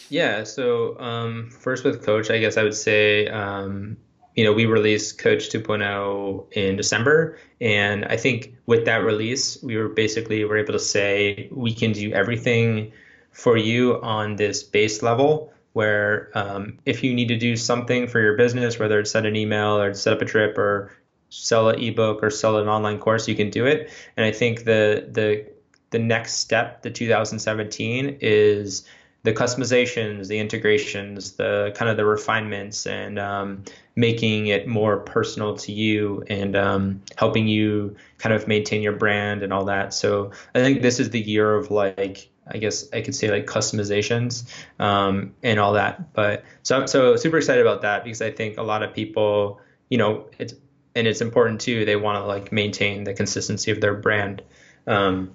Yeah, 0.09 0.45
so 0.45 0.99
um, 1.01 1.51
first 1.51 1.85
with 1.85 2.05
Coach, 2.05 2.31
I 2.31 2.39
guess 2.39 2.57
I 2.57 2.65
would 2.65 2.75
say, 2.75 3.29
um, 3.29 3.97
you 4.41 4.47
know, 4.47 4.55
we 4.55 4.65
released 4.65 5.19
Coach 5.19 5.51
2.0 5.51 6.47
in 6.53 6.75
December, 6.75 7.39
and 7.61 8.07
I 8.07 8.17
think 8.17 8.57
with 8.65 8.87
that 8.87 9.05
release, 9.05 9.63
we 9.63 9.77
were 9.77 9.91
basically 9.91 10.43
were 10.47 10.57
able 10.57 10.73
to 10.73 10.79
say 10.79 11.51
we 11.53 11.75
can 11.75 11.93
do 11.93 12.11
everything 12.15 12.91
for 13.33 13.59
you 13.59 14.01
on 14.01 14.37
this 14.37 14.63
base 14.63 15.03
level. 15.03 15.53
Where 15.75 16.31
um, 16.33 16.79
if 16.87 17.05
you 17.05 17.13
need 17.13 17.29
to 17.29 17.37
do 17.37 17.55
something 17.55 18.07
for 18.07 18.19
your 18.19 18.35
business, 18.39 18.79
whether 18.79 18.99
it's 18.99 19.11
send 19.11 19.27
an 19.27 19.37
email 19.37 19.79
or 19.79 19.93
set 19.93 20.15
up 20.15 20.23
a 20.23 20.25
drip 20.25 20.57
or 20.57 20.91
sell 21.29 21.69
an 21.69 21.79
ebook 21.79 22.23
or 22.23 22.31
sell 22.31 22.57
an 22.57 22.67
online 22.67 22.99
course, 22.99 23.29
you 23.29 23.37
can 23.37 23.51
do 23.51 23.67
it. 23.67 23.91
And 24.17 24.25
I 24.25 24.33
think 24.33 24.65
the 24.65 25.07
the 25.13 25.45
the 25.91 25.99
next 25.99 26.37
step, 26.39 26.81
the 26.81 26.91
2017, 26.91 28.17
is 28.23 28.85
the 29.23 29.33
customizations, 29.33 30.29
the 30.29 30.39
integrations, 30.39 31.33
the 31.33 31.73
kind 31.77 31.91
of 31.91 31.97
the 31.97 32.05
refinements, 32.05 32.87
and 32.87 33.19
um, 33.19 33.63
making 33.95 34.47
it 34.47 34.67
more 34.67 34.99
personal 34.99 35.57
to 35.59 35.73
you 35.73 36.25
and 36.29 36.57
um, 36.57 37.03
helping 37.17 37.47
you 37.47 37.95
kind 38.19 38.35
of 38.35 38.49
maintain 38.49 38.81
your 38.81 38.95
brand 38.95 39.43
and 39.43 39.53
all 39.53 39.65
that. 39.67 39.93
So 39.93 40.31
I 40.55 40.61
think 40.61 40.81
this 40.81 40.99
is 40.99 41.11
the 41.11 41.21
year 41.21 41.55
of 41.55 41.71
like, 41.71 42.31
I 42.49 42.57
guess 42.57 42.89
I 42.93 43.03
could 43.03 43.15
say 43.15 43.31
like 43.31 43.47
customizations 43.47 44.51
um, 44.79 45.35
and 45.43 45.61
all 45.61 45.75
that. 45.75 46.15
But 46.15 46.45
so 46.63 46.87
so 46.87 47.17
super 47.17 47.37
excited 47.37 47.61
about 47.61 47.83
that 47.83 48.05
because 48.05 48.23
I 48.23 48.31
think 48.31 48.57
a 48.57 48.63
lot 48.63 48.83
of 48.83 48.95
people, 48.95 49.61
you 49.91 49.99
know, 49.99 50.27
it's 50.39 50.55
and 50.95 51.07
it's 51.07 51.21
important 51.21 51.61
too. 51.61 51.85
They 51.85 51.97
want 51.97 52.17
to 52.17 52.27
like 52.27 52.53
maintain 52.53 53.05
the 53.05 53.13
consistency 53.13 53.71
of 53.71 53.83
their 53.83 53.95
brand. 53.95 54.43
Um, 54.87 55.35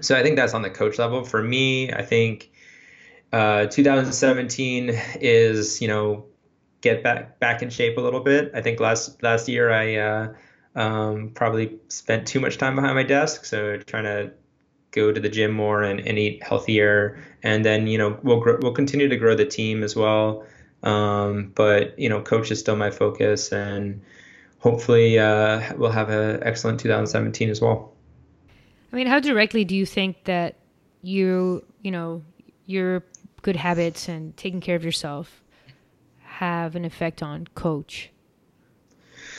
so 0.00 0.16
I 0.16 0.22
think 0.22 0.36
that's 0.36 0.54
on 0.54 0.62
the 0.62 0.70
coach 0.70 0.98
level. 0.98 1.24
For 1.24 1.42
me, 1.42 1.92
I 1.92 2.02
think 2.02 2.50
uh, 3.32 3.66
2017 3.66 4.90
is 5.20 5.80
you 5.80 5.88
know 5.88 6.24
get 6.80 7.02
back 7.02 7.38
back 7.40 7.62
in 7.62 7.70
shape 7.70 7.98
a 7.98 8.00
little 8.00 8.20
bit. 8.20 8.50
I 8.54 8.62
think 8.62 8.80
last 8.80 9.22
last 9.22 9.48
year 9.48 9.72
I 9.72 9.96
uh, 9.96 10.34
um, 10.74 11.30
probably 11.34 11.78
spent 11.88 12.26
too 12.26 12.40
much 12.40 12.58
time 12.58 12.74
behind 12.74 12.94
my 12.94 13.02
desk, 13.02 13.44
so 13.44 13.76
trying 13.78 14.04
to 14.04 14.32
go 14.90 15.12
to 15.12 15.20
the 15.20 15.28
gym 15.28 15.52
more 15.52 15.82
and, 15.82 16.00
and 16.00 16.18
eat 16.18 16.42
healthier. 16.42 17.22
And 17.42 17.64
then 17.64 17.86
you 17.86 17.98
know 17.98 18.18
we'll 18.22 18.42
we'll 18.60 18.72
continue 18.72 19.08
to 19.08 19.16
grow 19.16 19.34
the 19.34 19.46
team 19.46 19.82
as 19.82 19.94
well. 19.94 20.44
Um, 20.82 21.52
but 21.54 21.98
you 21.98 22.08
know 22.08 22.22
coach 22.22 22.50
is 22.50 22.60
still 22.60 22.76
my 22.76 22.90
focus, 22.90 23.52
and 23.52 24.00
hopefully 24.58 25.18
uh, 25.18 25.74
we'll 25.76 25.90
have 25.92 26.10
an 26.10 26.42
excellent 26.42 26.80
2017 26.80 27.50
as 27.50 27.60
well. 27.60 27.92
I 28.92 28.96
mean, 28.96 29.06
how 29.06 29.20
directly 29.20 29.64
do 29.64 29.76
you 29.76 29.84
think 29.84 30.24
that 30.24 30.56
you, 31.02 31.62
you 31.82 31.90
know, 31.90 32.22
your 32.66 33.04
good 33.42 33.56
habits 33.56 34.08
and 34.08 34.36
taking 34.36 34.60
care 34.60 34.76
of 34.76 34.84
yourself 34.84 35.42
have 36.22 36.76
an 36.76 36.84
effect 36.84 37.22
on 37.22 37.46
coach? 37.54 38.10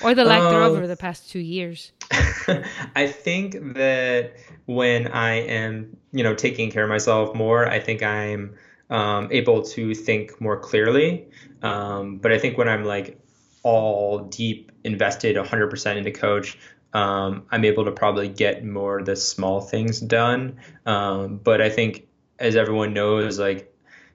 Or 0.03 0.13
the 0.13 0.23
lack 0.23 0.41
thereof 0.49 0.71
Um, 0.71 0.77
over 0.77 0.87
the 0.87 0.95
past 0.95 1.29
two 1.29 1.39
years. 1.39 1.91
I 2.95 3.07
think 3.07 3.73
that 3.75 4.33
when 4.65 5.07
I 5.07 5.41
am, 5.41 5.97
you 6.11 6.23
know, 6.23 6.33
taking 6.33 6.71
care 6.71 6.83
of 6.83 6.89
myself 6.89 7.35
more, 7.35 7.67
I 7.67 7.79
think 7.79 8.01
I'm 8.01 8.55
um, 8.89 9.27
able 9.31 9.61
to 9.63 9.93
think 9.93 10.39
more 10.41 10.59
clearly. 10.59 11.27
Um, 11.61 12.17
but 12.17 12.31
I 12.31 12.37
think 12.39 12.57
when 12.57 12.67
I'm 12.69 12.85
like 12.85 13.19
all 13.63 14.19
deep 14.19 14.71
invested 14.83 15.35
100% 15.35 15.97
into 15.97 16.11
coach, 16.11 16.57
um, 16.93 17.43
I'm 17.51 17.65
able 17.65 17.85
to 17.85 17.91
probably 17.91 18.29
get 18.29 18.65
more 18.65 18.99
of 18.99 19.05
the 19.05 19.15
small 19.15 19.61
things 19.61 19.99
done. 19.99 20.57
Um, 20.85 21.37
but 21.37 21.61
I 21.61 21.69
think, 21.69 22.07
as 22.39 22.55
everyone 22.55 22.93
knows, 22.93 23.37
like 23.37 23.68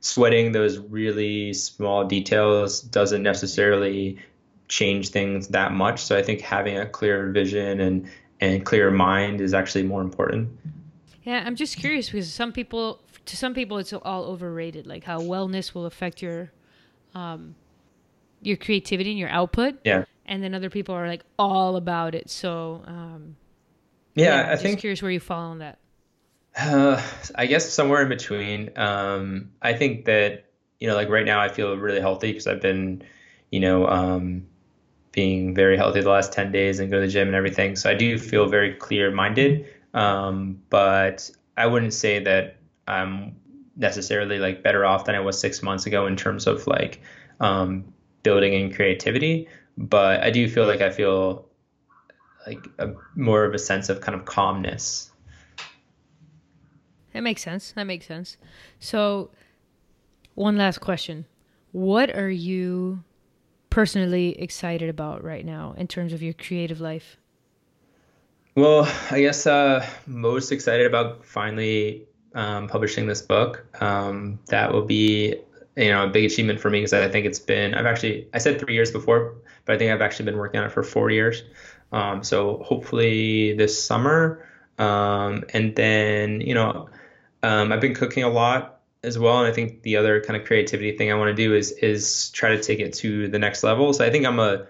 sweating 0.04 0.52
those 0.52 0.78
really 0.78 1.54
small 1.54 2.04
details 2.04 2.82
doesn't 2.82 3.22
necessarily 3.22 4.18
change 4.68 5.08
things 5.08 5.48
that 5.48 5.72
much. 5.72 6.02
So 6.02 6.16
I 6.16 6.22
think 6.22 6.42
having 6.42 6.76
a 6.78 6.86
clear 6.86 7.30
vision 7.30 7.80
and 7.80 8.08
and 8.40 8.66
clear 8.66 8.90
mind 8.90 9.40
is 9.40 9.54
actually 9.54 9.84
more 9.84 10.02
important. 10.02 10.50
Yeah, 11.22 11.42
I'm 11.46 11.56
just 11.56 11.78
curious 11.78 12.10
because 12.10 12.30
some 12.30 12.52
people, 12.52 13.00
to 13.24 13.36
some 13.36 13.54
people, 13.54 13.78
it's 13.78 13.92
all 13.94 14.24
overrated. 14.24 14.86
Like 14.86 15.04
how 15.04 15.20
wellness 15.20 15.72
will 15.72 15.86
affect 15.86 16.20
your, 16.20 16.52
um, 17.14 17.54
your 18.42 18.58
creativity 18.58 19.10
and 19.10 19.18
your 19.18 19.30
output, 19.30 19.78
Yeah. 19.84 20.04
and 20.26 20.42
then 20.42 20.52
other 20.54 20.68
people 20.68 20.94
are 20.94 21.08
like 21.08 21.22
all 21.38 21.76
about 21.76 22.14
it. 22.14 22.28
So, 22.28 22.82
um, 22.86 23.36
Yeah, 24.14 24.48
I 24.48 24.50
just 24.52 24.62
think 24.64 24.80
curious 24.80 25.00
where 25.00 25.12
you 25.12 25.20
fall 25.20 25.50
on 25.52 25.60
that. 25.60 25.78
Uh, 26.56 27.02
I 27.34 27.46
guess 27.46 27.68
somewhere 27.72 28.02
in 28.02 28.08
between. 28.08 28.70
Um, 28.76 29.50
I 29.60 29.72
think 29.74 30.04
that, 30.04 30.44
you 30.78 30.88
know, 30.88 30.94
like 30.94 31.08
right 31.08 31.24
now 31.26 31.40
I 31.40 31.48
feel 31.48 31.76
really 31.76 32.00
healthy 32.00 32.28
because 32.30 32.46
I've 32.46 32.60
been, 32.60 33.02
you 33.50 33.60
know, 33.60 33.86
um, 33.88 34.46
being 35.12 35.54
very 35.54 35.76
healthy 35.76 36.00
the 36.00 36.10
last 36.10 36.32
10 36.32 36.52
days 36.52 36.80
and 36.80 36.90
go 36.90 37.00
to 37.00 37.06
the 37.06 37.12
gym 37.12 37.28
and 37.28 37.36
everything. 37.36 37.76
So 37.76 37.90
I 37.90 37.94
do 37.94 38.18
feel 38.18 38.46
very 38.48 38.74
clear 38.74 39.10
minded. 39.10 39.66
Um, 39.94 40.60
but 40.70 41.30
I 41.56 41.66
wouldn't 41.66 41.94
say 41.94 42.20
that 42.24 42.56
I'm 42.88 43.36
necessarily 43.76 44.38
like 44.38 44.62
better 44.62 44.84
off 44.84 45.06
than 45.06 45.14
I 45.14 45.20
was 45.20 45.38
six 45.40 45.62
months 45.62 45.86
ago 45.86 46.06
in 46.06 46.16
terms 46.16 46.46
of 46.46 46.66
like 46.66 47.00
um, 47.40 47.92
building 48.22 48.54
in 48.54 48.72
creativity. 48.72 49.48
But 49.78 50.22
I 50.22 50.30
do 50.30 50.48
feel 50.48 50.66
like 50.66 50.80
I 50.82 50.90
feel 50.90 51.46
like 52.46 52.66
a, 52.78 52.90
more 53.16 53.44
of 53.44 53.54
a 53.54 53.58
sense 53.58 53.88
of 53.88 54.00
kind 54.00 54.18
of 54.18 54.24
calmness 54.24 55.10
That 57.14 57.22
makes 57.22 57.42
sense. 57.42 57.72
That 57.72 57.84
makes 57.84 58.06
sense. 58.06 58.36
So, 58.78 59.30
one 60.34 60.58
last 60.58 60.80
question. 60.80 61.26
What 61.72 62.14
are 62.14 62.30
you 62.30 63.02
personally 63.70 64.38
excited 64.40 64.88
about 64.88 65.24
right 65.24 65.44
now 65.44 65.74
in 65.78 65.88
terms 65.88 66.12
of 66.12 66.22
your 66.22 66.34
creative 66.34 66.80
life? 66.80 67.16
Well, 68.56 68.88
I 69.10 69.20
guess 69.20 69.46
uh, 69.46 69.84
most 70.06 70.52
excited 70.52 70.86
about 70.86 71.24
finally 71.24 72.06
um, 72.34 72.68
publishing 72.68 73.06
this 73.06 73.22
book. 73.22 73.64
Um, 73.82 74.38
that 74.46 74.72
will 74.72 74.84
be 74.84 75.36
you 75.76 75.88
know 75.88 76.04
a 76.04 76.08
big 76.08 76.24
achievement 76.24 76.60
for 76.60 76.70
me 76.70 76.78
because 76.78 76.92
I 76.92 77.08
think 77.08 77.26
it's 77.26 77.40
been 77.40 77.74
I've 77.74 77.86
actually 77.86 78.28
I 78.32 78.38
said 78.38 78.60
three 78.60 78.74
years 78.74 78.90
before, 78.90 79.34
but 79.64 79.74
I 79.74 79.78
think 79.78 79.90
I've 79.90 80.02
actually 80.02 80.26
been 80.26 80.36
working 80.36 80.60
on 80.60 80.66
it 80.66 80.72
for 80.72 80.82
four 80.82 81.10
years. 81.10 81.42
Um, 81.92 82.22
so 82.22 82.62
hopefully 82.64 83.54
this 83.54 83.82
summer, 83.82 84.46
um, 84.78 85.44
and 85.52 85.74
then 85.74 86.40
you 86.40 86.54
know 86.54 86.88
um, 87.44 87.72
I've 87.72 87.80
been 87.80 87.94
cooking 87.94 88.22
a 88.22 88.28
lot 88.28 88.80
as 89.02 89.18
well, 89.18 89.38
and 89.38 89.46
I 89.46 89.52
think 89.52 89.82
the 89.82 89.96
other 89.96 90.22
kind 90.22 90.40
of 90.40 90.46
creativity 90.46 90.96
thing 90.96 91.12
I 91.12 91.14
want 91.14 91.28
to 91.28 91.34
do 91.34 91.54
is 91.54 91.72
is 91.72 92.30
try 92.30 92.48
to 92.56 92.62
take 92.62 92.80
it 92.80 92.94
to 92.94 93.28
the 93.28 93.38
next 93.38 93.62
level. 93.62 93.92
So 93.92 94.04
I 94.04 94.10
think 94.10 94.24
I'm 94.24 94.38
a 94.38 94.66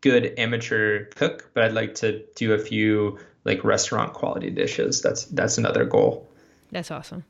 good 0.00 0.34
amateur 0.36 1.04
cook, 1.14 1.50
but 1.54 1.62
I'd 1.62 1.72
like 1.72 1.94
to 1.96 2.24
do 2.34 2.52
a 2.52 2.58
few 2.58 3.18
like 3.44 3.62
restaurant 3.62 4.12
quality 4.12 4.50
dishes. 4.50 5.02
That's 5.02 5.26
that's 5.26 5.56
another 5.56 5.84
goal. 5.84 6.28
That's 6.72 6.90
awesome. 6.90 7.24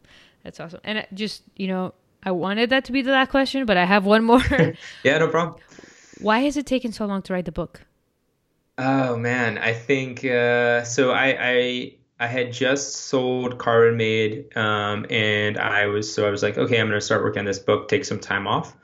That's 0.45 0.59
awesome. 0.59 0.81
And 0.83 1.07
just 1.12 1.43
you 1.57 1.68
know, 1.68 1.93
I 2.22 2.31
wanted 2.31 2.70
that 2.70 2.87
to 2.87 2.93
be 2.93 3.03
the 3.03 3.12
last 3.12 3.31
question, 3.31 3.66
but 3.66 3.76
I 3.76 3.85
have 3.85 4.07
one 4.07 4.24
more. 4.24 4.43
yeah, 5.05 5.18
no 5.18 5.28
problem. 5.28 5.61
Why 6.22 6.41
has 6.41 6.57
it 6.57 6.66
taken 6.66 6.91
so 6.91 7.05
long 7.05 7.20
to 7.22 7.35
write 7.35 7.45
the 7.45 7.53
book? 7.53 7.83
Oh 8.78 9.18
man, 9.18 9.59
I 9.59 9.74
think 9.74 10.24
uh, 10.24 10.85
so. 10.85 11.11
I, 11.11 11.37
I 11.39 11.93
I 12.21 12.27
had 12.27 12.53
just 12.53 13.07
sold 13.07 13.57
Carbonmade, 13.57 14.55
um, 14.55 15.07
and 15.09 15.57
I 15.57 15.87
was 15.87 16.12
so 16.12 16.29
I 16.29 16.31
was 16.31 16.43
like, 16.43 16.59
okay, 16.59 16.79
I'm 16.79 16.87
gonna 16.87 17.01
start 17.01 17.25
working 17.25 17.41
on 17.41 17.47
this 17.47 17.59
book, 17.59 17.89
take 17.89 18.05
some 18.05 18.21
time 18.21 18.47
off, 18.47 18.77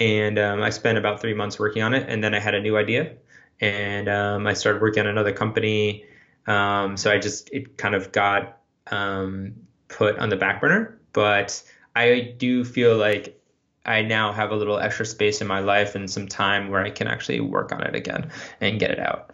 and 0.00 0.40
um, 0.40 0.60
I 0.60 0.70
spent 0.70 0.98
about 0.98 1.20
three 1.20 1.32
months 1.32 1.56
working 1.56 1.82
on 1.82 1.94
it, 1.94 2.06
and 2.08 2.22
then 2.22 2.34
I 2.34 2.40
had 2.40 2.54
a 2.54 2.60
new 2.60 2.76
idea, 2.76 3.14
and 3.60 4.08
um, 4.08 4.46
I 4.48 4.54
started 4.54 4.82
working 4.82 5.04
on 5.04 5.06
another 5.06 5.32
company. 5.32 6.04
Um, 6.48 6.96
so 6.96 7.12
I 7.12 7.18
just 7.18 7.48
it 7.52 7.78
kind 7.78 7.94
of 7.94 8.10
got 8.10 8.58
um, 8.88 9.54
put 9.86 10.18
on 10.18 10.28
the 10.28 10.36
back 10.36 10.60
burner, 10.60 10.98
but 11.12 11.62
I 11.94 12.34
do 12.38 12.64
feel 12.64 12.96
like 12.96 13.40
I 13.86 14.02
now 14.02 14.32
have 14.32 14.50
a 14.50 14.56
little 14.56 14.80
extra 14.80 15.06
space 15.06 15.40
in 15.40 15.46
my 15.46 15.60
life 15.60 15.94
and 15.94 16.10
some 16.10 16.26
time 16.26 16.70
where 16.70 16.82
I 16.82 16.90
can 16.90 17.06
actually 17.06 17.38
work 17.38 17.70
on 17.70 17.82
it 17.82 17.94
again 17.94 18.32
and 18.60 18.80
get 18.80 18.90
it 18.90 18.98
out. 18.98 19.30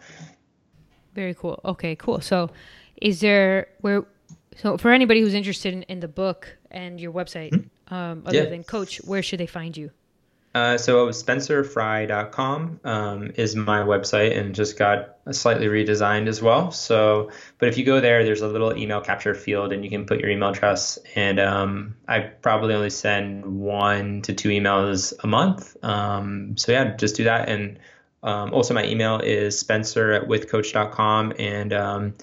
Very 1.15 1.33
cool. 1.33 1.59
Okay, 1.65 1.95
cool. 1.95 2.21
So, 2.21 2.51
is 3.01 3.21
there 3.21 3.67
where? 3.81 4.03
So, 4.55 4.77
for 4.77 4.91
anybody 4.91 5.21
who's 5.21 5.33
interested 5.33 5.73
in, 5.73 5.83
in 5.83 5.99
the 5.99 6.07
book 6.07 6.57
and 6.71 6.99
your 6.99 7.11
website, 7.11 7.51
mm-hmm. 7.51 7.93
um, 7.93 8.23
other 8.25 8.43
yeah. 8.43 8.45
than 8.45 8.63
Coach, 8.63 8.97
where 9.05 9.21
should 9.21 9.39
they 9.39 9.47
find 9.47 9.77
you? 9.77 9.91
Uh, 10.57 10.75
so 10.75 11.07
spencerfry.com 11.09 12.79
um, 12.83 13.31
is 13.35 13.55
my 13.55 13.81
website 13.81 14.35
and 14.35 14.55
just 14.55 14.75
got 14.75 15.17
slightly 15.29 15.67
redesigned 15.67 16.27
as 16.27 16.41
well. 16.41 16.71
So, 16.71 17.29
but 17.59 17.69
if 17.69 17.77
you 17.77 17.85
go 17.85 18.01
there, 18.01 18.23
there's 18.23 18.41
a 18.41 18.47
little 18.47 18.75
email 18.75 18.99
capture 18.99 19.35
field 19.35 19.71
and 19.71 19.83
you 19.83 19.91
can 19.91 20.07
put 20.07 20.19
your 20.19 20.31
email 20.31 20.49
address. 20.49 20.97
And 21.13 21.39
um, 21.39 21.95
I 22.07 22.21
probably 22.21 22.73
only 22.73 22.89
send 22.89 23.45
one 23.45 24.23
to 24.23 24.33
two 24.33 24.49
emails 24.49 25.13
a 25.23 25.27
month. 25.27 25.77
Um, 25.83 26.57
so 26.57 26.71
yeah, 26.71 26.95
just 26.95 27.15
do 27.15 27.25
that. 27.25 27.49
And 27.49 27.77
um, 28.23 28.51
also 28.51 28.73
my 28.73 28.83
email 28.83 29.19
is 29.19 29.59
spencer 29.59 30.11
at 30.11 30.27
withcoach.com. 30.27 31.33
And 31.37 31.71
um, 31.71 32.15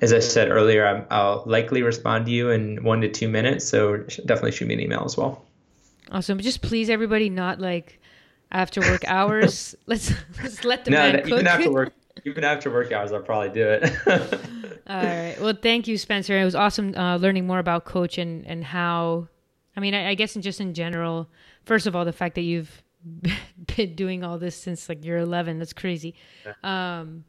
as 0.00 0.12
I 0.12 0.18
said 0.18 0.48
earlier, 0.48 1.06
i 1.10 1.22
will 1.22 1.42
likely 1.46 1.82
respond 1.82 2.26
to 2.26 2.32
you 2.32 2.50
in 2.50 2.82
one 2.82 3.00
to 3.02 3.08
two 3.08 3.28
minutes. 3.28 3.66
So 3.66 3.98
definitely 3.98 4.52
shoot 4.52 4.66
me 4.66 4.74
an 4.74 4.80
email 4.80 5.04
as 5.04 5.16
well. 5.16 5.44
Awesome. 6.10 6.38
Just 6.40 6.62
please 6.62 6.90
everybody 6.90 7.30
not 7.30 7.60
like 7.60 8.00
after 8.50 8.80
work 8.80 9.04
hours. 9.06 9.74
let's 9.86 10.12
let's 10.42 10.64
let 10.64 10.84
the 10.84 10.90
no, 10.90 10.98
man 10.98 11.28
even 11.28 11.46
after 11.46 11.70
work 11.70 11.92
even 12.24 12.44
after 12.44 12.70
work 12.70 12.92
hours 12.92 13.12
I'll 13.12 13.22
probably 13.22 13.50
do 13.50 13.68
it. 13.68 13.92
All 14.86 15.04
right. 15.04 15.36
Well, 15.40 15.54
thank 15.60 15.86
you, 15.86 15.96
Spencer. 15.96 16.36
It 16.38 16.44
was 16.44 16.54
awesome 16.54 16.94
uh, 16.96 17.16
learning 17.16 17.46
more 17.46 17.58
about 17.58 17.84
coach 17.84 18.18
and 18.18 18.46
and 18.46 18.64
how. 18.64 19.28
I 19.76 19.80
mean, 19.80 19.94
I, 19.94 20.10
I 20.10 20.14
guess 20.14 20.34
in 20.34 20.42
just 20.42 20.60
in 20.60 20.74
general. 20.74 21.28
First 21.64 21.86
of 21.86 21.94
all, 21.94 22.04
the 22.04 22.12
fact 22.12 22.34
that 22.34 22.42
you've 22.42 22.82
been 23.76 23.94
doing 23.94 24.24
all 24.24 24.38
this 24.38 24.56
since 24.56 24.88
like 24.88 25.04
you're 25.04 25.18
11. 25.18 25.58
That's 25.58 25.72
crazy. 25.72 26.14
Um, 26.62 27.24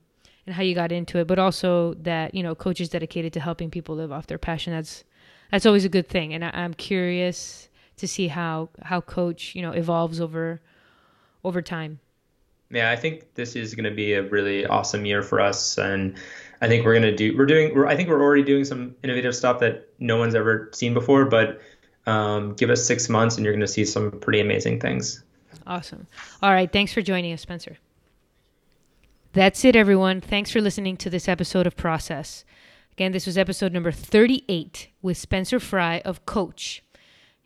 and 0.46 0.56
how 0.56 0.64
you 0.64 0.76
got 0.76 0.92
into 0.92 1.20
it, 1.20 1.28
but 1.28 1.40
also 1.40 1.94
that 1.96 2.34
you 2.34 2.44
know, 2.44 2.56
coach 2.56 2.82
is 2.82 2.90
dedicated 2.90 3.34
to 3.34 3.40
helping 3.40 3.70
people 3.70 3.96
live 3.96 4.12
off 4.12 4.28
their 4.28 4.38
passion. 4.38 4.74
That's 4.74 5.04
that's 5.52 5.66
always 5.66 5.86
a 5.86 5.90
good 5.90 6.08
thing. 6.08 6.34
And 6.34 6.46
I, 6.46 6.52
I'm 6.54 6.74
curious 6.74 7.70
to 8.02 8.08
see 8.08 8.28
how 8.28 8.70
how 8.82 9.00
coach 9.00 9.54
you 9.56 9.62
know 9.62 9.72
evolves 9.72 10.20
over 10.20 10.60
over 11.44 11.62
time 11.62 12.00
yeah 12.72 12.90
i 12.90 12.96
think 12.96 13.34
this 13.36 13.56
is 13.56 13.76
going 13.76 13.86
to 13.86 13.96
be 13.96 14.14
a 14.14 14.24
really 14.24 14.66
awesome 14.66 15.06
year 15.06 15.22
for 15.22 15.40
us 15.40 15.78
and 15.78 16.18
i 16.62 16.68
think 16.68 16.84
we're 16.84 16.94
going 16.94 17.04
to 17.04 17.16
do 17.16 17.38
we're 17.38 17.46
doing 17.46 17.74
we're, 17.76 17.86
i 17.86 17.96
think 17.96 18.10
we're 18.10 18.22
already 18.22 18.44
doing 18.44 18.66
some 18.66 18.96
innovative 19.04 19.36
stuff 19.36 19.60
that 19.60 19.88
no 20.00 20.18
one's 20.18 20.34
ever 20.34 20.70
seen 20.74 20.94
before 20.94 21.26
but 21.26 21.62
um, 22.08 22.54
give 22.56 22.72
us 22.72 22.84
six 22.84 23.08
months 23.10 23.38
and 23.38 23.46
you're 23.46 23.54
going 23.54 23.62
to 23.62 23.68
see 23.68 23.86
some 23.86 24.10
pretty 24.10 24.40
amazing 24.40 24.80
things 24.80 25.24
awesome 25.68 26.08
all 26.42 26.52
right 26.52 26.72
thanks 26.74 26.92
for 26.92 27.04
joining 27.04 27.32
us 27.34 27.42
spencer 27.42 27.78
that's 29.34 29.66
it 29.66 29.76
everyone 29.76 30.22
thanks 30.22 30.52
for 30.52 30.62
listening 30.62 30.98
to 30.98 31.10
this 31.10 31.28
episode 31.28 31.68
of 31.68 31.76
process 31.76 32.44
again 32.92 33.12
this 33.12 33.26
was 33.26 33.38
episode 33.38 33.72
number 33.72 33.92
38 33.92 34.90
with 35.02 35.18
spencer 35.18 35.60
fry 35.60 36.02
of 36.06 36.26
coach 36.26 36.84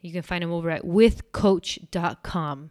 you 0.05 0.11
can 0.11 0.21
find 0.21 0.43
him 0.43 0.51
over 0.51 0.69
at 0.69 0.83
withcoach.com. 0.83 2.69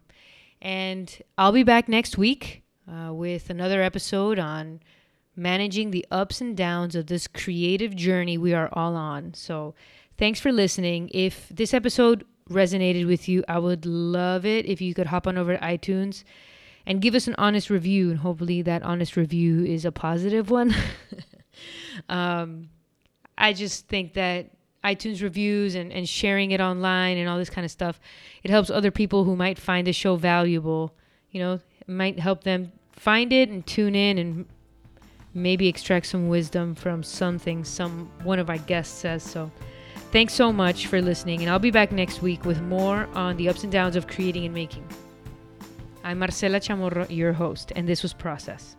And 0.61 1.21
I'll 1.37 1.51
be 1.51 1.63
back 1.63 1.89
next 1.89 2.17
week 2.17 2.63
uh, 2.89 3.13
with 3.13 3.49
another 3.49 3.81
episode 3.81 4.39
on 4.39 4.79
managing 5.35 5.91
the 5.91 6.05
ups 6.09 6.39
and 6.39 6.55
downs 6.55 6.95
of 6.95 7.07
this 7.07 7.27
creative 7.27 7.93
journey 7.93 8.37
we 8.37 8.53
are 8.53 8.69
all 8.71 8.95
on. 8.95 9.33
So, 9.33 9.75
thanks 10.17 10.39
for 10.39 10.53
listening. 10.53 11.11
If 11.13 11.49
this 11.49 11.73
episode 11.73 12.23
resonated 12.49 13.05
with 13.05 13.27
you, 13.27 13.43
I 13.49 13.59
would 13.59 13.85
love 13.85 14.45
it 14.45 14.65
if 14.65 14.79
you 14.79 14.93
could 14.93 15.07
hop 15.07 15.27
on 15.27 15.37
over 15.37 15.57
to 15.57 15.61
iTunes 15.61 16.23
and 16.85 17.01
give 17.01 17.15
us 17.15 17.27
an 17.27 17.35
honest 17.37 17.69
review. 17.69 18.09
And 18.09 18.19
hopefully, 18.19 18.61
that 18.63 18.83
honest 18.83 19.15
review 19.17 19.63
is 19.63 19.85
a 19.85 19.91
positive 19.91 20.49
one. 20.49 20.75
um, 22.09 22.69
I 23.37 23.53
just 23.53 23.87
think 23.87 24.13
that 24.13 24.51
iTunes 24.83 25.21
reviews 25.21 25.75
and, 25.75 25.91
and 25.91 26.07
sharing 26.07 26.51
it 26.51 26.61
online 26.61 27.17
and 27.17 27.27
all 27.27 27.37
this 27.37 27.49
kind 27.49 27.65
of 27.65 27.71
stuff. 27.71 27.99
It 28.43 28.51
helps 28.51 28.69
other 28.69 28.91
people 28.91 29.23
who 29.23 29.35
might 29.35 29.57
find 29.57 29.87
the 29.87 29.93
show 29.93 30.15
valuable. 30.15 30.93
You 31.31 31.41
know, 31.41 31.59
might 31.87 32.19
help 32.19 32.43
them 32.43 32.71
find 32.93 33.33
it 33.33 33.49
and 33.49 33.65
tune 33.65 33.95
in 33.95 34.17
and 34.17 34.45
maybe 35.33 35.67
extract 35.67 36.05
some 36.05 36.29
wisdom 36.29 36.73
from 36.73 37.03
something 37.03 37.63
some 37.63 38.09
one 38.23 38.39
of 38.39 38.49
our 38.49 38.57
guests 38.57 38.97
says. 38.97 39.21
So 39.21 39.51
thanks 40.11 40.33
so 40.33 40.51
much 40.51 40.87
for 40.87 41.01
listening 41.01 41.41
and 41.41 41.49
I'll 41.49 41.59
be 41.59 41.71
back 41.71 41.91
next 41.91 42.21
week 42.21 42.45
with 42.45 42.61
more 42.61 43.07
on 43.13 43.35
the 43.37 43.49
ups 43.49 43.63
and 43.63 43.71
downs 43.71 43.95
of 43.95 44.07
creating 44.07 44.45
and 44.45 44.53
making. 44.53 44.87
I'm 46.05 46.19
Marcela 46.19 46.59
Chamorro, 46.59 47.07
your 47.09 47.33
host, 47.33 47.71
and 47.75 47.89
this 47.89 48.03
was 48.03 48.13
Process. 48.13 48.77